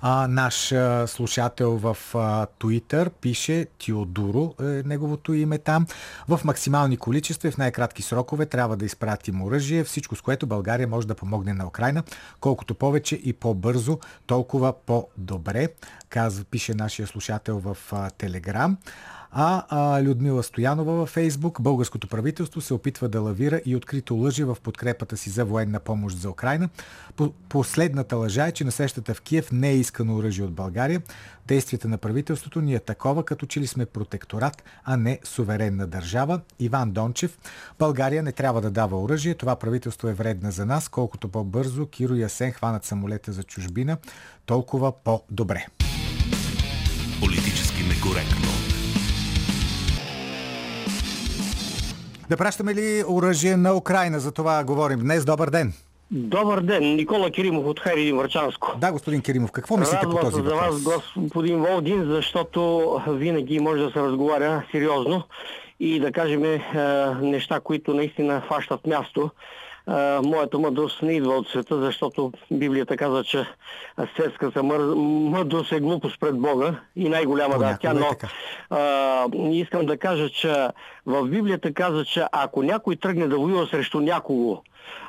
А, 0.00 0.28
наш 0.28 0.72
а, 0.72 1.06
слушател 1.06 1.76
в 1.76 1.96
а, 2.14 2.46
Twitter 2.46 3.10
пише 3.10 3.66
Теодоро, 3.86 4.54
е 4.60 4.64
неговото 4.64 5.34
име 5.34 5.58
там. 5.58 5.86
В 6.28 6.40
максимални 6.44 6.96
количества 6.96 7.48
и 7.48 7.52
в 7.52 7.58
най-кратки 7.58 8.02
срокове 8.02 8.46
трябва 8.46 8.76
да 8.76 8.84
изпратим 8.84 9.42
оръжие, 9.42 9.84
всичко 9.84 10.16
с 10.16 10.20
което 10.20 10.46
България 10.46 10.88
може 10.88 11.06
да 11.06 11.14
помогне 11.14 11.52
на 11.52 11.66
Украина. 11.66 12.02
Колкото 12.40 12.74
повече 12.74 13.20
и 13.24 13.32
по-бързо, 13.32 13.98
толкова 14.26 14.72
по-добре, 14.86 15.68
казва, 16.08 16.44
пише 16.44 16.74
нашия 16.74 17.06
слушател 17.06 17.58
в 17.58 17.76
Телеграм. 18.18 18.76
А, 19.34 19.64
а 19.68 20.02
Людмила 20.02 20.42
Стоянова 20.42 20.92
във 20.92 21.08
Фейсбук, 21.08 21.60
българското 21.60 22.08
правителство 22.08 22.60
се 22.60 22.74
опитва 22.74 23.08
да 23.08 23.20
лавира 23.20 23.60
и 23.64 23.76
открито 23.76 24.14
лъжи 24.14 24.44
в 24.44 24.56
подкрепата 24.62 25.16
си 25.16 25.30
за 25.30 25.44
военна 25.44 25.80
помощ 25.80 26.16
за 26.16 26.30
Украина. 26.30 26.68
Последната 27.48 28.16
лъжа 28.16 28.46
е, 28.46 28.52
че 28.52 28.64
на 28.64 28.72
срещата 28.72 29.14
в 29.14 29.20
Киев 29.20 29.52
не 29.52 29.70
е 29.70 29.76
искано 29.76 30.16
оръжие 30.16 30.44
от 30.44 30.52
България. 30.52 31.02
Действията 31.46 31.88
на 31.88 31.98
правителството 31.98 32.60
ни 32.60 32.74
е 32.74 32.78
такова, 32.78 33.24
като 33.24 33.46
че 33.46 33.60
ли 33.60 33.66
сме 33.66 33.86
протекторат, 33.86 34.64
а 34.84 34.96
не 34.96 35.18
суверенна 35.24 35.86
държава. 35.86 36.40
Иван 36.58 36.90
Дончев. 36.90 37.38
България 37.78 38.22
не 38.22 38.32
трябва 38.32 38.60
да 38.60 38.70
дава 38.70 39.02
оръжие. 39.02 39.34
Това 39.34 39.56
правителство 39.56 40.08
е 40.08 40.14
вредна 40.14 40.50
за 40.50 40.66
нас. 40.66 40.88
Колкото 40.88 41.28
по-бързо 41.28 41.86
Киро 41.86 42.14
и 42.14 42.22
Асен 42.22 42.52
хванат 42.52 42.84
самолета 42.84 43.32
за 43.32 43.42
чужбина, 43.42 43.96
толкова 44.46 44.92
по-добре. 45.04 45.66
Политически 47.20 47.82
некоректно. 47.82 48.71
Да 52.32 52.36
пращаме 52.36 52.74
ли 52.74 53.04
оръжие 53.08 53.56
на 53.56 53.76
Украина? 53.76 54.20
За 54.20 54.32
това 54.32 54.64
говорим 54.64 54.98
днес. 54.98 55.24
Добър 55.24 55.50
ден! 55.50 55.72
Добър 56.10 56.60
ден, 56.60 56.96
Никола 56.96 57.30
Киримов 57.30 57.66
от 57.66 57.80
Хайридин 57.80 58.16
Върчанско. 58.16 58.74
Да, 58.78 58.92
господин 58.92 59.22
Киримов, 59.22 59.52
какво 59.52 59.76
мислите 59.76 59.96
Радвам 59.96 60.16
по 60.16 60.20
този 60.20 60.36
се 60.36 60.42
за 60.42 60.54
въпрос? 60.54 60.84
вас, 60.84 61.02
господин 61.16 61.58
Волдин, 61.58 62.04
защото 62.04 63.00
винаги 63.08 63.60
може 63.60 63.82
да 63.82 63.90
се 63.90 64.00
разговаря 64.00 64.62
сериозно 64.72 65.22
и 65.80 66.00
да 66.00 66.12
кажем 66.12 66.44
е, 66.44 66.60
неща, 67.20 67.60
които 67.60 67.94
наистина 67.94 68.42
фащат 68.48 68.86
място. 68.86 69.30
Е, 69.88 70.20
моята 70.20 70.58
мъдрост 70.58 71.02
не 71.02 71.12
идва 71.12 71.34
от 71.34 71.48
света, 71.48 71.80
защото 71.80 72.32
Библията 72.50 72.96
казва, 72.96 73.24
че 73.24 73.46
светската 74.14 74.62
мър... 74.62 74.78
мъдрост 75.30 75.72
е 75.72 75.80
глупост 75.80 76.20
пред 76.20 76.38
Бога 76.38 76.74
и 76.96 77.08
най-голяма 77.08 77.58
да 77.58 77.70
е 77.70 77.76
тя, 77.80 77.90
е 77.90 77.94
но 77.94 78.08
така. 78.08 78.28
а, 78.70 79.26
искам 79.50 79.86
да 79.86 79.98
кажа, 79.98 80.28
че 80.28 80.68
в 81.06 81.28
Библията 81.28 81.74
казва, 81.74 82.04
че 82.04 82.24
ако 82.32 82.62
някой 82.62 82.96
тръгне 82.96 83.28
да 83.28 83.36
воюва 83.36 83.66
срещу 83.66 84.00
някого, 84.00 84.62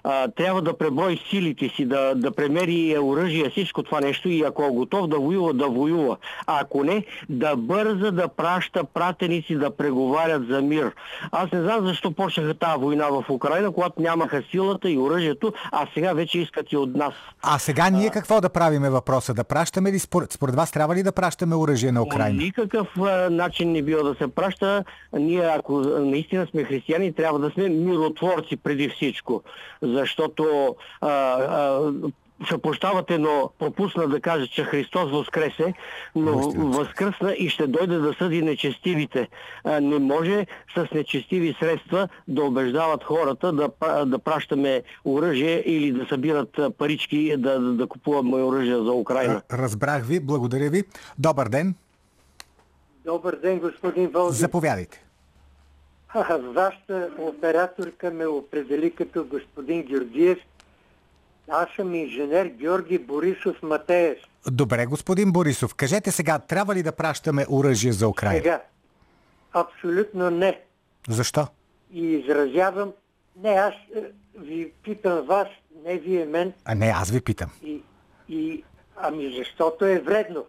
а, 0.04 0.28
трябва 0.28 0.62
да 0.62 0.78
преброи 0.78 1.22
силите 1.30 1.70
си, 1.70 1.86
да, 1.86 2.16
да 2.16 2.32
премери 2.32 2.98
оръжие, 3.00 3.50
всичко 3.50 3.84
това 3.84 4.02
нещо 4.02 4.30
и 4.30 4.44
ако 4.44 4.64
е 4.64 4.70
готов 4.70 5.08
да 5.08 5.20
воюва, 5.20 5.54
да 5.54 5.68
воюва. 5.68 6.18
А 6.48 6.62
ако 6.62 6.84
не, 6.84 7.06
да 7.30 7.56
бърза 7.56 8.12
да 8.12 8.28
праща 8.28 8.84
пратеници 8.84 9.56
да 9.56 9.78
преговарят 9.78 10.48
за 10.48 10.62
мир. 10.62 10.92
Аз 11.32 11.52
не 11.52 11.62
знам 11.62 11.88
защо 11.88 12.12
почнаха 12.12 12.54
тази 12.54 12.80
война 12.80 13.08
в 13.10 13.26
Украина, 13.30 13.72
когато 13.72 14.02
нямаха 14.02 14.44
силата 14.52 14.90
и 14.90 14.98
оръжието, 14.98 15.54
а 15.72 15.88
сега 15.94 16.14
вече 16.14 16.40
искат 16.40 16.72
и 16.72 16.78
от 16.78 16.96
нас. 16.96 17.14
А 17.44 17.60
сега 17.60 17.90
ние 17.90 18.10
какво 18.10 18.42
да 18.42 18.50
правиме 18.50 18.90
въпроса? 18.90 19.34
Да 19.34 19.44
пращаме 19.44 19.92
ли? 19.92 20.00
Според, 20.00 20.32
според 20.32 20.56
вас 20.56 20.72
трябва 20.72 20.96
ли 20.96 21.04
да 21.04 21.12
пращаме 21.12 21.56
оръжие 21.56 21.92
на 21.92 22.00
По 22.00 22.06
Украина? 22.06 22.38
никакъв 22.44 22.88
а, 22.98 23.30
начин 23.30 23.72
не 23.72 23.82
бива 23.82 24.04
да 24.04 24.16
се 24.16 24.28
праща. 24.28 24.84
Ние, 25.14 25.42
ако 25.58 25.74
наистина 26.00 26.48
сме 26.52 26.64
християни, 26.64 27.14
трябва 27.14 27.40
да 27.40 27.50
сме 27.50 27.70
миротворци 27.70 28.58
преди 28.58 28.90
всичко. 28.90 29.44
Защото 29.82 30.76
а, 31.02 31.10
а, 31.10 31.92
съпощавате, 32.50 33.18
но 33.18 33.50
пропусна 33.60 34.08
да 34.08 34.22
каже, 34.22 34.48
че 34.48 34.64
Христос 34.64 35.12
възкресе, 35.12 35.74
но 36.16 36.38
възкръсна 36.52 37.34
и 37.34 37.50
ще 37.50 37.68
дойде 37.68 37.98
да 37.98 38.14
съди 38.14 38.42
нечестивите. 38.42 39.28
А, 39.64 39.80
не 39.80 40.00
може 40.00 40.48
с 40.76 40.88
нечестиви 40.94 41.56
средства 41.60 42.08
да 42.28 42.44
убеждават 42.44 43.04
хората 43.04 43.54
да, 43.54 43.70
да 44.06 44.20
пращаме 44.20 44.84
оръжие 45.06 45.64
или 45.66 45.92
да 45.92 46.06
събират 46.06 46.60
парички 46.78 47.36
да, 47.38 47.60
да, 47.60 47.74
да 47.74 47.88
купуваме 47.88 48.44
оръжие 48.44 48.76
за 48.76 48.92
Украина. 48.92 49.42
Разбрах 49.54 50.06
ви, 50.06 50.20
благодаря 50.20 50.70
ви. 50.70 50.84
Добър 51.20 51.50
ден, 51.50 51.76
Добър 53.06 53.36
ден, 53.36 53.60
господин 53.60 54.10
Волгин. 54.10 54.32
заповядайте. 54.32 55.03
Вашата 56.16 57.10
операторка 57.18 58.12
ме 58.12 58.26
определи 58.28 58.92
като 58.92 59.26
господин 59.26 59.84
Георгиев. 59.84 60.38
Аз 61.50 61.70
съм 61.76 61.96
инженер 61.96 62.46
Георги 62.46 62.98
Борисов 63.00 63.64
Матеев. 63.64 64.18
Добре, 64.52 64.86
господин 64.86 65.32
Борисов, 65.32 65.76
кажете 65.76 66.12
сега, 66.12 66.40
трябва 66.40 66.76
ли 66.76 66.84
да 66.84 66.92
пращаме 66.92 67.46
оръжие 67.50 67.92
за 67.92 68.08
Украина? 68.08 68.38
Сега. 68.38 68.62
Абсолютно 69.54 70.30
не. 70.30 70.62
Защо? 71.10 71.48
И 71.94 72.06
изразявам... 72.06 72.94
Не, 73.36 73.50
аз 73.50 73.74
е, 73.96 74.04
ви 74.40 74.72
питам 74.84 75.26
вас, 75.26 75.48
не 75.86 75.98
вие 75.98 76.26
мен. 76.26 76.54
А 76.66 76.76
не, 76.76 76.94
аз 76.96 77.12
ви 77.12 77.22
питам. 77.22 77.50
И, 77.64 77.82
и, 78.30 78.64
ами 78.98 79.36
защото 79.38 79.86
е 79.86 80.00
вредно. 80.00 80.46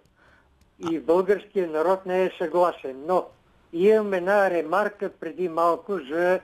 И 0.91 0.99
българският 0.99 1.73
народ 1.73 2.07
не 2.07 2.23
е 2.25 2.31
съгласен. 2.39 2.97
Но 3.07 3.27
имам 3.75 4.15
една 4.15 4.51
ремарка 4.51 5.11
преди 5.21 5.49
малко 5.49 5.99
за 6.11 6.41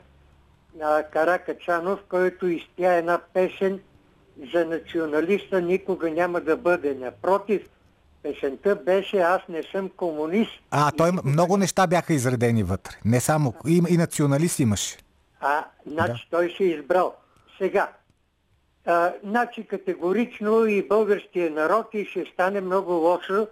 а, 0.83 1.03
Каракачанов, 1.03 2.01
който 2.09 2.47
изпя 2.47 2.93
една 2.93 3.21
песен 3.33 3.81
за 4.53 4.65
националиста 4.65 5.61
никога 5.61 6.11
няма 6.11 6.41
да 6.41 6.57
бъде. 6.57 6.95
Напротив, 6.95 7.63
песента 8.23 8.77
беше 8.77 9.19
Аз 9.19 9.43
не 9.49 9.63
съм 9.63 9.89
комунист. 9.89 10.51
А, 10.71 10.89
И 10.89 10.97
той 10.97 11.11
много 11.25 11.57
неща 11.57 11.87
бяха 11.87 12.15
изредени 12.15 12.63
вътре. 12.63 12.93
Не 13.05 13.21
само. 13.21 13.55
И, 13.67 13.83
и 13.89 13.97
националист 13.97 14.59
имаше. 14.59 14.97
А, 15.41 15.65
значи 15.87 16.29
той 16.31 16.55
се 16.57 16.65
е 16.65 16.67
избрал. 16.67 17.15
Сега, 17.59 17.93
а, 18.87 19.13
значи 19.25 19.67
категорично 19.67 20.67
и 20.67 20.89
българския 20.89 21.51
народ 21.51 21.87
и 21.93 22.05
ще 22.05 22.25
стане 22.33 22.61
много 22.61 22.93
лошо. 22.93 23.47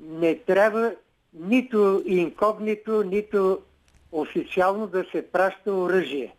Не 0.00 0.38
трябва 0.38 0.92
нито 1.36 2.02
инкогнито, 2.06 3.04
нито 3.04 3.62
официално 4.12 4.86
да 4.86 5.04
се 5.12 5.30
праща 5.32 5.72
оръжие. 5.72 6.34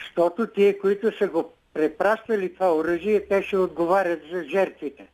Защото 0.00 0.46
тие, 0.46 0.78
които 0.78 1.18
са 1.18 1.28
го 1.28 1.52
препращали 1.74 2.54
това 2.54 2.76
оръжие, 2.76 3.26
те 3.26 3.42
ще 3.42 3.56
отговарят 3.56 4.20
за 4.32 4.44
жертвите. 4.44 5.06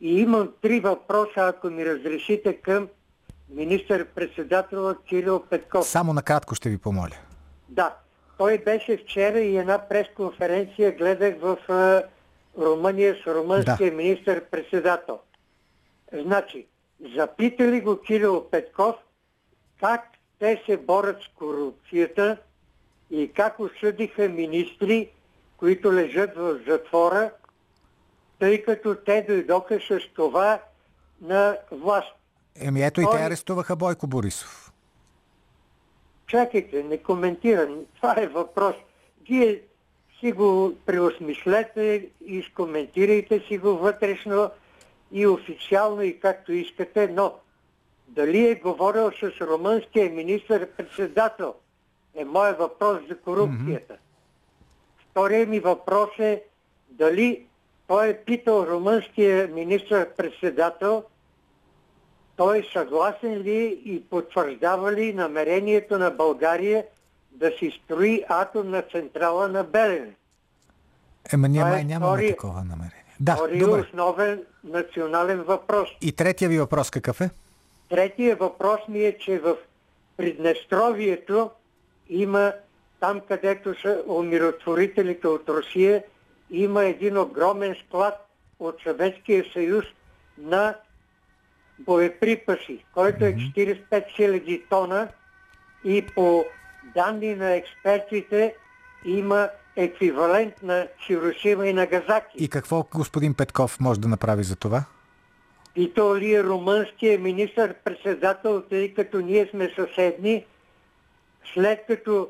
И 0.00 0.20
имам 0.20 0.52
три 0.62 0.80
въпроса, 0.80 1.32
ако 1.36 1.70
ми 1.70 1.86
разрешите, 1.86 2.56
към 2.56 2.88
министър-председателя 3.48 4.96
Кирил 5.08 5.42
Петков. 5.50 5.86
Само 5.86 6.12
накратко 6.12 6.54
ще 6.54 6.68
ви 6.68 6.78
помоля. 6.78 7.16
Да, 7.68 7.94
той 8.38 8.58
беше 8.58 8.96
вчера 8.96 9.38
и 9.38 9.56
една 9.56 9.88
пресконференция 9.88 10.92
гледах 10.92 11.34
в 11.40 11.58
Румъния 12.58 13.16
с 13.24 13.26
румънския 13.26 13.90
да. 13.90 13.96
министър-председател. 13.96 15.18
Значи, 16.12 16.66
запитали 17.00 17.80
го 17.80 18.00
Кирил 18.00 18.48
Петков 18.50 18.94
как 19.80 20.10
те 20.38 20.62
се 20.66 20.76
борят 20.76 21.22
с 21.22 21.28
корупцията 21.34 22.36
и 23.10 23.32
как 23.32 23.60
осъдиха 23.60 24.28
министри, 24.28 25.10
които 25.56 25.92
лежат 25.92 26.36
в 26.36 26.60
затвора, 26.68 27.30
тъй 28.38 28.62
като 28.62 28.94
те 28.94 29.22
дойдоха 29.28 29.80
с 29.80 30.00
това 30.14 30.60
на 31.20 31.58
власт. 31.70 32.12
Еми 32.60 32.82
ето 32.82 33.00
и 33.00 33.06
те 33.12 33.22
арестуваха 33.22 33.76
Бойко 33.76 34.06
Борисов. 34.06 34.72
Чакайте, 36.26 36.82
не 36.82 36.98
коментирам. 36.98 37.78
Това 37.96 38.14
е 38.18 38.26
въпрос. 38.26 38.74
Вие 39.28 39.60
си 40.20 40.32
го 40.32 40.72
преосмислете 40.86 42.08
и 42.26 42.36
изкоментирайте 42.36 43.40
си 43.48 43.58
го 43.58 43.78
вътрешно 43.78 44.50
и 45.12 45.26
официално 45.26 46.02
и 46.02 46.20
както 46.20 46.52
искате, 46.52 47.08
но 47.08 47.34
дали 48.08 48.48
е 48.48 48.54
говорил 48.54 49.10
с 49.10 49.40
румънския 49.40 50.10
министър-председател 50.10 51.54
е 52.14 52.24
моят 52.24 52.58
въпрос 52.58 52.98
за 53.08 53.18
корупцията. 53.18 53.94
Mm-hmm. 53.94 55.10
Втория 55.10 55.46
ми 55.46 55.60
въпрос 55.60 56.10
е 56.18 56.42
дали 56.90 57.46
той 57.86 58.08
е 58.08 58.24
питал 58.24 58.66
румънския 58.68 59.48
министър-председател 59.48 61.04
той 62.36 62.58
е 62.58 62.64
съгласен 62.72 63.34
ли 63.34 63.82
и 63.84 64.04
потвърждава 64.04 64.92
ли 64.92 65.12
намерението 65.12 65.98
на 65.98 66.10
България 66.10 66.84
да 67.30 67.50
си 67.58 67.80
строи 67.84 68.24
атомна 68.28 68.82
централа 68.82 69.48
на 69.48 69.64
Белене? 69.64 70.14
Ема 71.32 71.48
ние 71.48 71.64
май 71.64 71.84
нямаме 71.84 72.12
втори, 72.12 72.30
такова 72.30 72.64
намерение. 72.64 73.05
Да, 73.20 73.34
втори 73.34 73.58
добре. 73.58 73.80
основен 73.80 74.42
национален 74.64 75.42
въпрос. 75.42 75.88
И 76.00 76.12
третия 76.12 76.48
ви 76.48 76.58
въпрос 76.58 76.90
какъв 76.90 77.20
е? 77.20 77.30
Третия 77.88 78.36
въпрос 78.36 78.80
ми 78.88 79.04
е, 79.04 79.18
че 79.18 79.38
в 79.38 79.56
Приднестровието 80.16 81.50
има 82.08 82.52
там, 83.00 83.20
където 83.28 83.80
са 83.80 84.02
умиротворителите 84.06 85.28
от 85.28 85.48
Русия, 85.48 86.04
има 86.50 86.84
един 86.84 87.18
огромен 87.18 87.76
склад 87.86 88.28
от 88.60 88.76
Съветския 88.82 89.44
съюз 89.52 89.84
на 90.38 90.74
боеприпаси, 91.78 92.84
който 92.94 93.24
е 93.24 93.34
45 93.34 93.84
000 93.90 94.62
тона 94.70 95.08
и 95.84 96.06
по 96.14 96.44
данни 96.94 97.34
на 97.34 97.50
експертите 97.50 98.54
има 99.04 99.48
еквивалент 99.76 100.62
на 100.62 100.88
Хирошима 101.06 101.66
и 101.66 101.72
Нагазаки. 101.72 102.36
И 102.36 102.48
какво 102.48 102.84
господин 102.94 103.34
Петков 103.34 103.80
може 103.80 104.00
да 104.00 104.08
направи 104.08 104.44
за 104.44 104.56
това? 104.56 104.84
И 105.76 105.94
то 105.94 106.16
ли 106.16 106.34
е 106.34 106.42
румънския 106.42 107.18
министър-председател, 107.18 108.62
тъй 108.62 108.94
като 108.94 109.20
ние 109.20 109.46
сме 109.46 109.70
съседни, 109.76 110.44
след 111.54 111.84
като 111.86 112.28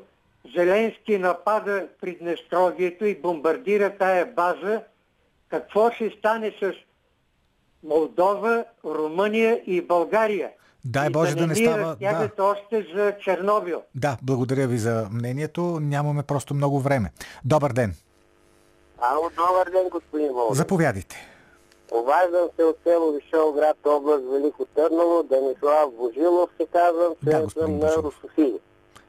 Зеленски 0.55 1.17
напада 1.17 1.87
Приднестровието 2.01 3.05
и 3.05 3.15
бомбардира 3.15 3.97
тая 3.97 4.25
база, 4.25 4.81
какво 5.49 5.91
ще 5.91 6.09
стане 6.09 6.53
с 6.61 6.73
Молдова, 7.83 8.65
Румъния 8.85 9.61
и 9.65 9.81
България. 9.81 10.51
Дай 10.89 11.09
Боже 11.09 11.35
да, 11.35 11.41
да 11.41 11.47
не 11.47 11.55
става... 11.55 11.95
Да. 11.99 12.29
още 12.39 12.85
за 12.95 13.13
Чернобил. 13.23 13.81
Да, 13.95 14.17
благодаря 14.23 14.67
ви 14.67 14.77
за 14.77 15.07
мнението. 15.11 15.79
Нямаме 15.81 16.23
просто 16.23 16.53
много 16.53 16.79
време. 16.79 17.11
Добър 17.45 17.73
ден. 17.73 17.93
Ало, 19.01 19.29
добър 19.35 19.71
ден, 19.71 19.89
господин 19.89 20.27
Володин. 20.27 20.55
Заповядайте. 20.55 21.15
Обаждам 21.91 22.47
се 22.55 22.63
от 22.63 22.77
село 22.83 23.11
Вишол, 23.11 23.53
град 23.53 23.77
област 23.85 24.23
Велико 24.31 24.65
Търново, 24.65 25.23
Данислав 25.23 25.93
Божилов 25.97 26.49
се 26.61 26.65
казвам, 26.65 27.13
да, 27.23 27.49
съм 27.49 27.77
на 27.77 27.95
Русофили. 27.95 28.59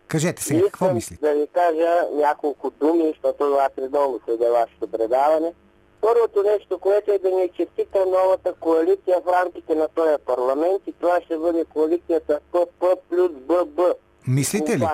Кажете 0.09 0.43
сега, 0.43 0.62
какво 0.64 0.95
мислите? 0.95 1.26
да 1.26 1.35
ви 1.35 1.47
кажа 1.53 2.07
няколко 2.14 2.70
думи, 2.70 3.09
защото 3.09 3.55
аз 3.55 3.72
редовно 3.79 4.20
следя 4.24 4.53
вашето 4.53 4.87
предаване. 4.91 5.53
Първото 6.01 6.43
нещо, 6.43 6.79
което 6.79 7.13
е 7.13 7.19
да 7.19 7.31
ни 7.31 7.49
честита 7.49 8.07
новата 8.07 8.55
коалиция 8.61 9.17
в 9.25 9.33
рамките 9.33 9.75
на 9.75 9.89
този 9.89 10.15
парламент 10.27 10.83
и 10.87 10.93
това 10.93 11.21
ще 11.25 11.37
бъде 11.37 11.65
коалицията 11.65 12.41
ПП 12.53 12.85
плюс 13.11 13.31
ББ. 13.33 13.81
Мислите 14.29 14.79
ли? 14.79 14.87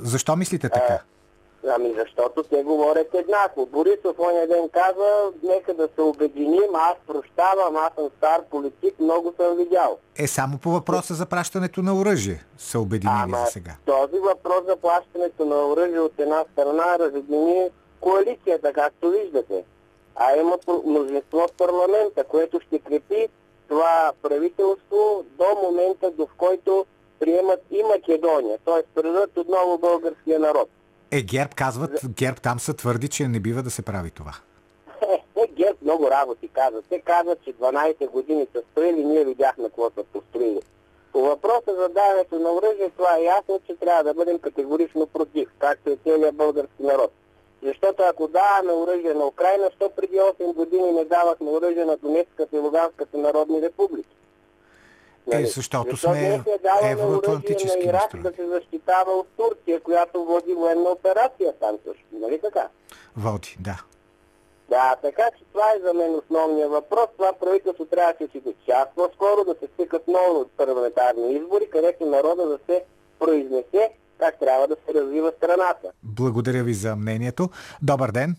Защо 0.00 0.36
мислите 0.36 0.68
така? 0.68 0.92
А, 0.92 1.74
ами 1.74 1.94
защото 1.98 2.42
те 2.42 2.62
говорят 2.62 3.14
еднакво. 3.14 3.66
Борисов 3.66 4.18
оня 4.18 4.46
ден 4.46 4.68
каза, 4.72 5.32
нека 5.42 5.74
да 5.74 5.88
се 5.94 6.00
обединим, 6.00 6.74
аз 6.74 6.94
прощавам, 7.06 7.76
аз 7.76 7.94
съм 7.94 8.08
стар 8.18 8.42
политик, 8.50 8.94
много 9.00 9.34
съм 9.40 9.56
видял. 9.56 9.98
Е, 10.16 10.26
само 10.26 10.58
по 10.58 10.70
въпроса 10.70 11.14
за 11.14 11.26
пращането 11.26 11.82
на 11.82 11.94
оръжие 11.94 12.44
се 12.58 12.78
обединили 12.78 13.18
Ама, 13.22 13.38
за 13.38 13.46
сега. 13.46 13.72
Този 13.86 14.18
въпрос 14.18 14.64
за 14.66 14.76
плащането 14.76 15.44
на 15.44 15.66
оръжие 15.66 16.00
от 16.00 16.18
една 16.18 16.44
страна 16.52 16.98
разедини 16.98 17.70
коалицията, 18.00 18.72
както 18.72 19.10
виждате 19.10 19.64
а 20.16 20.36
има 20.36 20.58
мнозинство 20.86 21.38
в 21.38 21.48
парламента, 21.58 22.24
което 22.24 22.60
ще 22.60 22.78
крепи 22.78 23.28
това 23.68 24.12
правителство 24.22 25.24
до 25.38 25.44
момента, 25.62 26.10
до 26.10 26.26
в 26.26 26.34
който 26.36 26.86
приемат 27.20 27.60
и 27.70 27.82
Македония, 27.82 28.58
т.е. 28.64 28.82
предадат 28.94 29.36
отново 29.36 29.78
българския 29.78 30.40
народ. 30.40 30.68
Е, 31.10 31.22
ГЕРБ 31.22 31.50
казват, 31.56 32.00
ГЕРБ 32.16 32.40
там 32.40 32.60
са 32.60 32.74
твърди, 32.74 33.08
че 33.08 33.28
не 33.28 33.40
бива 33.40 33.62
да 33.62 33.70
се 33.70 33.82
прави 33.82 34.10
това. 34.10 34.32
Е, 35.02 35.40
е 35.42 35.46
ГЕРБ 35.46 35.78
много 35.82 36.10
работи 36.10 36.48
казват. 36.48 36.84
Те 36.88 37.00
казват, 37.00 37.44
че 37.44 37.52
12 37.52 38.10
години 38.10 38.46
са 38.52 38.62
строили, 38.72 39.04
ние 39.04 39.24
видяхме 39.24 39.64
какво 39.64 39.90
са 39.90 40.04
построили. 40.12 40.60
По 41.12 41.20
въпроса 41.22 41.74
за 41.76 41.88
даването 41.88 42.38
на 42.38 42.52
оръжие, 42.52 42.90
това 42.96 43.16
е 43.16 43.24
ясно, 43.24 43.60
че 43.66 43.76
трябва 43.76 44.04
да 44.04 44.14
бъдем 44.14 44.38
категорично 44.38 45.06
против, 45.06 45.48
както 45.58 45.90
е 45.90 45.96
целият 46.04 46.36
български 46.36 46.82
народ. 46.82 47.12
Защото 47.62 48.02
ако 48.02 48.28
даваме 48.28 48.72
оръжие 48.72 49.14
на 49.14 49.26
Украина, 49.26 49.70
що 49.76 49.90
преди 49.90 50.16
8 50.16 50.54
години 50.54 50.92
не 50.92 51.04
давахме 51.04 51.50
оръжие 51.50 51.84
на 51.84 51.96
Донецката 51.96 52.56
и 52.56 52.58
Луганската 52.58 53.18
народни 53.18 53.62
републики? 53.62 54.16
Е, 55.32 55.34
нали? 55.34 55.46
защото 55.46 55.90
Защо 55.90 56.08
сме 56.08 56.42
евроатлантически 56.82 57.78
на 57.78 57.84
Ирак 57.84 58.22
да 58.22 58.32
се 58.32 58.46
защитава 58.46 59.12
от 59.12 59.26
Турция, 59.36 59.80
която 59.80 60.24
води 60.24 60.54
военна 60.54 60.90
операция 60.90 61.52
там 61.60 61.78
също. 61.86 62.04
Нали 62.12 62.40
така? 62.40 62.68
Води, 63.16 63.56
да. 63.60 63.82
Да, 64.68 64.96
така 65.02 65.30
че 65.38 65.44
това 65.52 65.72
е 65.76 65.80
за 65.80 65.94
мен 65.94 66.14
основният 66.14 66.70
въпрос. 66.70 67.06
Това 67.16 67.32
правителство 67.32 67.84
трябва 67.84 68.14
да 68.20 68.28
се 68.32 68.54
час 68.66 68.88
по-скоро, 68.96 69.44
да 69.44 69.54
се 69.60 69.66
стикат 69.74 70.08
много 70.08 70.40
от 70.40 70.50
парламентарни 70.56 71.32
избори, 71.32 71.70
където 71.70 72.06
народа 72.06 72.46
да 72.46 72.58
се 72.66 72.84
произнесе 73.18 73.90
как 74.20 74.38
трябва 74.38 74.68
да 74.68 74.76
се 74.86 74.94
развива 74.94 75.32
страната. 75.36 75.88
Благодаря 76.02 76.64
ви 76.64 76.74
за 76.74 76.96
мнението. 76.96 77.50
Добър 77.82 78.10
ден! 78.10 78.36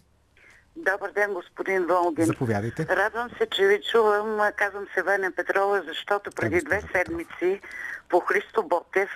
Добър 0.76 1.12
ден, 1.12 1.34
господин 1.34 1.86
Волгин. 1.86 2.26
Заповядайте. 2.26 2.88
Радвам 2.90 3.30
се, 3.38 3.46
че 3.46 3.68
ви 3.68 3.82
чувам. 3.92 4.52
Казвам 4.56 4.86
се 4.94 5.04
Веня 5.04 5.32
Петрова, 5.36 5.82
защото 5.88 6.32
преди 6.32 6.62
две 6.62 6.82
седмици 6.94 7.62
по 8.10 8.20
Христо 8.20 8.64
Ботев 8.64 9.10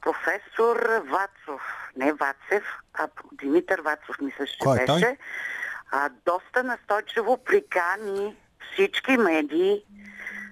професор 0.00 0.76
Вацов, 1.10 1.62
не 1.96 2.12
Вацев, 2.12 2.64
а 2.94 3.08
Димитър 3.32 3.80
Вацов, 3.80 4.16
мисля, 4.20 4.46
че 4.46 4.58
Кой 4.58 4.76
е 4.76 4.86
беше, 4.86 4.86
той? 4.86 5.16
А, 5.90 6.10
доста 6.26 6.62
настойчиво 6.64 7.38
прикани 7.44 8.36
всички 8.72 9.16
медии 9.16 9.84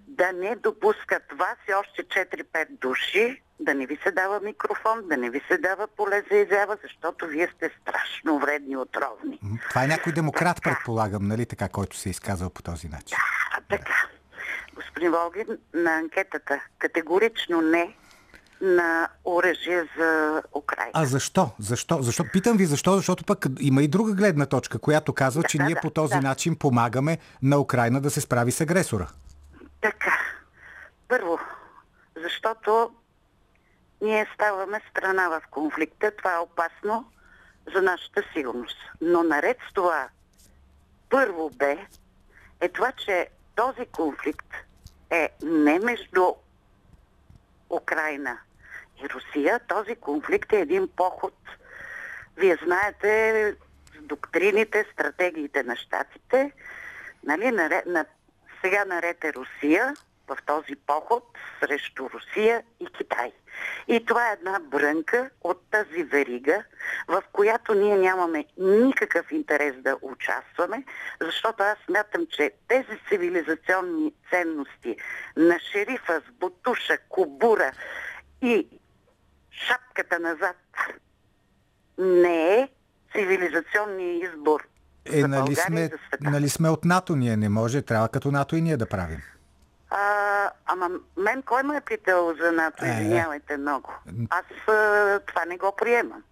да 0.09 0.33
не 0.33 0.57
допускат 0.57 1.23
вас 1.33 1.57
и 1.69 1.75
още 1.75 2.03
4-5 2.05 2.67
души 2.71 3.43
да 3.61 3.75
не 3.75 3.87
ви 3.87 3.99
се 4.03 4.11
дава 4.11 4.41
микрофон, 4.41 5.03
да 5.09 5.17
не 5.17 5.31
ви 5.31 5.41
се 5.49 5.59
дава 5.59 5.87
поле 5.87 6.23
за 6.31 6.37
изява, 6.37 6.77
защото 6.83 7.27
вие 7.27 7.49
сте 7.57 7.71
страшно 7.83 8.39
вредни 8.39 8.77
отровни. 8.77 9.41
Това 9.69 9.85
е 9.85 9.87
някой 9.87 10.13
демократ, 10.13 10.57
така. 10.57 10.71
предполагам, 10.71 11.29
нали 11.29 11.47
така, 11.47 11.69
който 11.69 11.97
се 11.97 12.09
е 12.09 12.11
изказал 12.11 12.51
по 12.51 12.63
този 12.63 12.89
начин. 12.89 13.19
Да, 13.55 13.77
така. 13.77 13.95
Господин 14.75 15.11
Волгин, 15.11 15.47
на 15.75 15.99
анкетата 15.99 16.61
категорично 16.79 17.61
не 17.61 17.95
на 18.61 19.09
оръжие 19.25 19.85
за 19.99 20.43
Украина. 20.55 20.91
А 20.93 21.05
защо? 21.05 21.51
Защо? 21.59 22.03
Защо? 22.03 22.25
Питам 22.33 22.57
ви 22.57 22.67
защо, 22.67 22.97
защото 22.97 23.25
пък 23.25 23.47
има 23.61 23.83
и 23.83 23.89
друга 23.89 24.13
гледна 24.13 24.47
точка, 24.47 24.79
която 24.79 25.13
казва, 25.13 25.43
да, 25.43 25.49
че 25.49 25.59
да, 25.59 25.65
ние 25.65 25.75
да, 25.75 25.81
по 25.81 25.91
този 25.91 26.15
да. 26.15 26.21
начин 26.21 26.57
помагаме 26.57 27.19
на 27.43 27.59
Украина 27.59 28.01
да 28.01 28.11
се 28.11 28.21
справи 28.21 28.53
с 28.53 28.61
агресора. 28.61 29.07
Така. 29.81 30.19
Първо, 31.09 31.39
защото 32.23 32.91
ние 34.01 34.27
ставаме 34.35 34.81
страна 34.91 35.29
в 35.29 35.43
конфликта. 35.51 36.11
Това 36.11 36.35
е 36.35 36.39
опасно 36.39 37.13
за 37.75 37.83
нашата 37.83 38.23
сигурност. 38.33 38.79
Но 39.01 39.23
наред 39.23 39.59
с 39.71 39.73
това, 39.73 40.09
първо 41.11 41.51
бе 41.51 41.87
е 42.61 42.69
това, 42.69 42.93
че 42.93 43.29
този 43.55 43.87
конфликт 43.87 44.55
е 45.11 45.29
не 45.43 45.79
между 45.79 46.35
Украина 47.71 48.39
и 49.05 49.09
Русия. 49.09 49.61
Този 49.69 49.97
конфликт 49.97 50.53
е 50.53 50.61
един 50.61 50.89
поход. 50.89 51.35
Вие 52.37 52.59
знаете 52.65 53.55
доктрините, 54.01 54.87
стратегиите 54.93 55.63
на 55.63 55.77
щатите. 55.77 56.53
Нали, 57.25 57.51
на, 57.51 57.83
на, 57.87 58.05
сега 58.61 58.85
наред 58.85 59.25
е 59.25 59.33
Русия 59.33 59.95
в 60.31 60.39
този 60.47 60.77
поход 60.87 61.25
срещу 61.61 62.11
Русия 62.11 62.63
и 62.81 62.87
Китай. 62.87 63.33
И 63.89 64.05
това 64.05 64.31
е 64.31 64.33
една 64.33 64.61
брънка 64.61 65.31
от 65.41 65.63
тази 65.71 66.03
верига, 66.03 66.65
в 67.09 67.23
която 67.33 67.75
ние 67.75 67.97
нямаме 67.97 68.45
никакъв 68.59 69.33
интерес 69.33 69.75
да 69.79 69.97
участваме, 70.03 70.85
защото 71.21 71.63
аз 71.63 71.79
смятам, 71.87 72.27
че 72.31 72.51
тези 72.69 73.01
цивилизационни 73.09 74.13
ценности 74.31 74.97
на 75.37 75.59
шерифа 75.73 76.23
с 76.29 76.33
бутуша, 76.33 76.99
кубура 77.09 77.73
и 78.43 78.69
шапката 79.51 80.19
назад 80.19 80.57
не 81.99 82.55
е 82.55 82.69
цивилизационния 83.13 84.15
избор 84.15 84.67
Е, 85.05 85.21
за 85.21 85.29
нали 85.29 85.57
сме, 85.57 85.91
нали 86.21 86.49
сме 86.49 86.69
от 86.69 86.85
НАТО, 86.85 87.17
ние 87.17 87.37
не 87.37 87.49
може, 87.49 87.83
трябва 87.83 88.09
като 88.09 88.31
НАТО 88.31 88.57
и 88.57 88.63
ние 88.63 88.77
да 88.77 88.89
правим. 88.89 89.23
А, 89.91 90.51
ама 90.67 90.91
мен 91.17 91.43
кой 91.43 91.63
ме 91.63 91.77
е 91.77 91.81
питал 91.81 92.35
за 92.43 92.53
НАТО? 92.53 92.85
Е. 92.85 92.89
Извинявайте 92.89 93.57
много. 93.57 93.91
Аз 94.31 94.69
а, 94.69 95.21
това 95.27 95.45
не 95.45 95.57
го 95.57 95.73
приемам. 95.79 96.23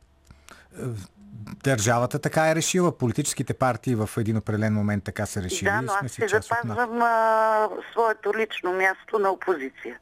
Държавата 1.65 2.19
така 2.19 2.51
е 2.51 2.55
решила, 2.55 2.99
политическите 2.99 3.55
партии 3.55 3.95
в 3.95 4.11
един 4.19 4.37
определен 4.37 4.75
момент 4.75 5.05
така 5.05 5.27
са 5.27 5.43
решили 5.43 5.71
да, 5.71 5.83
но 5.83 5.89
сме 5.89 6.07
аз 6.07 6.13
си 6.13 6.23
ще 6.27 6.41
запазвам 6.41 7.03
а, 7.03 7.69
своето 7.93 8.33
лично 8.39 8.73
място 8.73 9.19
на 9.19 9.31
опозиция. 9.31 9.99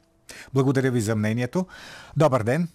Благодаря 0.53 0.91
ви 0.91 1.01
за 1.01 1.15
мнението. 1.15 1.65
Добър 2.17 2.43
ден. 2.43 2.67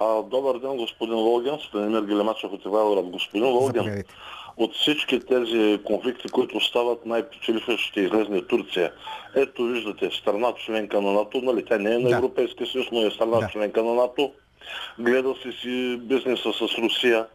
А, 0.00 0.22
добър 0.22 0.58
ден, 0.58 0.76
господин 0.76 1.14
Волгин. 1.14 1.58
Станимир 1.68 2.02
Гелемачев 2.02 2.52
от 2.52 2.64
Ивайлорад. 2.64 3.10
Господин 3.10 3.52
Волгин, 3.52 3.66
Заповядайте. 3.66 4.14
От 4.58 4.74
всички 4.74 5.20
тези 5.20 5.78
конфликти, 5.84 6.28
които 6.28 6.60
стават, 6.60 7.06
най-печеливша 7.06 7.78
ще 7.78 8.00
излезне 8.00 8.42
Турция. 8.42 8.92
Ето 9.36 9.64
виждате, 9.64 10.10
страна 10.10 10.52
членка 10.66 11.00
на 11.00 11.12
НАТО, 11.12 11.40
нали, 11.42 11.64
тя 11.64 11.78
не 11.78 11.94
е 11.94 11.98
на 11.98 12.08
Да. 12.08 12.16
Европейския 12.16 12.66
съюз, 12.66 12.86
но 12.92 13.06
е 13.06 13.10
страна 13.10 13.38
Да. 13.40 13.48
членка 13.52 13.82
на 13.82 13.94
НАТО. 13.94 14.32
Гледа 14.98 15.34
си 15.42 15.52
си 15.60 15.96
бизнеса 16.02 16.52
с 16.52 16.78
Русия, 16.78 17.26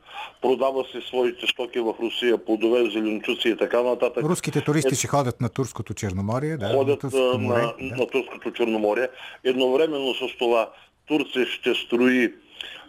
продава 0.41 0.83
си 0.83 1.07
своите 1.07 1.47
стоки 1.47 1.79
в 1.79 1.93
Русия, 2.01 2.45
плодове, 2.45 2.89
зеленчуци 2.89 3.49
и 3.49 3.57
така 3.57 3.83
нататък. 3.83 4.23
Руските 4.23 4.61
туристи 4.61 4.95
ще 4.95 5.07
ходят 5.07 5.41
на 5.41 5.49
Турското 5.49 5.93
Черноморие, 5.93 6.57
да, 6.57 6.67
на 6.67 6.73
ходят 6.73 6.99
Турското 6.99 7.31
а, 7.35 7.37
море. 7.37 7.61
на, 7.61 7.89
да. 7.89 7.95
на 7.95 8.07
Турското 8.07 8.51
Черноморие. 8.51 9.07
Едновременно 9.43 10.13
с 10.13 10.37
това 10.39 10.69
Турция 11.07 11.45
ще 11.45 11.75
строи 11.75 12.33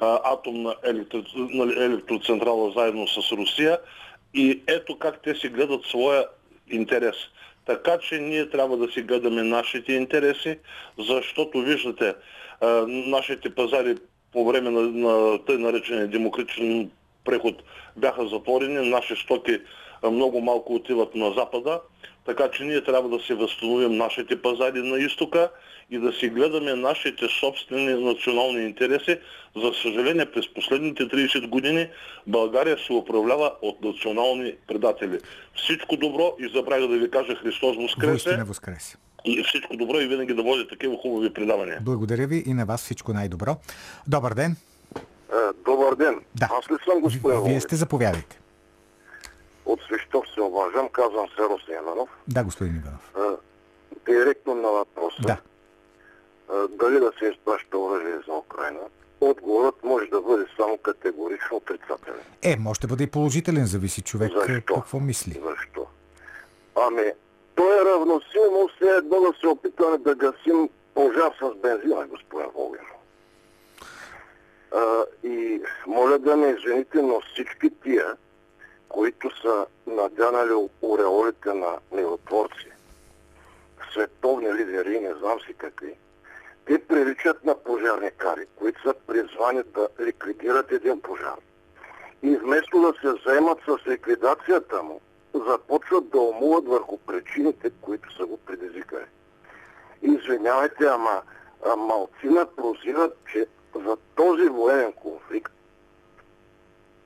а, 0.00 0.20
атомна 0.32 0.74
електро, 0.84 1.22
нали, 1.36 1.84
електроцентрала 1.84 2.72
заедно 2.76 3.08
с 3.08 3.32
Русия 3.32 3.78
и 4.34 4.62
ето 4.66 4.98
как 4.98 5.22
те 5.22 5.34
си 5.34 5.48
гледат 5.48 5.84
своя 5.84 6.26
интерес. 6.70 7.16
Така 7.66 7.98
че 7.98 8.18
ние 8.18 8.50
трябва 8.50 8.76
да 8.76 8.92
си 8.92 9.02
гледаме 9.02 9.42
нашите 9.42 9.92
интереси, 9.92 10.58
защото 10.98 11.60
виждате, 11.60 12.14
нашите 12.86 13.54
пазари 13.54 13.96
по 14.32 14.44
време 14.44 14.70
на, 14.70 14.80
на 14.80 15.44
тъй 15.44 15.58
наречения 15.58 16.08
демократичен 16.08 16.90
преход 17.24 17.62
бяха 17.96 18.28
затворени, 18.28 18.90
наши 18.90 19.16
стоки 19.16 19.60
много 20.10 20.40
малко 20.40 20.74
отиват 20.74 21.14
на 21.14 21.32
Запада, 21.32 21.80
така 22.26 22.50
че 22.50 22.64
ние 22.64 22.84
трябва 22.84 23.08
да 23.08 23.24
си 23.24 23.34
възстановим 23.34 23.96
нашите 23.96 24.42
пазари 24.42 24.82
на 24.82 24.98
изтока 24.98 25.50
и 25.90 25.98
да 25.98 26.12
си 26.12 26.28
гледаме 26.28 26.74
нашите 26.74 27.26
собствени 27.40 28.04
национални 28.04 28.62
интереси. 28.62 29.18
За 29.56 29.72
съжаление, 29.82 30.26
през 30.26 30.54
последните 30.54 31.02
30 31.02 31.48
години 31.48 31.88
България 32.26 32.78
се 32.86 32.92
управлява 32.92 33.52
от 33.62 33.84
национални 33.84 34.54
предатели. 34.68 35.18
Всичко 35.54 35.96
добро 35.96 36.36
и 36.38 36.50
забравя 36.54 36.88
да 36.88 36.98
ви 36.98 37.10
кажа 37.10 37.34
Христос 37.34 37.76
Воистина 37.76 38.44
Воскресе 38.44 38.96
и 39.24 39.44
всичко 39.44 39.76
добро 39.76 40.00
и 40.00 40.06
винаги 40.06 40.34
да 40.34 40.42
води 40.42 40.68
такива 40.68 40.96
хубави 41.02 41.32
предавания. 41.32 41.78
Благодаря 41.82 42.26
ви 42.26 42.42
и 42.46 42.54
на 42.54 42.66
вас 42.66 42.82
всичко 42.82 43.12
най-добро. 43.12 43.56
Добър 44.06 44.34
ден. 44.34 44.56
Е, 44.96 45.36
Добър 45.64 45.94
ден. 45.94 46.20
Да. 46.34 46.48
Аз 46.58 46.70
ли 46.70 46.76
съм 46.84 47.00
господин 47.00 47.40
Вие 47.44 47.60
сте 47.60 47.76
заповядайте. 47.76 48.40
От 49.66 49.80
Свищов 49.82 50.24
се 50.34 50.40
обаждам, 50.40 50.88
казвам 50.88 51.28
се 51.28 51.42
Русин 51.42 51.74
Иванов. 51.74 52.08
Да, 52.28 52.44
господин 52.44 52.76
Иванов. 52.76 53.38
Директно 54.06 54.54
на 54.54 54.68
въпроса. 54.68 55.22
Да. 55.22 55.36
Дали 56.68 57.00
да 57.00 57.12
се 57.18 57.26
изпраща 57.26 57.78
оръжие 57.78 58.18
за 58.26 58.32
Украина? 58.32 58.80
Отговорът 59.20 59.84
може 59.84 60.06
да 60.06 60.20
бъде 60.20 60.44
само 60.56 60.78
категорично 60.78 61.56
отрицателен. 61.56 62.20
Е, 62.42 62.56
може 62.56 62.80
да 62.80 62.86
бъде 62.86 63.04
и 63.04 63.10
положителен, 63.10 63.66
зависи 63.66 64.02
човек 64.02 64.32
Защо? 64.32 64.74
какво 64.74 65.00
мисли. 65.00 65.40
Защо? 65.44 65.86
Ами, 66.76 67.12
то 67.54 67.80
е 67.80 67.84
равносилно 67.84 68.68
все 68.76 68.90
едно 68.90 69.20
да 69.20 69.32
се 69.40 69.46
опитаме 69.46 69.98
да 69.98 70.14
гасим 70.14 70.68
пожар 70.94 71.32
с 71.42 71.54
бензина, 71.62 72.06
господин 72.06 72.50
Волгин. 72.54 72.80
И 75.22 75.60
моля 75.86 76.18
да 76.18 76.36
ме 76.36 76.46
извините, 76.58 77.02
но 77.02 77.20
всички 77.20 77.70
тия, 77.82 78.16
които 78.94 79.40
са 79.42 79.66
надянали 79.86 80.68
ореолите 80.82 81.54
на 81.54 81.78
миротворци, 81.92 82.68
световни 83.92 84.54
лидери, 84.54 85.00
не 85.00 85.14
знам 85.14 85.40
си 85.40 85.54
какви, 85.54 85.94
те 86.66 86.78
приличат 86.78 87.44
на 87.44 87.54
пожарникари, 87.54 88.46
които 88.56 88.82
са 88.82 88.94
призвани 89.06 89.62
да 89.74 89.88
ликвидират 90.00 90.72
един 90.72 91.00
пожар. 91.00 91.38
И 92.22 92.36
вместо 92.36 92.80
да 92.80 92.92
се 93.00 93.22
заемат 93.26 93.58
с 93.66 93.86
ликвидацията 93.86 94.82
му, 94.82 95.00
започват 95.34 96.08
да 96.10 96.20
умуват 96.20 96.68
върху 96.68 96.98
причините, 96.98 97.70
които 97.80 98.16
са 98.16 98.26
го 98.26 98.36
предизвикали. 98.36 99.06
Извинявайте, 100.02 100.84
ама 100.84 101.22
малцина 101.76 102.46
прозират, 102.56 103.16
че 103.32 103.46
за 103.74 103.96
този 104.14 104.48
военен 104.48 104.92
конфликт 104.92 105.52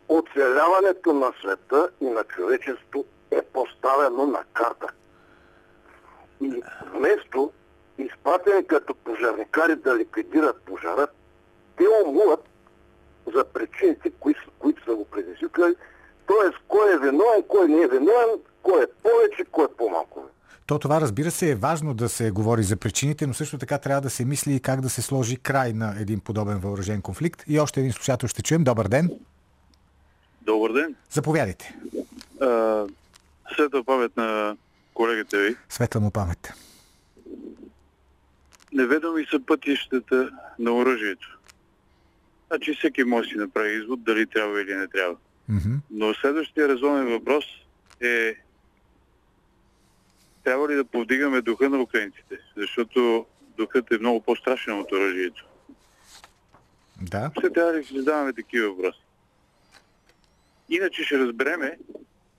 оцеляването 0.09 1.13
на 1.13 1.33
света 1.41 1.91
и 2.01 2.05
на 2.05 2.25
човечеството 2.25 3.05
е 3.31 3.43
поставено 3.43 4.27
на 4.27 4.45
карта. 4.53 4.87
И 6.41 6.63
вместо 6.95 7.53
изпратени 7.99 8.67
като 8.67 8.95
пожарникари 8.95 9.77
да 9.77 9.97
ликвидират 9.97 10.57
пожара, 10.57 11.07
те 11.77 11.85
умуват 12.07 12.45
за 13.35 13.45
причините, 13.45 14.11
кои, 14.21 14.35
които 14.59 14.85
са 14.85 14.95
го 14.95 15.05
предизвикали, 15.05 15.75
т.е. 16.27 16.51
кой 16.69 16.95
е 16.95 16.99
виновен, 16.99 17.43
кой 17.49 17.69
не 17.69 17.83
е 17.83 17.89
виновен, 17.89 18.31
кой 18.63 18.83
е 18.83 18.87
повече, 19.03 19.45
кой 19.53 19.65
е 19.65 19.77
по-малко. 19.79 20.23
То 20.67 20.79
това, 20.79 21.01
разбира 21.01 21.31
се, 21.31 21.51
е 21.51 21.55
важно 21.55 21.95
да 21.95 22.09
се 22.09 22.31
говори 22.31 22.63
за 22.63 22.77
причините, 22.77 23.27
но 23.27 23.35
също 23.35 23.59
така 23.59 23.79
трябва 23.79 24.01
да 24.01 24.11
се 24.11 24.25
мисли 24.25 24.55
и 24.55 24.61
как 24.61 24.81
да 24.81 24.89
се 24.89 25.03
сложи 25.03 25.37
край 25.37 25.73
на 25.73 25.95
един 26.01 26.21
подобен 26.21 26.59
въоръжен 26.59 27.03
конфликт. 27.03 27.43
И 27.47 27.61
още 27.61 27.81
един 27.81 27.93
слушател 27.93 28.29
ще 28.29 28.43
чуем. 28.43 28.65
Добър 28.65 28.89
ден. 28.89 29.11
Добър 30.49 30.73
ден. 30.73 30.95
Заповядайте. 31.11 31.77
А, 32.41 32.85
Светла 33.55 33.85
памет 33.85 34.17
на 34.17 34.57
колегите 34.95 35.39
ви. 35.39 35.57
Светла 35.69 36.01
му 36.01 36.11
памет. 36.11 36.53
Неведоми 38.73 39.27
са 39.31 39.41
пътищата 39.47 40.31
на 40.59 40.73
оръжието. 40.73 41.39
Значи 42.47 42.75
всеки 42.75 43.05
може 43.05 43.29
да 43.29 43.33
си 43.33 43.39
направи 43.39 43.83
извод 43.83 44.03
дали 44.03 44.27
трябва 44.27 44.61
или 44.63 44.75
не 44.75 44.89
трябва. 44.89 45.17
Но 45.91 46.15
следващия 46.15 46.69
резонен 46.69 47.09
въпрос 47.09 47.45
е 48.01 48.35
трябва 50.45 50.69
ли 50.69 50.75
да 50.75 50.85
повдигаме 50.85 51.41
духа 51.41 51.69
на 51.69 51.81
украинците? 51.81 52.39
Защото 52.57 53.27
духът 53.57 53.93
е 53.93 53.99
много 53.99 54.21
по-страшен 54.21 54.81
от 54.81 54.93
оръжието. 54.93 55.47
Да. 57.01 57.31
Ще 57.39 57.53
трябва 57.53 57.73
да 57.73 57.85
си 57.85 57.99
задаваме 57.99 58.33
такива 58.33 58.69
въпроси. 58.69 59.01
Иначе 60.69 61.05
ще 61.05 61.19
разбереме 61.19 61.79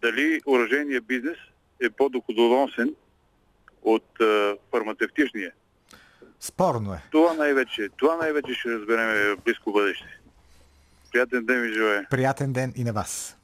дали 0.02 0.42
оръжейният 0.46 1.06
бизнес 1.06 1.38
е 1.82 1.90
по-доходоносен 1.90 2.96
от 3.84 4.22
а, 4.22 4.56
фармацевтичния. 4.72 5.52
Спорно 6.40 6.94
е. 6.94 7.02
Това 7.12 7.34
най-вече, 7.34 7.90
това 7.98 8.16
най-вече 8.16 8.54
ще 8.54 8.70
разбереме 8.70 9.36
в 9.36 9.38
близко 9.46 9.72
бъдеще. 9.72 10.20
Приятен 11.12 11.46
ден 11.46 11.62
ви 11.62 11.74
желая. 11.74 12.08
Приятен 12.10 12.54
ден 12.54 12.74
и 12.76 12.84
на 12.84 12.94
вас. 12.94 13.38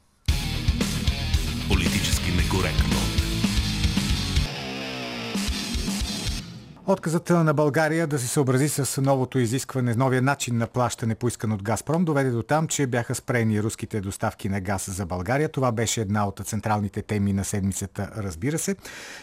Политически 1.68 2.30
некоректно. 2.30 2.95
Отказът 6.88 7.30
на 7.30 7.54
България 7.54 8.06
да 8.06 8.18
се 8.18 8.26
съобрази 8.26 8.68
с 8.68 9.02
новото 9.02 9.38
изискване, 9.38 9.94
новия 9.94 10.22
начин 10.22 10.56
на 10.58 10.66
плащане, 10.66 11.14
поискан 11.14 11.52
от 11.52 11.62
Газпром, 11.62 12.04
доведе 12.04 12.30
до 12.30 12.42
там, 12.42 12.68
че 12.68 12.86
бяха 12.86 13.14
спрени 13.14 13.62
руските 13.62 14.00
доставки 14.00 14.48
на 14.48 14.60
газ 14.60 14.90
за 14.90 15.06
България. 15.06 15.48
Това 15.48 15.72
беше 15.72 16.00
една 16.00 16.28
от 16.28 16.40
централните 16.44 17.02
теми 17.02 17.32
на 17.32 17.44
седмицата, 17.44 18.10
разбира 18.16 18.58
се. 18.58 18.76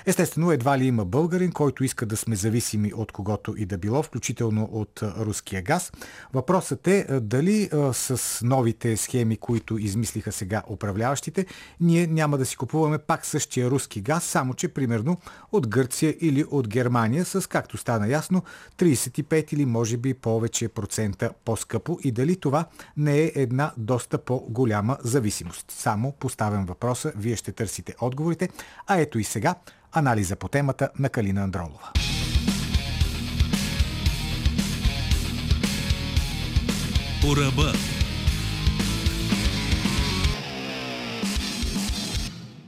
Естествено, 0.05 0.51
едва 0.51 0.77
ли 0.77 0.85
има 0.85 1.05
българин, 1.05 1.51
който 1.51 1.83
иска 1.83 2.05
да 2.05 2.17
сме 2.17 2.35
зависими 2.35 2.93
от 2.93 3.11
когото 3.11 3.53
и 3.57 3.65
да 3.65 3.77
било, 3.77 4.03
включително 4.03 4.69
от 4.71 4.99
руския 5.03 5.61
газ. 5.61 5.91
Въпросът 6.33 6.87
е 6.87 7.19
дали 7.19 7.69
с 7.93 8.39
новите 8.43 8.97
схеми, 8.97 9.37
които 9.37 9.77
измислиха 9.77 10.31
сега 10.31 10.63
управляващите, 10.69 11.45
ние 11.79 12.07
няма 12.07 12.37
да 12.37 12.45
си 12.45 12.57
купуваме 12.57 12.97
пак 12.97 13.25
същия 13.25 13.69
руски 13.69 14.01
газ, 14.01 14.23
само 14.23 14.53
че 14.53 14.67
примерно 14.67 15.17
от 15.51 15.67
Гърция 15.67 16.15
или 16.21 16.45
от 16.51 16.67
Германия 16.67 17.25
с 17.25 17.49
както 17.53 17.77
стана 17.77 18.07
ясно, 18.07 18.43
35 18.77 19.53
или 19.53 19.65
може 19.65 19.97
би 19.97 20.13
повече 20.13 20.67
процента 20.67 21.31
по-скъпо 21.45 21.99
и 22.03 22.11
дали 22.11 22.39
това 22.39 22.65
не 22.97 23.19
е 23.19 23.31
една 23.35 23.71
доста 23.77 24.17
по-голяма 24.17 24.97
зависимост. 25.03 25.71
Само 25.71 26.11
поставям 26.11 26.65
въпроса, 26.65 27.13
вие 27.15 27.35
ще 27.35 27.51
търсите 27.51 27.95
отговорите, 28.01 28.49
а 28.87 28.97
ето 28.97 29.19
и 29.19 29.23
сега 29.23 29.55
анализа 29.91 30.35
по 30.35 30.47
темата 30.47 30.89
на 30.99 31.09
Калина 31.09 31.41
Андролова. 31.43 31.91
По. 37.21 37.92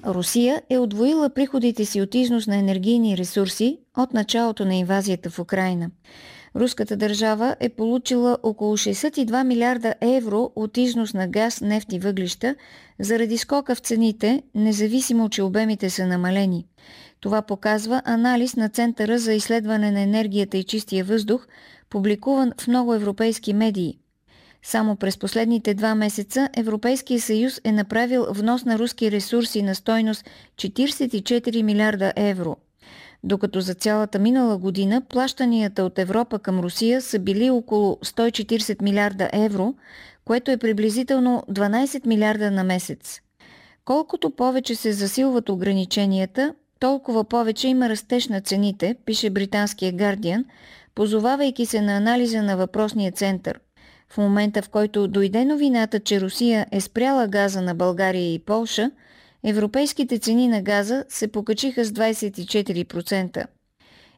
Русия 0.05 0.61
е 0.69 0.77
отвоила 0.77 1.29
приходите 1.29 1.85
си 1.85 2.01
от 2.01 2.15
износ 2.15 2.47
на 2.47 2.57
енергийни 2.57 3.17
ресурси 3.17 3.79
от 3.97 4.13
началото 4.13 4.65
на 4.65 4.75
инвазията 4.75 5.29
в 5.29 5.39
Украина. 5.39 5.89
Руската 6.55 6.97
държава 6.97 7.55
е 7.59 7.69
получила 7.69 8.37
около 8.43 8.77
62 8.77 9.43
милиарда 9.43 9.95
евро 10.01 10.51
от 10.55 10.77
износ 10.77 11.13
на 11.13 11.27
газ, 11.27 11.61
нефт 11.61 11.93
и 11.93 11.99
въглища 11.99 12.55
заради 12.99 13.37
скока 13.37 13.75
в 13.75 13.79
цените, 13.79 14.43
независимо, 14.55 15.29
че 15.29 15.43
обемите 15.43 15.89
са 15.89 16.07
намалени. 16.07 16.65
Това 17.19 17.41
показва 17.41 18.01
анализ 18.05 18.55
на 18.55 18.69
Центъра 18.69 19.19
за 19.19 19.33
изследване 19.33 19.91
на 19.91 20.01
енергията 20.01 20.57
и 20.57 20.63
чистия 20.63 21.05
въздух, 21.05 21.47
публикуван 21.89 22.51
в 22.61 22.67
много 22.67 22.93
европейски 22.93 23.53
медии. 23.53 23.97
Само 24.68 24.95
през 24.95 25.18
последните 25.18 25.74
два 25.74 25.95
месеца 25.95 26.49
Европейския 26.57 27.22
съюз 27.22 27.61
е 27.63 27.72
направил 27.72 28.26
внос 28.30 28.66
на 28.66 28.80
руски 28.80 29.11
ресурси 29.11 29.61
на 29.61 29.76
стойност 29.76 30.26
44 30.55 31.61
милиарда 31.61 32.13
евро. 32.16 32.57
Докато 33.24 33.61
за 33.61 33.74
цялата 33.74 34.20
минала 34.20 34.57
година 34.57 35.01
плащанията 35.09 35.84
от 35.84 35.99
Европа 35.99 36.39
към 36.39 36.59
Русия 36.59 37.01
са 37.01 37.20
били 37.20 37.49
около 37.49 37.95
140 37.95 38.82
милиарда 38.82 39.30
евро, 39.34 39.74
което 40.26 40.51
е 40.51 40.57
приблизително 40.57 41.43
12 41.51 42.05
милиарда 42.05 42.51
на 42.51 42.63
месец. 42.63 43.22
Колкото 43.86 44.30
повече 44.30 44.76
се 44.76 44.93
засилват 44.93 45.49
ограниченията, 45.49 46.53
толкова 46.80 47.24
повече 47.24 47.68
има 47.68 47.89
растеж 47.89 48.28
на 48.28 48.41
цените, 48.41 48.95
пише 49.05 49.30
британския 49.30 49.93
Guardian, 49.93 50.43
позовавайки 50.95 51.66
се 51.66 51.82
на 51.82 51.97
анализа 51.97 52.43
на 52.43 52.57
въпросния 52.57 53.11
център. 53.11 53.59
В 54.09 54.17
момента, 54.17 54.61
в 54.61 54.69
който 54.69 55.07
дойде 55.07 55.45
новината, 55.45 55.99
че 55.99 56.21
Русия 56.21 56.65
е 56.71 56.81
спряла 56.81 57.27
газа 57.27 57.61
на 57.61 57.75
България 57.75 58.33
и 58.33 58.39
Полша, 58.39 58.91
европейските 59.43 60.19
цени 60.19 60.47
на 60.47 60.61
газа 60.61 61.05
се 61.09 61.27
покачиха 61.27 61.85
с 61.85 61.91
24%. 61.91 63.45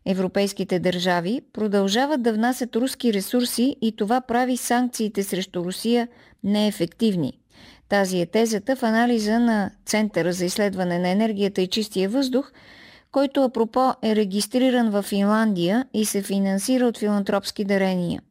Европейските 0.05 0.79
държави 0.79 1.41
продължават 1.53 2.21
да 2.21 2.33
внасят 2.33 2.75
руски 2.75 3.13
ресурси 3.13 3.75
и 3.81 3.95
това 3.95 4.21
прави 4.21 4.57
санкциите 4.57 5.23
срещу 5.23 5.63
Русия 5.63 6.07
неефективни. 6.43 7.33
Тази 7.89 8.19
е 8.19 8.25
тезата 8.25 8.75
в 8.75 8.83
анализа 8.83 9.39
на 9.39 9.71
Центъра 9.85 10.33
за 10.33 10.45
изследване 10.45 10.99
на 10.99 11.09
енергията 11.09 11.61
и 11.61 11.67
чистия 11.67 12.09
въздух, 12.09 12.51
който 13.11 13.43
апропо 13.43 13.93
е 14.03 14.15
регистриран 14.15 14.89
в 14.89 15.01
Финландия 15.01 15.85
и 15.93 16.05
се 16.05 16.21
финансира 16.21 16.85
от 16.85 16.97
филантропски 16.97 17.65
дарения. 17.65 18.21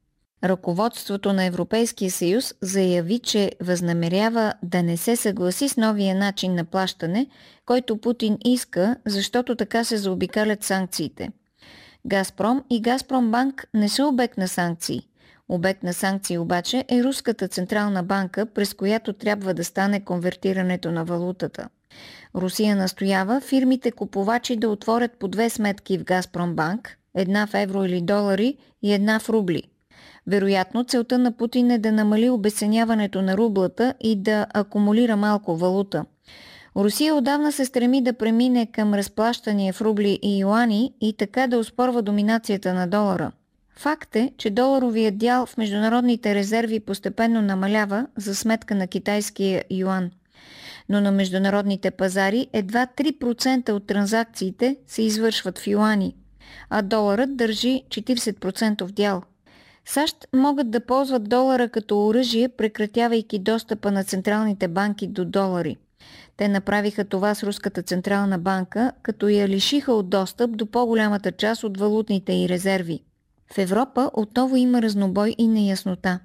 Ръководството 0.45 1.33
на 1.33 1.45
Европейския 1.45 2.11
съюз 2.11 2.55
заяви, 2.61 3.19
че 3.19 3.53
възнамерява 3.61 4.55
да 4.63 4.83
не 4.83 4.97
се 4.97 5.17
съгласи 5.17 5.69
с 5.69 5.77
новия 5.77 6.15
начин 6.15 6.55
на 6.55 6.65
плащане, 6.65 7.27
който 7.67 7.97
Путин 7.97 8.39
иска, 8.45 8.97
защото 9.07 9.57
така 9.57 9.85
се 9.85 9.97
заобикалят 9.97 10.65
санкциите. 10.65 11.31
Газпром 12.07 12.65
и 12.71 12.83
Газпромбанк 12.83 13.67
не 13.75 13.89
са 13.89 14.07
обект 14.07 14.39
на 14.39 14.49
санкции. 14.49 15.03
Обект 15.49 15.83
на 15.83 15.93
санкции 15.93 16.39
обаче 16.39 16.85
е 16.89 17.05
Руската 17.05 17.49
централна 17.49 18.03
банка, 18.03 18.47
през 18.47 18.75
която 18.75 19.13
трябва 19.13 19.55
да 19.55 19.65
стане 19.65 20.05
конвертирането 20.05 20.91
на 20.91 21.05
валутата. 21.05 21.69
Русия 22.35 22.77
настоява 22.77 23.41
фирмите 23.41 23.93
купувачи 23.93 24.57
да 24.57 24.69
отворят 24.69 25.13
по 25.13 25.29
две 25.29 25.51
сметки 25.51 25.99
в 25.99 26.05
Газпромбанк, 26.05 26.97
една 27.15 27.47
в 27.47 27.55
евро 27.55 27.85
или 27.85 28.01
долари 28.01 28.57
и 28.83 28.93
една 28.93 29.21
в 29.21 29.29
рубли– 29.29 29.63
вероятно 30.27 30.85
целта 30.85 31.19
на 31.19 31.33
Путин 31.33 31.71
е 31.71 31.79
да 31.79 31.93
намали 31.93 32.31
обесценяването 32.31 33.23
на 33.23 33.37
рублата 33.37 33.95
и 34.01 34.17
да 34.17 34.47
акумулира 34.55 35.17
малко 35.17 35.57
валута. 35.57 36.05
Русия 36.77 37.15
отдавна 37.15 37.53
се 37.53 37.65
стреми 37.65 38.03
да 38.03 38.13
премине 38.13 38.67
към 38.67 38.95
разплащане 38.95 39.73
в 39.73 39.81
рубли 39.81 40.19
и 40.23 40.39
юани 40.39 40.93
и 41.01 41.17
така 41.17 41.47
да 41.47 41.59
успорва 41.59 42.03
доминацията 42.03 42.75
на 42.75 42.87
долара. 42.87 43.33
Факт 43.77 44.17
е, 44.17 44.33
че 44.39 44.51
доларовият 44.51 45.19
дял 45.19 45.47
в 45.47 45.57
международните 45.57 46.35
резерви 46.35 46.81
постепенно 46.81 47.43
намалява 47.43 48.07
за 48.17 48.35
сметка 48.35 48.75
на 48.75 48.87
китайския 48.87 49.65
юан. 49.71 50.11
Но 50.89 51.01
на 51.01 51.13
международните 51.13 51.91
пазари 51.91 52.47
едва 52.53 52.87
3% 52.97 53.71
от 53.71 53.87
транзакциите 53.87 54.77
се 54.87 55.03
извършват 55.03 55.59
в 55.59 55.67
юани, 55.67 56.15
а 56.71 56.83
доларът 56.83 57.37
държи 57.37 57.83
40% 57.89 58.93
дял– 58.93 59.23
САЩ 59.89 60.29
могат 60.33 60.71
да 60.71 60.81
ползват 60.81 61.29
долара 61.29 61.69
като 61.69 62.07
оръжие, 62.07 62.49
прекратявайки 62.49 63.39
достъпа 63.39 63.91
на 63.91 64.05
централните 64.05 64.69
банки 64.69 65.07
до 65.07 65.25
долари. 65.25 65.77
Те 66.37 66.49
направиха 66.49 67.05
това 67.05 67.35
с 67.35 67.43
Руската 67.43 67.83
централна 67.83 68.39
банка, 68.39 68.93
като 69.03 69.29
я 69.29 69.49
лишиха 69.49 69.93
от 69.93 70.11
достъп 70.11 70.57
до 70.57 70.67
по-голямата 70.67 71.33
част 71.33 71.65
от 71.65 71.79
валутните 71.79 72.33
и 72.33 72.49
резерви. 72.49 73.01
В 73.53 73.59
Европа 73.59 74.11
отново 74.15 74.57
има 74.57 74.83
разнобой 74.83 75.35
и 75.39 75.49
неяснота. 75.49 76.21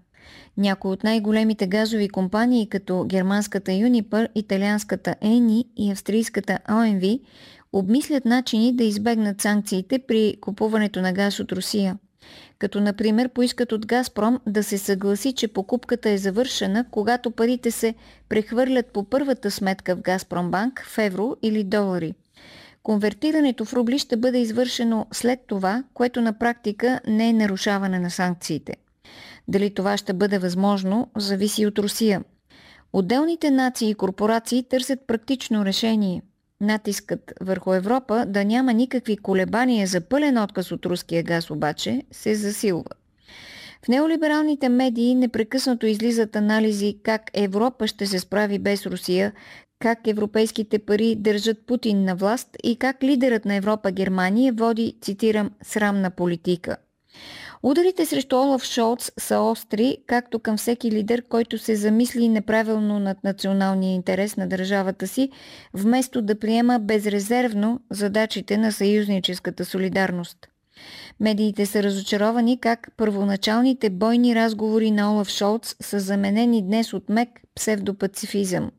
Някои 0.57 0.91
от 0.91 1.03
най-големите 1.03 1.67
газови 1.67 2.09
компании, 2.09 2.69
като 2.69 3.05
германската 3.07 3.73
Юнипър, 3.73 4.29
италианската 4.35 5.15
Ени 5.21 5.65
и 5.77 5.91
австрийската 5.91 6.59
ОМВ, 6.69 7.19
обмислят 7.73 8.25
начини 8.25 8.75
да 8.75 8.83
избегнат 8.83 9.41
санкциите 9.41 9.99
при 9.99 10.35
купуването 10.41 11.01
на 11.01 11.13
газ 11.13 11.39
от 11.39 11.51
Русия– 11.51 11.97
като 12.61 12.81
например 12.81 13.29
поискат 13.29 13.71
от 13.71 13.85
Газпром 13.85 14.39
да 14.47 14.63
се 14.63 14.77
съгласи, 14.77 15.33
че 15.33 15.47
покупката 15.47 16.09
е 16.09 16.17
завършена, 16.17 16.85
когато 16.91 17.31
парите 17.31 17.71
се 17.71 17.95
прехвърлят 18.29 18.85
по 18.85 19.03
първата 19.03 19.51
сметка 19.51 19.95
в 19.95 20.01
Газпромбанк 20.01 20.83
в 20.85 20.97
евро 20.97 21.35
или 21.41 21.63
долари. 21.63 22.13
Конвертирането 22.83 23.65
в 23.65 23.73
рубли 23.73 23.99
ще 23.99 24.17
бъде 24.17 24.37
извършено 24.37 25.07
след 25.11 25.39
това, 25.47 25.83
което 25.93 26.21
на 26.21 26.39
практика 26.39 26.99
не 27.07 27.29
е 27.29 27.33
нарушаване 27.33 27.99
на 27.99 28.11
санкциите. 28.11 28.73
Дали 29.47 29.73
това 29.73 29.97
ще 29.97 30.13
бъде 30.13 30.37
възможно, 30.37 31.09
зависи 31.17 31.65
от 31.65 31.79
Русия. 31.79 32.23
Отделните 32.93 33.51
нации 33.51 33.89
и 33.89 33.95
корпорации 33.95 34.63
търсят 34.63 34.99
практично 35.07 35.65
решение– 35.65 36.21
Натискът 36.61 37.33
върху 37.41 37.73
Европа 37.73 38.25
да 38.27 38.45
няма 38.45 38.73
никакви 38.73 39.17
колебания 39.17 39.87
за 39.87 40.01
пълен 40.01 40.37
отказ 40.37 40.71
от 40.71 40.85
руския 40.85 41.23
газ 41.23 41.49
обаче 41.49 42.03
се 42.11 42.35
засилва. 42.35 42.89
В 43.85 43.87
неолибералните 43.87 44.69
медии 44.69 45.15
непрекъснато 45.15 45.85
излизат 45.85 46.35
анализи 46.35 46.97
как 47.03 47.31
Европа 47.33 47.87
ще 47.87 48.05
се 48.05 48.19
справи 48.19 48.59
без 48.59 48.85
Русия, 48.85 49.33
как 49.79 50.07
европейските 50.07 50.79
пари 50.79 51.15
държат 51.15 51.65
Путин 51.65 52.03
на 52.03 52.15
власт 52.15 52.49
и 52.63 52.75
как 52.75 53.03
лидерът 53.03 53.45
на 53.45 53.55
Европа 53.55 53.91
Германия 53.91 54.53
води, 54.53 54.95
цитирам, 55.01 55.51
срамна 55.61 56.11
политика– 56.11 56.77
Ударите 57.63 58.05
срещу 58.05 58.35
Олаф 58.35 58.63
Шолц 58.63 59.11
са 59.19 59.39
остри, 59.39 59.97
както 60.07 60.39
към 60.39 60.57
всеки 60.57 60.91
лидер, 60.91 61.23
който 61.29 61.57
се 61.57 61.75
замисли 61.75 62.29
неправилно 62.29 62.99
над 62.99 63.23
националния 63.23 63.93
интерес 63.93 64.37
на 64.37 64.47
държавата 64.47 65.07
си, 65.07 65.29
вместо 65.73 66.21
да 66.21 66.39
приема 66.39 66.79
безрезервно 66.79 67.79
задачите 67.89 68.57
на 68.57 68.71
съюзническата 68.71 69.65
солидарност. 69.65 70.37
Медиите 71.19 71.65
са 71.65 71.83
разочаровани 71.83 72.59
как 72.59 72.91
първоначалните 72.97 73.89
бойни 73.89 74.35
разговори 74.35 74.91
на 74.91 75.13
Олаф 75.13 75.29
Шолц 75.29 75.75
са 75.81 75.99
заменени 75.99 76.61
днес 76.61 76.93
от 76.93 77.09
мек 77.09 77.29
псевдопацифизъм. 77.55 78.71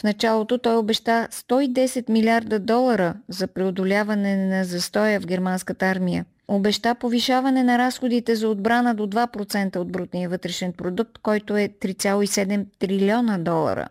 В 0.00 0.02
началото 0.02 0.58
той 0.58 0.76
обеща 0.76 1.28
110 1.30 2.10
милиарда 2.10 2.58
долара 2.58 3.14
за 3.28 3.46
преодоляване 3.46 4.46
на 4.46 4.64
застоя 4.64 5.20
в 5.20 5.26
германската 5.26 5.86
армия– 5.86 6.24
обеща 6.48 6.94
повишаване 6.94 7.62
на 7.62 7.78
разходите 7.78 8.36
за 8.36 8.48
отбрана 8.48 8.94
до 8.94 9.06
2% 9.06 9.76
от 9.76 9.92
брутния 9.92 10.28
вътрешен 10.28 10.72
продукт, 10.72 11.18
който 11.18 11.56
е 11.56 11.68
3,7 11.68 12.66
трилиона 12.78 13.38
долара. 13.38 13.88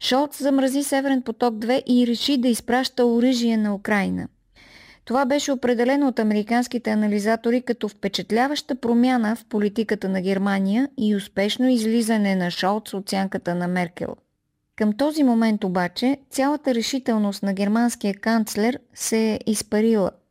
Шолц 0.00 0.42
замрази 0.42 0.82
Северен 0.82 1.22
поток 1.22 1.54
2 1.54 1.82
и 1.86 2.06
реши 2.06 2.38
да 2.38 2.48
изпраща 2.48 3.06
оръжие 3.06 3.56
на 3.56 3.74
Украина. 3.74 4.28
Това 5.04 5.24
беше 5.24 5.52
определено 5.52 6.08
от 6.08 6.18
американските 6.18 6.90
анализатори 6.90 7.62
като 7.62 7.88
впечатляваща 7.88 8.74
промяна 8.74 9.36
в 9.36 9.44
политиката 9.44 10.08
на 10.08 10.20
Германия 10.20 10.88
и 10.98 11.16
успешно 11.16 11.68
излизане 11.68 12.36
на 12.36 12.50
Шолц 12.50 12.94
от 12.94 13.10
сянката 13.10 13.54
на 13.54 13.68
Меркел. 13.68 14.16
Към 14.76 14.92
този 14.92 15.22
момент 15.22 15.64
обаче 15.64 16.16
цялата 16.30 16.74
решителност 16.74 17.42
на 17.42 17.54
германския 17.54 18.14
канцлер 18.14 18.78
се 18.94 19.32
е 19.32 19.38
изпарила– 19.46 20.10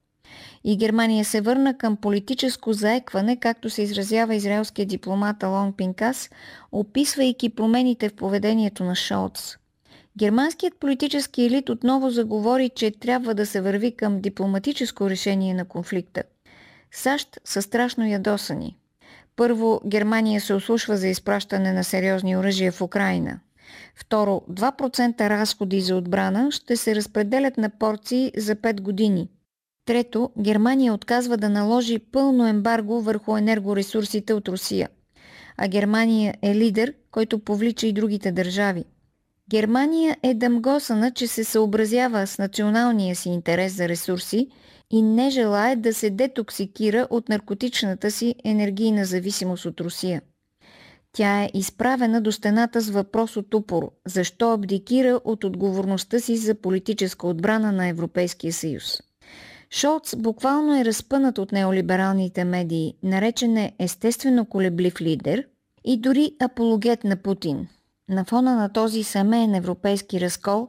и 0.69 0.77
Германия 0.77 1.25
се 1.25 1.41
върна 1.41 1.77
към 1.77 1.97
политическо 1.97 2.73
заекване, 2.73 3.35
както 3.35 3.69
се 3.69 3.81
изразява 3.81 4.35
израелския 4.35 4.85
дипломат 4.85 5.43
Алон 5.43 5.73
Пинкас, 5.73 6.29
описвайки 6.71 7.49
промените 7.49 8.09
в 8.09 8.13
поведението 8.13 8.83
на 8.83 8.95
Шолц. 8.95 9.57
Германският 10.17 10.79
политически 10.79 11.43
елит 11.43 11.69
отново 11.69 12.09
заговори, 12.09 12.69
че 12.69 12.91
трябва 12.91 13.33
да 13.33 13.45
се 13.45 13.61
върви 13.61 13.95
към 13.95 14.21
дипломатическо 14.21 15.09
решение 15.09 15.53
на 15.53 15.65
конфликта. 15.65 16.23
САЩ 16.91 17.39
са 17.45 17.61
страшно 17.61 18.07
ядосани. 18.07 18.77
Първо, 19.35 19.81
Германия 19.85 20.41
се 20.41 20.53
ослушва 20.53 20.97
за 20.97 21.07
изпращане 21.07 21.73
на 21.73 21.83
сериозни 21.83 22.37
оръжия 22.37 22.71
в 22.71 22.81
Украина. 22.81 23.39
Второ, 23.95 24.41
2% 24.51 25.29
разходи 25.29 25.81
за 25.81 25.95
отбрана 25.95 26.51
ще 26.51 26.77
се 26.77 26.95
разпределят 26.95 27.57
на 27.57 27.69
порции 27.69 28.31
за 28.37 28.55
5 28.55 28.81
години– 28.81 29.29
Трето, 29.87 30.29
Германия 30.39 30.93
отказва 30.93 31.37
да 31.37 31.49
наложи 31.49 31.99
пълно 31.99 32.47
ембарго 32.47 33.01
върху 33.01 33.37
енергоресурсите 33.37 34.33
от 34.33 34.47
Русия. 34.47 34.89
А 35.57 35.67
Германия 35.67 36.35
е 36.41 36.55
лидер, 36.55 36.93
който 37.11 37.39
повлича 37.39 37.87
и 37.87 37.93
другите 37.93 38.31
държави. 38.31 38.85
Германия 39.49 40.17
е 40.23 40.33
дъмгосана, 40.33 41.11
че 41.11 41.27
се 41.27 41.43
съобразява 41.43 42.27
с 42.27 42.37
националния 42.37 43.15
си 43.15 43.29
интерес 43.29 43.73
за 43.73 43.89
ресурси 43.89 44.47
и 44.91 45.01
не 45.01 45.29
желая 45.29 45.77
да 45.77 45.93
се 45.93 46.09
детоксикира 46.09 47.07
от 47.09 47.29
наркотичната 47.29 48.11
си 48.11 48.35
енергийна 48.43 49.05
зависимост 49.05 49.65
от 49.65 49.81
Русия. 49.81 50.21
Тя 51.11 51.43
е 51.43 51.49
изправена 51.53 52.21
до 52.21 52.31
стената 52.31 52.81
с 52.81 52.89
въпрос 52.89 53.37
от 53.37 53.53
упор– 53.53 53.91
защо 54.07 54.53
абдикира 54.53 55.19
от 55.23 55.43
отговорността 55.43 56.19
си 56.19 56.37
за 56.37 56.55
политическа 56.55 57.27
отбрана 57.27 57.71
на 57.71 57.87
Европейския 57.87 58.53
съюз. 58.53 59.01
Шолц 59.71 60.15
буквално 60.15 60.79
е 60.79 60.85
разпънат 60.85 61.37
от 61.37 61.51
неолибералните 61.51 62.43
медии, 62.43 62.93
наречен 63.03 63.57
е 63.57 63.73
естествено 63.79 64.45
колеблив 64.45 65.01
лидер 65.01 65.47
и 65.85 65.97
дори 65.97 66.31
апологет 66.39 67.03
на 67.03 67.15
Путин. 67.15 67.67
На 68.09 68.25
фона 68.25 68.55
на 68.55 68.69
този 68.73 69.03
семейен 69.03 69.55
европейски 69.55 70.21
разкол, 70.21 70.67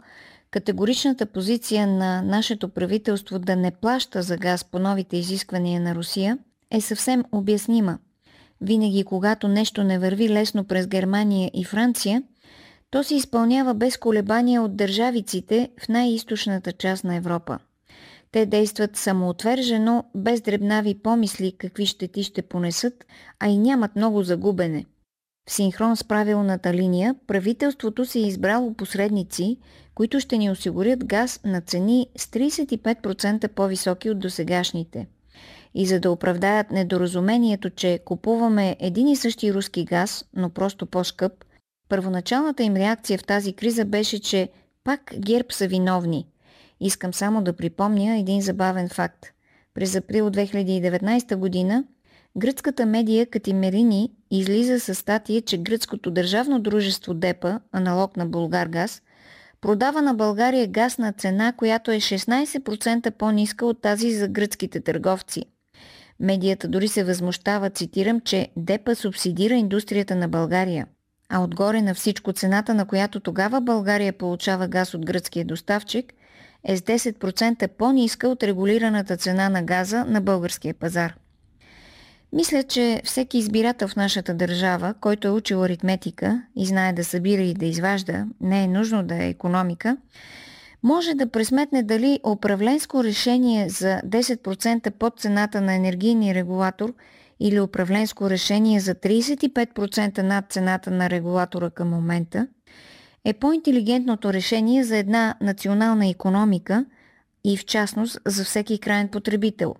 категоричната 0.50 1.26
позиция 1.26 1.86
на 1.86 2.22
нашето 2.22 2.68
правителство 2.68 3.38
да 3.38 3.56
не 3.56 3.70
плаща 3.70 4.22
за 4.22 4.36
газ 4.36 4.64
по 4.64 4.78
новите 4.78 5.16
изисквания 5.16 5.80
на 5.80 5.94
Русия 5.94 6.38
е 6.70 6.80
съвсем 6.80 7.24
обяснима. 7.32 7.98
Винаги, 8.60 9.04
когато 9.04 9.48
нещо 9.48 9.84
не 9.84 9.98
върви 9.98 10.28
лесно 10.28 10.64
през 10.64 10.86
Германия 10.86 11.50
и 11.54 11.64
Франция, 11.64 12.22
то 12.90 13.04
се 13.04 13.14
изпълнява 13.14 13.74
без 13.74 13.96
колебания 13.96 14.62
от 14.62 14.76
държавиците 14.76 15.70
в 15.80 15.88
най-источната 15.88 16.72
част 16.72 17.04
на 17.04 17.14
Европа. 17.14 17.58
Те 18.32 18.46
действат 18.46 18.96
самоотвержено, 18.96 20.04
без 20.14 20.40
дребнави 20.40 20.94
помисли 20.94 21.52
какви 21.52 21.86
щети 21.86 22.22
ще 22.22 22.42
понесат, 22.42 23.04
а 23.40 23.48
и 23.48 23.58
нямат 23.58 23.96
много 23.96 24.22
загубене. 24.22 24.84
В 25.48 25.52
синхрон 25.52 25.96
с 25.96 26.04
правилната 26.04 26.74
линия, 26.74 27.14
правителството 27.26 28.06
си 28.06 28.18
е 28.18 28.26
избрало 28.26 28.74
посредници, 28.74 29.58
които 29.94 30.20
ще 30.20 30.38
ни 30.38 30.50
осигурят 30.50 31.04
газ 31.04 31.40
на 31.44 31.60
цени 31.60 32.06
с 32.16 32.26
35% 32.26 33.48
по-високи 33.48 34.10
от 34.10 34.18
досегашните. 34.18 35.06
И 35.74 35.86
за 35.86 36.00
да 36.00 36.10
оправдаят 36.10 36.70
недоразумението, 36.70 37.70
че 37.70 38.00
купуваме 38.04 38.76
един 38.80 39.08
и 39.08 39.16
същи 39.16 39.54
руски 39.54 39.84
газ, 39.84 40.24
но 40.36 40.50
просто 40.50 40.86
по-скъп, 40.86 41.32
първоначалната 41.88 42.62
им 42.62 42.76
реакция 42.76 43.18
в 43.18 43.24
тази 43.24 43.52
криза 43.52 43.84
беше, 43.84 44.20
че 44.20 44.48
пак 44.84 45.14
ГЕРБ 45.18 45.48
са 45.50 45.66
виновни– 45.66 46.26
Искам 46.80 47.14
само 47.14 47.42
да 47.42 47.52
припомня 47.52 48.18
един 48.18 48.40
забавен 48.40 48.88
факт. 48.88 49.26
През 49.74 49.96
април 49.96 50.30
2019 50.30 51.36
година 51.36 51.84
гръцката 52.36 52.86
медия 52.86 53.26
Катимерини 53.26 54.10
излиза 54.30 54.80
с 54.80 54.94
статия, 54.94 55.42
че 55.42 55.58
гръцкото 55.58 56.10
държавно 56.10 56.60
дружество 56.60 57.14
ДЕПА, 57.14 57.60
аналог 57.72 58.16
на 58.16 58.26
Булгаргаз, 58.26 59.02
продава 59.60 60.02
на 60.02 60.14
България 60.14 60.66
газ 60.66 60.98
на 60.98 61.12
цена, 61.12 61.52
която 61.52 61.90
е 61.90 61.96
16% 61.96 63.10
по-ниска 63.10 63.66
от 63.66 63.82
тази 63.82 64.12
за 64.12 64.28
гръцките 64.28 64.80
търговци. 64.80 65.44
Медията 66.20 66.68
дори 66.68 66.88
се 66.88 67.04
възмущава, 67.04 67.70
цитирам, 67.70 68.20
че 68.20 68.48
ДЕПА 68.56 68.94
субсидира 68.94 69.54
индустрията 69.54 70.16
на 70.16 70.28
България. 70.28 70.86
А 71.28 71.42
отгоре 71.42 71.82
на 71.82 71.94
всичко 71.94 72.32
цената, 72.32 72.74
на 72.74 72.84
която 72.84 73.20
тогава 73.20 73.60
България 73.60 74.12
получава 74.12 74.68
газ 74.68 74.94
от 74.94 75.06
гръцкия 75.06 75.44
доставчик, 75.44 76.12
е 76.64 76.76
с 76.76 76.80
10% 76.80 77.68
по-ниска 77.68 78.28
от 78.28 78.42
регулираната 78.42 79.16
цена 79.16 79.48
на 79.48 79.62
газа 79.62 80.04
на 80.04 80.20
българския 80.20 80.74
пазар. 80.74 81.14
Мисля, 82.32 82.62
че 82.62 83.00
всеки 83.04 83.38
избирател 83.38 83.88
в 83.88 83.96
нашата 83.96 84.34
държава, 84.34 84.94
който 85.00 85.28
е 85.28 85.30
учил 85.30 85.62
аритметика 85.62 86.42
и 86.56 86.66
знае 86.66 86.92
да 86.92 87.04
събира 87.04 87.42
и 87.42 87.54
да 87.54 87.66
изважда, 87.66 88.26
не 88.40 88.64
е 88.64 88.68
нужно 88.68 89.02
да 89.02 89.24
е 89.24 89.28
економика, 89.28 89.96
може 90.82 91.14
да 91.14 91.30
пресметне 91.30 91.82
дали 91.82 92.20
управленско 92.26 93.04
решение 93.04 93.68
за 93.68 94.00
10% 94.06 94.90
под 94.90 95.20
цената 95.20 95.60
на 95.60 95.74
енергийния 95.74 96.34
регулатор 96.34 96.94
или 97.40 97.60
управленско 97.60 98.30
решение 98.30 98.80
за 98.80 98.94
35% 98.94 100.22
над 100.22 100.44
цената 100.52 100.90
на 100.90 101.10
регулатора 101.10 101.70
към 101.70 101.88
момента– 101.88 102.46
е 103.24 103.32
по-интелигентното 103.32 104.32
решение 104.32 104.84
за 104.84 104.96
една 104.96 105.34
национална 105.40 106.08
економика 106.08 106.84
и 107.44 107.56
в 107.56 107.64
частност 107.64 108.18
за 108.26 108.44
всеки 108.44 108.78
крайен 108.78 109.08
потребител. 109.08 109.74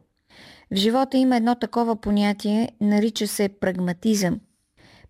В 0.73 0.77
живота 0.77 1.17
има 1.17 1.37
едно 1.37 1.55
такова 1.55 1.97
понятие, 1.97 2.71
нарича 2.81 3.27
се 3.27 3.49
прагматизъм. 3.49 4.41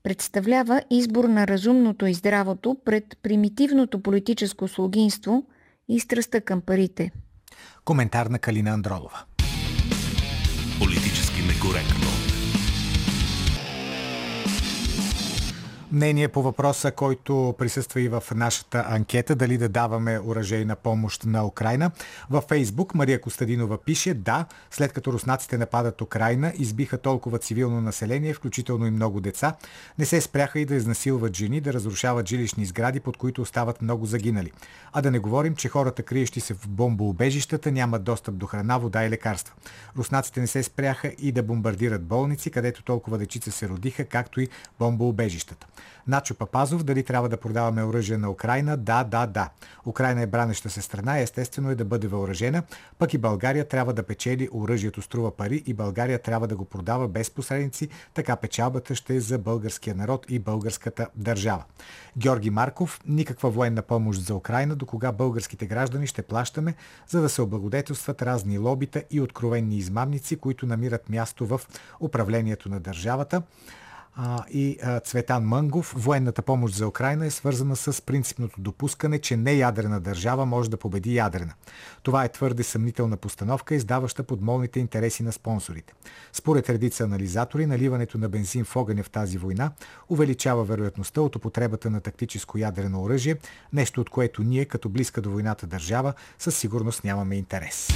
Представлява 0.02 0.82
избор 0.90 1.24
на 1.24 1.46
разумното 1.46 2.06
и 2.06 2.14
здравото 2.14 2.76
пред 2.84 3.18
примитивното 3.22 4.02
политическо 4.02 4.68
слугинство 4.68 5.44
и 5.88 6.00
страстта 6.00 6.40
към 6.40 6.60
парите. 6.60 7.10
Коментар 7.84 8.26
на 8.26 8.38
Калина 8.38 8.70
Андролова. 8.70 9.24
Мнение 15.98 16.28
по 16.28 16.42
въпроса, 16.42 16.90
който 16.92 17.54
присъства 17.58 18.00
и 18.00 18.08
в 18.08 18.22
нашата 18.34 18.84
анкета, 18.88 19.34
дали 19.34 19.58
да 19.58 19.68
даваме 19.68 20.20
оръжейна 20.20 20.76
помощ 20.76 21.24
на 21.24 21.46
Украина. 21.46 21.90
Във 22.30 22.44
Фейсбук 22.44 22.94
Мария 22.94 23.20
Костадинова 23.20 23.78
пише, 23.78 24.14
да, 24.14 24.46
след 24.70 24.92
като 24.92 25.12
руснаците 25.12 25.58
нападат 25.58 26.00
Украина, 26.00 26.52
избиха 26.58 26.98
толкова 26.98 27.38
цивилно 27.38 27.80
население, 27.80 28.34
включително 28.34 28.86
и 28.86 28.90
много 28.90 29.20
деца, 29.20 29.54
не 29.98 30.04
се 30.04 30.20
спряха 30.20 30.60
и 30.60 30.64
да 30.64 30.74
изнасилват 30.74 31.36
жени, 31.36 31.60
да 31.60 31.72
разрушават 31.72 32.28
жилищни 32.28 32.66
сгради, 32.66 33.00
под 33.00 33.16
които 33.16 33.42
остават 33.42 33.82
много 33.82 34.06
загинали. 34.06 34.52
А 34.92 35.02
да 35.02 35.10
не 35.10 35.18
говорим, 35.18 35.56
че 35.56 35.68
хората, 35.68 36.02
криещи 36.02 36.40
се 36.40 36.54
в 36.54 36.68
бомбоубежищата, 36.68 37.72
нямат 37.72 38.04
достъп 38.04 38.34
до 38.34 38.46
храна, 38.46 38.78
вода 38.78 39.04
и 39.04 39.10
лекарства. 39.10 39.54
Руснаците 39.96 40.40
не 40.40 40.46
се 40.46 40.62
спряха 40.62 41.08
и 41.18 41.32
да 41.32 41.42
бомбардират 41.42 42.04
болници, 42.04 42.50
където 42.50 42.82
толкова 42.82 43.18
дечица 43.18 43.52
се 43.52 43.68
родиха, 43.68 44.04
както 44.04 44.40
и 44.40 44.48
бомбоубежищата. 44.78 45.66
Начо 46.06 46.34
Папазов, 46.34 46.84
дали 46.84 47.02
трябва 47.02 47.28
да 47.28 47.36
продаваме 47.36 47.84
оръжие 47.84 48.18
на 48.18 48.30
Украина? 48.30 48.76
Да, 48.76 49.04
да, 49.04 49.26
да. 49.26 49.50
Украина 49.86 50.22
е 50.22 50.26
бранеща 50.26 50.70
се 50.70 50.82
страна, 50.82 51.18
естествено 51.18 51.70
е 51.70 51.74
да 51.74 51.84
бъде 51.84 52.06
въоръжена, 52.06 52.62
пък 52.98 53.14
и 53.14 53.18
България 53.18 53.68
трябва 53.68 53.92
да 53.92 54.02
печели 54.02 54.48
оръжието 54.52 55.02
струва 55.02 55.36
пари 55.36 55.62
и 55.66 55.74
България 55.74 56.18
трябва 56.18 56.48
да 56.48 56.56
го 56.56 56.64
продава 56.64 57.08
без 57.08 57.30
посредници, 57.30 57.88
така 58.14 58.36
печалбата 58.36 58.94
ще 58.94 59.16
е 59.16 59.20
за 59.20 59.38
българския 59.38 59.94
народ 59.94 60.26
и 60.28 60.38
българската 60.38 61.06
държава. 61.16 61.64
Георги 62.16 62.50
Марков, 62.50 63.00
никаква 63.06 63.50
военна 63.50 63.82
помощ 63.82 64.20
за 64.20 64.34
Украина, 64.34 64.76
до 64.76 64.86
кога 64.86 65.12
българските 65.12 65.66
граждани 65.66 66.06
ще 66.06 66.22
плащаме, 66.22 66.74
за 67.08 67.20
да 67.20 67.28
се 67.28 67.42
облагодетелстват 67.42 68.22
разни 68.22 68.58
лобита 68.58 69.02
и 69.10 69.20
откровенни 69.20 69.76
измамници, 69.76 70.36
които 70.36 70.66
намират 70.66 71.08
място 71.08 71.46
в 71.46 71.60
управлението 72.00 72.68
на 72.68 72.80
държавата. 72.80 73.42
А, 74.20 74.44
и 74.50 74.78
а, 74.82 75.00
Цветан 75.00 75.44
Мънгов. 75.44 75.94
Военната 75.96 76.42
помощ 76.42 76.74
за 76.74 76.88
Украина 76.88 77.26
е 77.26 77.30
свързана 77.30 77.76
с 77.76 78.02
принципното 78.02 78.60
допускане, 78.60 79.18
че 79.18 79.36
не 79.36 79.52
ядрена 79.52 80.00
държава 80.00 80.46
може 80.46 80.70
да 80.70 80.76
победи 80.76 81.14
ядрена. 81.14 81.52
Това 82.02 82.24
е 82.24 82.28
твърде 82.28 82.62
съмнителна 82.62 83.16
постановка, 83.16 83.74
издаваща 83.74 84.22
подмолните 84.22 84.80
интереси 84.80 85.22
на 85.22 85.32
спонсорите. 85.32 85.92
Според 86.32 86.70
редица 86.70 87.04
анализатори, 87.04 87.66
наливането 87.66 88.18
на 88.18 88.28
бензин 88.28 88.64
в 88.64 88.76
огъня 88.76 89.02
в 89.02 89.10
тази 89.10 89.38
война 89.38 89.70
увеличава 90.08 90.64
вероятността 90.64 91.20
от 91.20 91.36
употребата 91.36 91.90
на 91.90 92.00
тактическо 92.00 92.58
ядрено 92.58 93.02
оръжие, 93.02 93.36
нещо 93.72 94.00
от 94.00 94.10
което 94.10 94.42
ние, 94.42 94.64
като 94.64 94.88
близка 94.88 95.20
до 95.20 95.30
войната 95.30 95.66
държава, 95.66 96.12
със 96.38 96.56
сигурност 96.56 97.04
нямаме 97.04 97.36
интерес. 97.36 97.88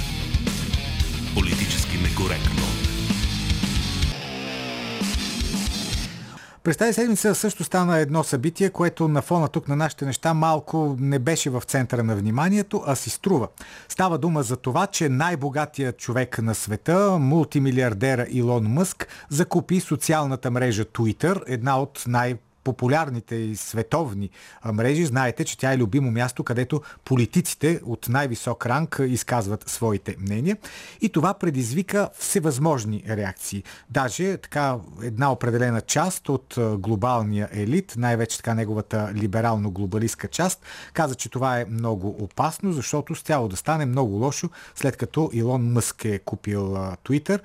Политически 1.35 1.97
некоректно. 1.97 2.63
През 6.63 6.77
тази 6.77 6.93
седмица 6.93 7.35
също 7.35 7.63
стана 7.63 7.97
едно 7.97 8.23
събитие, 8.23 8.69
което 8.69 9.07
на 9.07 9.21
фона 9.21 9.47
тук 9.47 9.67
на 9.67 9.75
нашите 9.75 10.05
неща 10.05 10.33
малко 10.33 10.95
не 10.99 11.19
беше 11.19 11.49
в 11.49 11.61
центъра 11.61 12.03
на 12.03 12.15
вниманието, 12.15 12.83
а 12.85 12.95
си 12.95 13.09
струва. 13.09 13.47
Става 13.89 14.17
дума 14.17 14.43
за 14.43 14.57
това, 14.57 14.87
че 14.87 15.09
най-богатият 15.09 15.97
човек 15.97 16.41
на 16.41 16.55
света, 16.55 17.17
мултимилиардера 17.19 18.25
Илон 18.29 18.63
Мъск, 18.63 19.07
закупи 19.29 19.79
социалната 19.79 20.51
мрежа 20.51 20.85
Twitter, 20.85 21.41
една 21.47 21.79
от 21.81 22.03
най- 22.07 22.35
популярните 22.63 23.35
и 23.35 23.55
световни 23.55 24.29
мрежи, 24.73 25.05
знаете, 25.05 25.45
че 25.45 25.57
тя 25.57 25.73
е 25.73 25.77
любимо 25.77 26.11
място, 26.11 26.43
където 26.43 26.81
политиците 27.05 27.81
от 27.85 28.09
най-висок 28.09 28.65
ранг 28.65 29.01
изказват 29.07 29.69
своите 29.69 30.15
мнения. 30.19 30.57
И 31.01 31.09
това 31.09 31.33
предизвика 31.33 32.09
всевъзможни 32.19 33.03
реакции. 33.09 33.63
Даже 33.89 34.37
така 34.37 34.75
една 35.03 35.31
определена 35.31 35.81
част 35.81 36.29
от 36.29 36.57
глобалния 36.77 37.49
елит, 37.51 37.93
най-вече 37.97 38.37
така 38.37 38.53
неговата 38.53 39.11
либерално-глобалистка 39.13 40.27
част, 40.27 40.61
каза, 40.93 41.15
че 41.15 41.29
това 41.29 41.59
е 41.59 41.65
много 41.65 42.15
опасно, 42.19 42.71
защото 42.71 43.15
стяло 43.15 43.47
да 43.47 43.55
стане 43.55 43.85
много 43.85 44.13
лошо, 44.13 44.49
след 44.75 44.97
като 44.97 45.29
Илон 45.33 45.71
Мъск 45.71 46.05
е 46.05 46.19
купил 46.19 46.61
Twitter. 47.05 47.39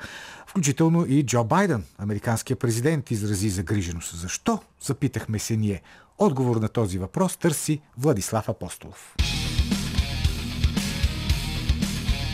Включително 0.47 1.07
и 1.07 1.27
Джо 1.27 1.45
Байден, 1.45 1.85
американският 1.99 2.61
президент, 2.61 3.11
изрази 3.11 3.49
загриженост. 3.49 4.16
Защо? 4.16 4.59
Запитахме 4.81 5.39
се 5.39 5.57
ние. 5.57 5.83
Отговор 6.18 6.57
на 6.57 6.68
този 6.68 6.99
въпрос 6.99 7.37
търси 7.37 7.81
Владислав 7.99 8.49
Апостолов. 8.49 9.16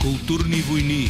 Културни 0.02 0.56
войни 0.56 1.08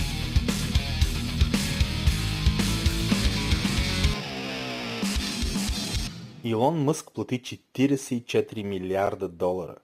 Илон 6.44 6.84
Мъск 6.84 7.10
плати 7.14 7.42
44 7.42 8.62
милиарда 8.62 9.28
долара 9.28 9.74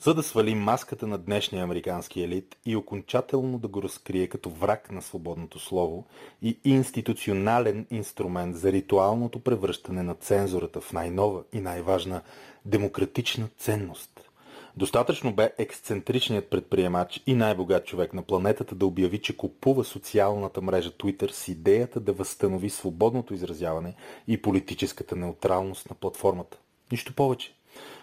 за 0.00 0.14
да 0.14 0.22
свали 0.22 0.54
маската 0.54 1.06
на 1.06 1.18
днешния 1.18 1.64
американски 1.64 2.22
елит 2.22 2.56
и 2.66 2.76
окончателно 2.76 3.58
да 3.58 3.68
го 3.68 3.82
разкрие 3.82 4.26
като 4.26 4.50
враг 4.50 4.90
на 4.90 5.02
свободното 5.02 5.58
слово 5.58 6.04
и 6.42 6.58
институционален 6.64 7.86
инструмент 7.90 8.56
за 8.56 8.72
ритуалното 8.72 9.40
превръщане 9.40 10.02
на 10.02 10.14
цензурата 10.14 10.80
в 10.80 10.92
най-нова 10.92 11.42
и 11.52 11.60
най-важна 11.60 12.22
демократична 12.64 13.48
ценност. 13.58 14.30
Достатъчно 14.76 15.34
бе 15.34 15.52
ексцентричният 15.58 16.50
предприемач 16.50 17.22
и 17.26 17.34
най-богат 17.34 17.86
човек 17.86 18.12
на 18.12 18.22
планетата 18.22 18.74
да 18.74 18.86
обяви, 18.86 19.18
че 19.18 19.36
купува 19.36 19.84
социалната 19.84 20.62
мрежа 20.62 20.90
Twitter 20.90 21.30
с 21.30 21.48
идеята 21.48 22.00
да 22.00 22.12
възстанови 22.12 22.70
свободното 22.70 23.34
изразяване 23.34 23.94
и 24.28 24.42
политическата 24.42 25.16
неутралност 25.16 25.90
на 25.90 25.96
платформата. 25.96 26.58
Нищо 26.92 27.14
повече. 27.14 27.54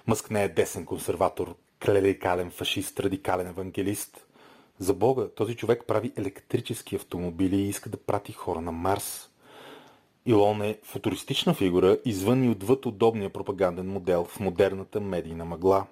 Мъск 0.08 0.32
не 0.32 0.44
е 0.44 0.50
десен 0.50 0.86
консерватор, 0.86 1.56
клерикален 1.86 2.52
фашист, 2.52 3.00
радикален 3.00 3.48
евангелист. 3.48 4.28
За 4.80 4.94
Бога, 4.94 5.28
този 5.36 5.56
човек 5.56 5.84
прави 5.88 6.12
електрически 6.18 6.96
автомобили 6.96 7.56
и 7.56 7.70
иска 7.70 7.90
да 7.90 7.98
прати 7.98 8.32
хора 8.32 8.62
на 8.62 8.72
Марс. 8.72 9.30
Илон 10.26 10.62
е 10.62 10.78
футуристична 10.84 11.54
фигура 11.54 11.98
извън 12.06 12.44
и 12.44 12.50
отвъд 12.50 12.86
удобния 12.86 13.30
пропаганден 13.30 13.88
модел 13.88 14.26
в 14.26 14.40
модерната 14.40 15.02
медийна 15.02 15.46
мъгла. 15.46 15.86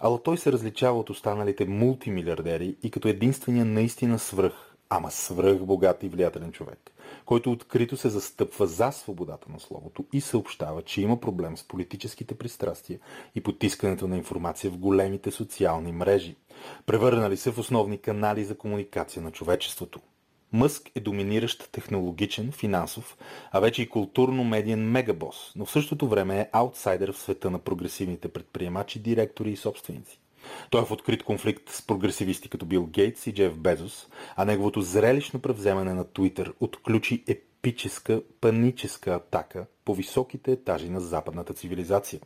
Ала 0.00 0.22
той 0.22 0.38
се 0.38 0.52
различава 0.52 0.98
от 0.98 1.10
останалите 1.10 1.64
мултимилиардери 1.64 2.76
и 2.82 2.90
като 2.90 3.08
единствения 3.08 3.64
наистина 3.64 4.18
свръх, 4.18 4.74
ама 4.88 5.10
свръх 5.10 5.58
богат 5.58 6.02
и 6.02 6.08
влиятелен 6.08 6.52
човек 6.52 6.90
който 7.24 7.52
открито 7.52 7.96
се 7.96 8.08
застъпва 8.08 8.66
за 8.66 8.90
свободата 8.90 9.52
на 9.52 9.60
словото 9.60 10.04
и 10.12 10.20
съобщава, 10.20 10.82
че 10.82 11.02
има 11.02 11.20
проблем 11.20 11.56
с 11.56 11.64
политическите 11.64 12.34
пристрастия 12.34 12.98
и 13.34 13.40
потискането 13.40 14.08
на 14.08 14.16
информация 14.16 14.70
в 14.70 14.78
големите 14.78 15.30
социални 15.30 15.92
мрежи, 15.92 16.36
превърнали 16.86 17.36
се 17.36 17.50
в 17.50 17.58
основни 17.58 17.98
канали 17.98 18.44
за 18.44 18.58
комуникация 18.58 19.22
на 19.22 19.30
човечеството. 19.30 20.00
Мъск 20.52 20.90
е 20.94 21.00
доминиращ 21.00 21.72
технологичен, 21.72 22.52
финансов, 22.52 23.18
а 23.52 23.60
вече 23.60 23.82
и 23.82 23.88
културно-медиен 23.88 24.90
мегабос, 24.90 25.52
но 25.56 25.64
в 25.64 25.70
същото 25.70 26.08
време 26.08 26.40
е 26.40 26.48
аутсайдер 26.52 27.12
в 27.12 27.18
света 27.18 27.50
на 27.50 27.58
прогресивните 27.58 28.28
предприемачи, 28.28 28.98
директори 28.98 29.50
и 29.50 29.56
собственици. 29.56 30.19
Той 30.70 30.82
е 30.82 30.84
в 30.84 30.90
открит 30.90 31.22
конфликт 31.22 31.70
с 31.70 31.86
прогресивисти 31.86 32.48
като 32.48 32.66
Бил 32.66 32.86
Гейтс 32.86 33.26
и 33.26 33.34
Джеф 33.34 33.58
Безос, 33.58 34.08
а 34.36 34.44
неговото 34.44 34.80
зрелищно 34.80 35.40
превземане 35.40 35.94
на 35.94 36.04
Твитър 36.04 36.52
отключи 36.60 37.24
епическа, 37.28 38.22
паническа 38.40 39.14
атака 39.14 39.66
по 39.84 39.94
високите 39.94 40.52
етажи 40.52 40.88
на 40.88 41.00
западната 41.00 41.54
цивилизация. 41.54 42.20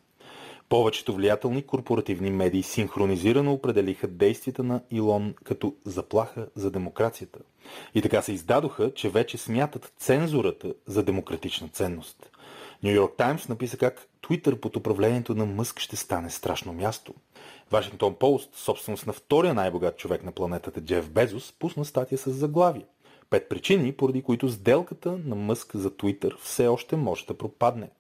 Повечето 0.69 1.15
влиятелни 1.15 1.63
корпоративни 1.63 2.31
медии 2.31 2.63
синхронизирано 2.63 3.53
определиха 3.53 4.09
действията 4.09 4.63
на 4.63 4.81
Илон 4.91 5.35
като 5.45 5.75
заплаха 5.85 6.47
за 6.55 6.71
демокрацията. 6.71 7.39
И 7.95 8.03
така 8.03 8.23
се 8.23 8.33
издадоха, 8.33 8.95
че 8.95 9.09
вече 9.09 9.39
смятат 9.39 9.93
цензурата 9.99 10.75
за 10.87 11.03
демократична 11.03 11.69
ценност. 11.69 12.31
Нью 12.85 12.95
Йорк 12.95 13.17
Таймс 13.17 13.49
написа 13.49 13.77
как 13.77 14.07
Твитър 14.23 14.61
под 14.61 14.77
управлението 14.77 15.35
на 15.35 15.47
Мъск 15.47 15.81
ще 15.81 15.97
стане 15.97 16.31
страшно 16.31 16.73
място. 16.73 17.15
Вашингтон 17.71 18.15
Пост, 18.15 18.55
собственост 18.55 19.07
на 19.07 19.13
втория 19.13 19.55
най-богат 19.55 19.97
човек 19.97 20.25
на 20.25 20.33
планетата 20.33 20.81
Джеф 20.81 21.11
Безос, 21.11 21.53
пусна 21.59 21.85
статия 21.85 22.19
с 22.19 22.31
заглавие. 22.31 22.87
Пет 23.31 23.49
причини, 23.49 23.93
поради 23.93 24.23
които 24.23 24.49
сделката 24.49 25.19
на 25.25 25.37
Мъск 25.37 25.77
за 25.77 25.97
Твитър 25.97 26.37
все 26.41 26.67
още 26.67 26.97
може 26.97 27.27
да 27.27 27.39
пропадне. 27.39 27.91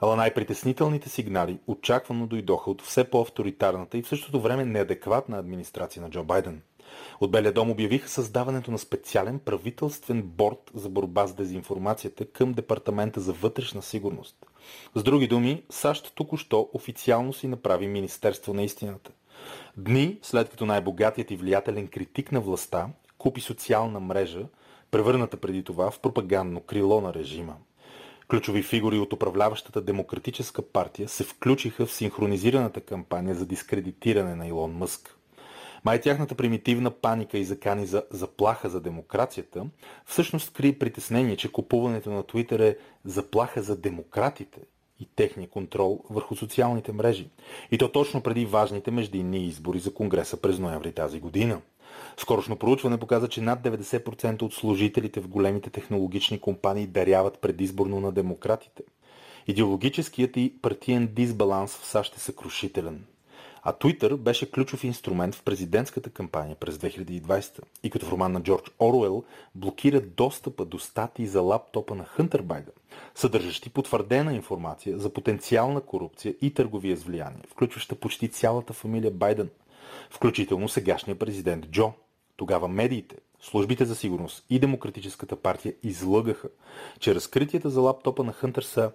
Ала 0.00 0.16
най-притеснителните 0.16 1.08
сигнали 1.08 1.58
очаквано 1.66 2.26
дойдоха 2.26 2.70
от 2.70 2.82
все 2.82 3.04
по-авторитарната 3.04 3.98
и 3.98 4.02
в 4.02 4.08
същото 4.08 4.40
време 4.40 4.64
неадекватна 4.64 5.38
администрация 5.38 6.02
на 6.02 6.10
Джо 6.10 6.24
Байден. 6.24 6.62
От 7.20 7.30
Белия 7.30 7.52
дом 7.52 7.70
обявиха 7.70 8.08
създаването 8.08 8.70
на 8.70 8.78
специален 8.78 9.38
правителствен 9.38 10.22
борт 10.22 10.70
за 10.74 10.88
борба 10.88 11.26
с 11.26 11.34
дезинформацията 11.34 12.26
към 12.26 12.52
Департамента 12.52 13.20
за 13.20 13.32
вътрешна 13.32 13.82
сигурност. 13.82 14.36
С 14.94 15.02
други 15.02 15.28
думи, 15.28 15.62
САЩ 15.70 16.14
току-що 16.14 16.68
официално 16.72 17.32
си 17.32 17.48
направи 17.48 17.86
Министерство 17.86 18.54
на 18.54 18.62
истината. 18.62 19.10
Дни 19.76 20.18
след 20.22 20.48
като 20.50 20.66
най-богатият 20.66 21.30
и 21.30 21.36
влиятелен 21.36 21.88
критик 21.88 22.32
на 22.32 22.40
властта 22.40 22.88
купи 23.18 23.40
социална 23.40 24.00
мрежа, 24.00 24.46
превърната 24.90 25.36
преди 25.36 25.64
това 25.64 25.90
в 25.90 26.00
пропагандно 26.00 26.60
крило 26.60 27.00
на 27.00 27.14
режима. 27.14 27.56
Ключови 28.28 28.62
фигури 28.62 28.98
от 28.98 29.12
управляващата 29.12 29.80
демократическа 29.80 30.62
партия 30.62 31.08
се 31.08 31.24
включиха 31.24 31.86
в 31.86 31.92
синхронизираната 31.92 32.80
кампания 32.80 33.34
за 33.34 33.46
дискредитиране 33.46 34.34
на 34.34 34.46
Илон 34.46 34.72
Мъск. 34.72 35.17
Май 35.84 36.00
тяхната 36.00 36.34
примитивна 36.34 36.90
паника 36.90 37.38
и 37.38 37.44
закани 37.44 37.86
за 37.86 38.02
заплаха 38.10 38.68
за 38.68 38.80
демокрацията 38.80 39.66
всъщност 40.06 40.52
крие 40.52 40.78
притеснение, 40.78 41.36
че 41.36 41.52
купуването 41.52 42.10
на 42.10 42.22
Твитър 42.22 42.60
е 42.60 42.76
заплаха 43.04 43.62
за 43.62 43.76
демократите 43.76 44.60
и 45.00 45.06
техния 45.16 45.48
контрол 45.48 46.04
върху 46.10 46.36
социалните 46.36 46.92
мрежи. 46.92 47.28
И 47.70 47.78
то 47.78 47.92
точно 47.92 48.22
преди 48.22 48.46
важните 48.46 48.90
междинни 48.90 49.46
избори 49.46 49.78
за 49.78 49.94
Конгреса 49.94 50.36
през 50.36 50.58
ноември 50.58 50.92
тази 50.92 51.20
година. 51.20 51.60
Скорошно 52.16 52.56
проучване 52.56 52.98
показа, 52.98 53.28
че 53.28 53.40
над 53.40 53.62
90% 53.62 54.42
от 54.42 54.54
служителите 54.54 55.20
в 55.20 55.28
големите 55.28 55.70
технологични 55.70 56.40
компании 56.40 56.86
даряват 56.86 57.38
предизборно 57.38 58.00
на 58.00 58.12
демократите. 58.12 58.82
Идеологическият 59.46 60.36
и 60.36 60.54
партиен 60.62 61.08
дисбаланс 61.12 61.76
в 61.76 61.86
САЩ 61.86 62.16
е 62.16 62.20
съкрушителен. 62.20 63.04
А 63.62 63.72
Twitter 63.72 64.16
беше 64.16 64.50
ключов 64.50 64.84
инструмент 64.84 65.34
в 65.34 65.42
президентската 65.42 66.10
кампания 66.10 66.56
през 66.56 66.78
2020 66.78 67.60
и 67.82 67.90
като 67.90 68.06
в 68.06 68.12
роман 68.12 68.32
на 68.32 68.42
Джордж 68.42 68.70
Оруел 68.80 69.24
блокира 69.54 70.00
достъпа 70.00 70.64
до 70.64 70.78
статии 70.78 71.26
за 71.26 71.42
лаптопа 71.42 71.94
на 71.94 72.04
Хънтер 72.04 72.42
Байден, 72.42 72.72
съдържащи 73.14 73.70
потвърдена 73.70 74.34
информация 74.34 74.98
за 74.98 75.12
потенциална 75.12 75.80
корупция 75.80 76.34
и 76.40 76.54
търговия 76.54 76.96
с 76.96 77.02
влияние, 77.02 77.42
включваща 77.48 77.94
почти 77.94 78.28
цялата 78.28 78.72
фамилия 78.72 79.10
Байден, 79.10 79.50
включително 80.10 80.68
сегашния 80.68 81.18
президент 81.18 81.66
Джо. 81.66 81.92
Тогава 82.36 82.68
медиите, 82.68 83.16
службите 83.40 83.84
за 83.84 83.96
сигурност 83.96 84.44
и 84.50 84.58
Демократическата 84.58 85.36
партия 85.36 85.74
излъгаха, 85.82 86.48
че 87.00 87.14
разкритията 87.14 87.70
за 87.70 87.80
лаптопа 87.80 88.24
на 88.24 88.32
Хънтер 88.32 88.62
са 88.62 88.92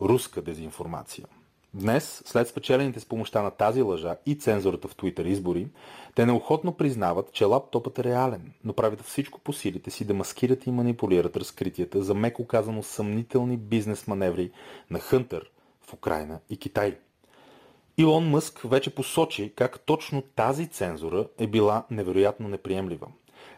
руска 0.00 0.42
дезинформация. 0.42 1.26
Днес, 1.74 2.22
след 2.26 2.48
спечелените 2.48 3.00
с 3.00 3.06
помощта 3.06 3.42
на 3.42 3.50
тази 3.50 3.82
лъжа 3.82 4.16
и 4.26 4.34
цензурата 4.34 4.88
в 4.88 4.96
Twitter 4.96 5.26
избори, 5.26 5.68
те 6.14 6.26
неохотно 6.26 6.72
признават, 6.72 7.32
че 7.32 7.44
лаптопът 7.44 7.98
е 7.98 8.04
реален, 8.04 8.52
но 8.64 8.72
правят 8.72 9.00
всичко 9.00 9.40
по 9.40 9.52
силите 9.52 9.90
си 9.90 10.04
да 10.04 10.14
маскират 10.14 10.66
и 10.66 10.70
манипулират 10.70 11.36
разкритията 11.36 12.02
за 12.02 12.14
меко 12.14 12.46
казано 12.46 12.82
съмнителни 12.82 13.56
бизнес 13.56 14.06
маневри 14.06 14.50
на 14.90 14.98
Хънтър 14.98 15.50
в 15.82 15.92
Украина 15.94 16.40
и 16.50 16.56
Китай. 16.56 16.98
Илон 17.98 18.30
Мъск 18.30 18.60
вече 18.64 18.94
посочи 18.94 19.52
как 19.56 19.80
точно 19.80 20.22
тази 20.22 20.66
цензура 20.66 21.26
е 21.38 21.46
била 21.46 21.84
невероятно 21.90 22.48
неприемлива. 22.48 23.06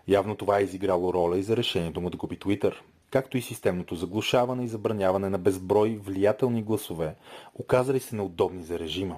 Явно 0.09 0.37
това 0.37 0.59
е 0.59 0.63
изиграло 0.63 1.13
роля 1.13 1.39
и 1.39 1.43
за 1.43 1.57
решението 1.57 2.01
му 2.01 2.11
да 2.11 2.19
купи 2.19 2.39
Twitter– 2.39 2.75
както 3.13 3.39
и 3.39 3.43
системното 3.43 3.95
заглушаване 3.95 4.65
и 4.65 4.69
забраняване 4.69 5.29
на 5.29 5.39
безброй 5.39 6.01
влиятелни 6.05 6.63
гласове, 6.63 7.15
оказали 7.55 8.01
се 8.01 8.17
неудобни 8.17 8.63
за 8.63 8.79
режима. 8.79 9.17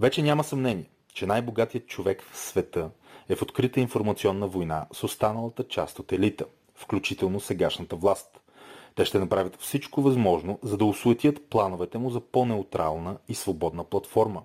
Вече 0.00 0.22
няма 0.22 0.44
съмнение, 0.44 0.90
че 1.12 1.26
най-богатият 1.26 1.86
човек 1.86 2.22
в 2.22 2.38
света 2.38 2.90
е 3.28 3.36
в 3.36 3.42
открита 3.42 3.80
информационна 3.80 4.46
война 4.46 4.86
с 4.92 5.04
останалата 5.04 5.68
част 5.68 5.98
от 5.98 6.12
елита, 6.12 6.44
включително 6.74 7.40
сегашната 7.40 7.96
власт. 7.96 8.40
Те 8.94 9.04
ще 9.04 9.18
направят 9.18 9.60
всичко 9.60 10.02
възможно, 10.02 10.58
за 10.62 10.76
да 10.76 10.84
осуетят 10.84 11.42
плановете 11.50 11.98
му 11.98 12.10
за 12.10 12.20
по-неутрална 12.20 13.16
и 13.28 13.34
свободна 13.34 13.84
платформа. 13.84 14.42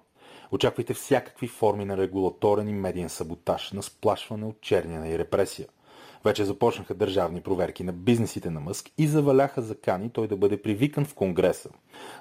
Очаквайте 0.51 0.93
всякакви 0.93 1.47
форми 1.47 1.85
на 1.85 1.97
регулаторен 1.97 2.67
и 2.67 2.73
медиен 2.73 3.09
саботаж, 3.09 3.71
на 3.71 3.83
сплашване, 3.83 4.45
отчерняне 4.45 5.09
и 5.09 5.17
репресия– 5.17 5.67
вече 6.25 6.45
започнаха 6.45 6.93
държавни 6.93 7.41
проверки 7.41 7.83
на 7.83 7.93
бизнесите 7.93 8.49
на 8.49 8.59
Мъск 8.59 8.89
и 8.97 9.07
заваляха 9.07 9.61
закани 9.61 10.09
той 10.09 10.27
да 10.27 10.37
бъде 10.37 10.61
привикан 10.61 11.05
в 11.05 11.13
Конгреса, 11.13 11.69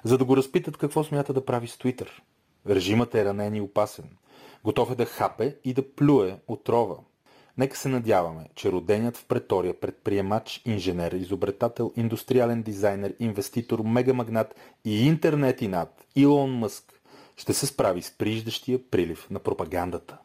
за 0.03 0.17
да 0.17 0.25
го 0.25 0.37
разпитат 0.37 0.77
какво 0.77 1.03
смята 1.03 1.33
да 1.33 1.45
прави 1.45 1.67
с 1.67 1.77
Твитър. 1.77 2.21
Режимът 2.69 3.15
е 3.15 3.25
ранен 3.25 3.55
и 3.55 3.61
опасен. 3.61 4.09
Готов 4.63 4.91
е 4.91 4.95
да 4.95 5.05
хапе 5.05 5.55
и 5.63 5.73
да 5.73 5.95
плюе 5.95 6.37
отрова. 6.47 6.95
Нека 7.57 7.77
се 7.77 7.89
надяваме, 7.89 8.49
че 8.55 8.71
роденият 8.71 9.17
в 9.17 9.25
претория 9.25 9.79
предприемач, 9.79 10.61
инженер, 10.65 11.11
изобретател, 11.11 11.93
индустриален 11.95 12.63
дизайнер, 12.63 13.15
инвеститор, 13.19 13.79
мегамагнат 13.79 14.55
и 14.85 15.07
интернет 15.07 15.61
и 15.61 15.67
над 15.67 16.05
Илон 16.15 16.51
Мъск 16.51 17.01
ще 17.37 17.53
се 17.53 17.65
справи 17.65 18.01
с 18.01 18.17
приждащия 18.17 18.89
прилив 18.89 19.29
на 19.29 19.39
пропагандата. 19.39 20.17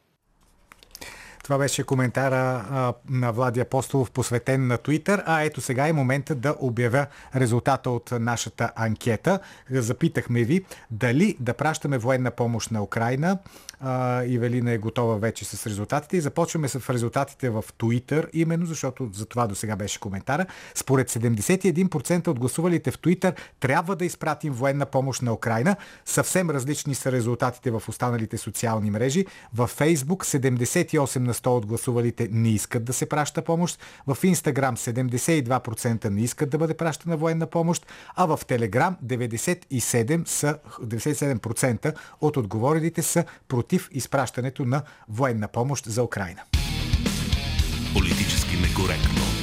Това 1.49 1.59
беше 1.59 1.83
коментара 1.83 2.67
а, 2.71 2.95
на 3.11 3.33
Влади 3.33 3.61
Апостолов, 3.61 4.11
посветен 4.11 4.67
на 4.67 4.79
Твитър. 4.79 5.23
А 5.27 5.43
ето 5.43 5.61
сега 5.61 5.89
е 5.89 5.93
момента 5.93 6.35
да 6.35 6.55
обявя 6.61 7.07
резултата 7.37 7.91
от 7.91 8.11
нашата 8.21 8.71
анкета. 8.77 9.41
Запитахме 9.71 10.43
ви 10.45 10.65
дали 10.91 11.37
да 11.41 11.55
пращаме 11.55 11.99
военна 11.99 12.31
помощ 12.31 12.71
на 12.71 12.83
Украина. 12.83 13.39
А, 13.81 14.25
Ивелина 14.25 14.73
е 14.73 14.79
готова 14.79 15.17
вече 15.17 15.45
с 15.45 15.67
резултатите 15.67 16.17
и 16.17 16.21
започваме 16.21 16.69
с 16.69 16.93
резултатите 16.93 17.51
в 17.51 17.65
Твитър, 17.79 18.29
именно 18.33 18.67
защото 18.67 19.11
за 19.13 19.27
това 19.27 19.47
до 19.47 19.55
сега 19.55 19.77
беше 19.77 20.01
коментара. 20.01 20.47
Според 20.75 21.11
71% 21.11 22.29
от 22.29 22.39
гласувалите 22.39 22.91
в 22.91 22.99
Твитър 22.99 23.35
трябва 23.61 23.97
да 23.97 24.05
изпратим 24.05 24.53
военна 24.53 24.87
помощ 24.87 25.23
на 25.23 25.33
Украина. 25.33 25.77
Съвсем 26.05 26.51
различни 26.51 26.95
са 26.95 27.13
резултатите 27.13 27.71
в 27.71 27.83
останалите 27.89 28.39
социални 28.39 28.91
мрежи. 28.91 29.27
Във 29.55 29.71
Фейсбук 29.71 30.25
78 30.25 31.19
на 31.19 31.35
100 31.35 31.47
от 31.47 31.67
гласувалите 31.67 32.29
не 32.33 32.49
искат 32.49 32.85
да 32.85 32.93
се 32.93 33.09
праща 33.09 33.43
помощ. 33.43 33.81
В 34.07 34.25
Инстаграм 34.25 34.77
72% 34.77 36.09
не 36.09 36.21
искат 36.21 36.51
да 36.51 36.59
бъде 36.59 36.75
пращана 36.75 37.17
военна 37.17 37.47
помощ, 37.47 37.87
а 38.17 38.27
в 38.27 38.41
Телеграм 38.47 38.97
97%, 39.05 40.29
са, 40.29 40.59
97% 40.83 41.95
от 42.21 42.37
отговорилите 42.37 43.03
са 43.03 43.25
против 43.69 43.89
изпращането 43.93 44.65
на 44.65 44.83
военна 45.09 45.49
помощ 45.49 45.87
за 45.87 46.03
Украина. 46.03 46.43
Политически 47.95 48.57
некоректно. 48.57 49.38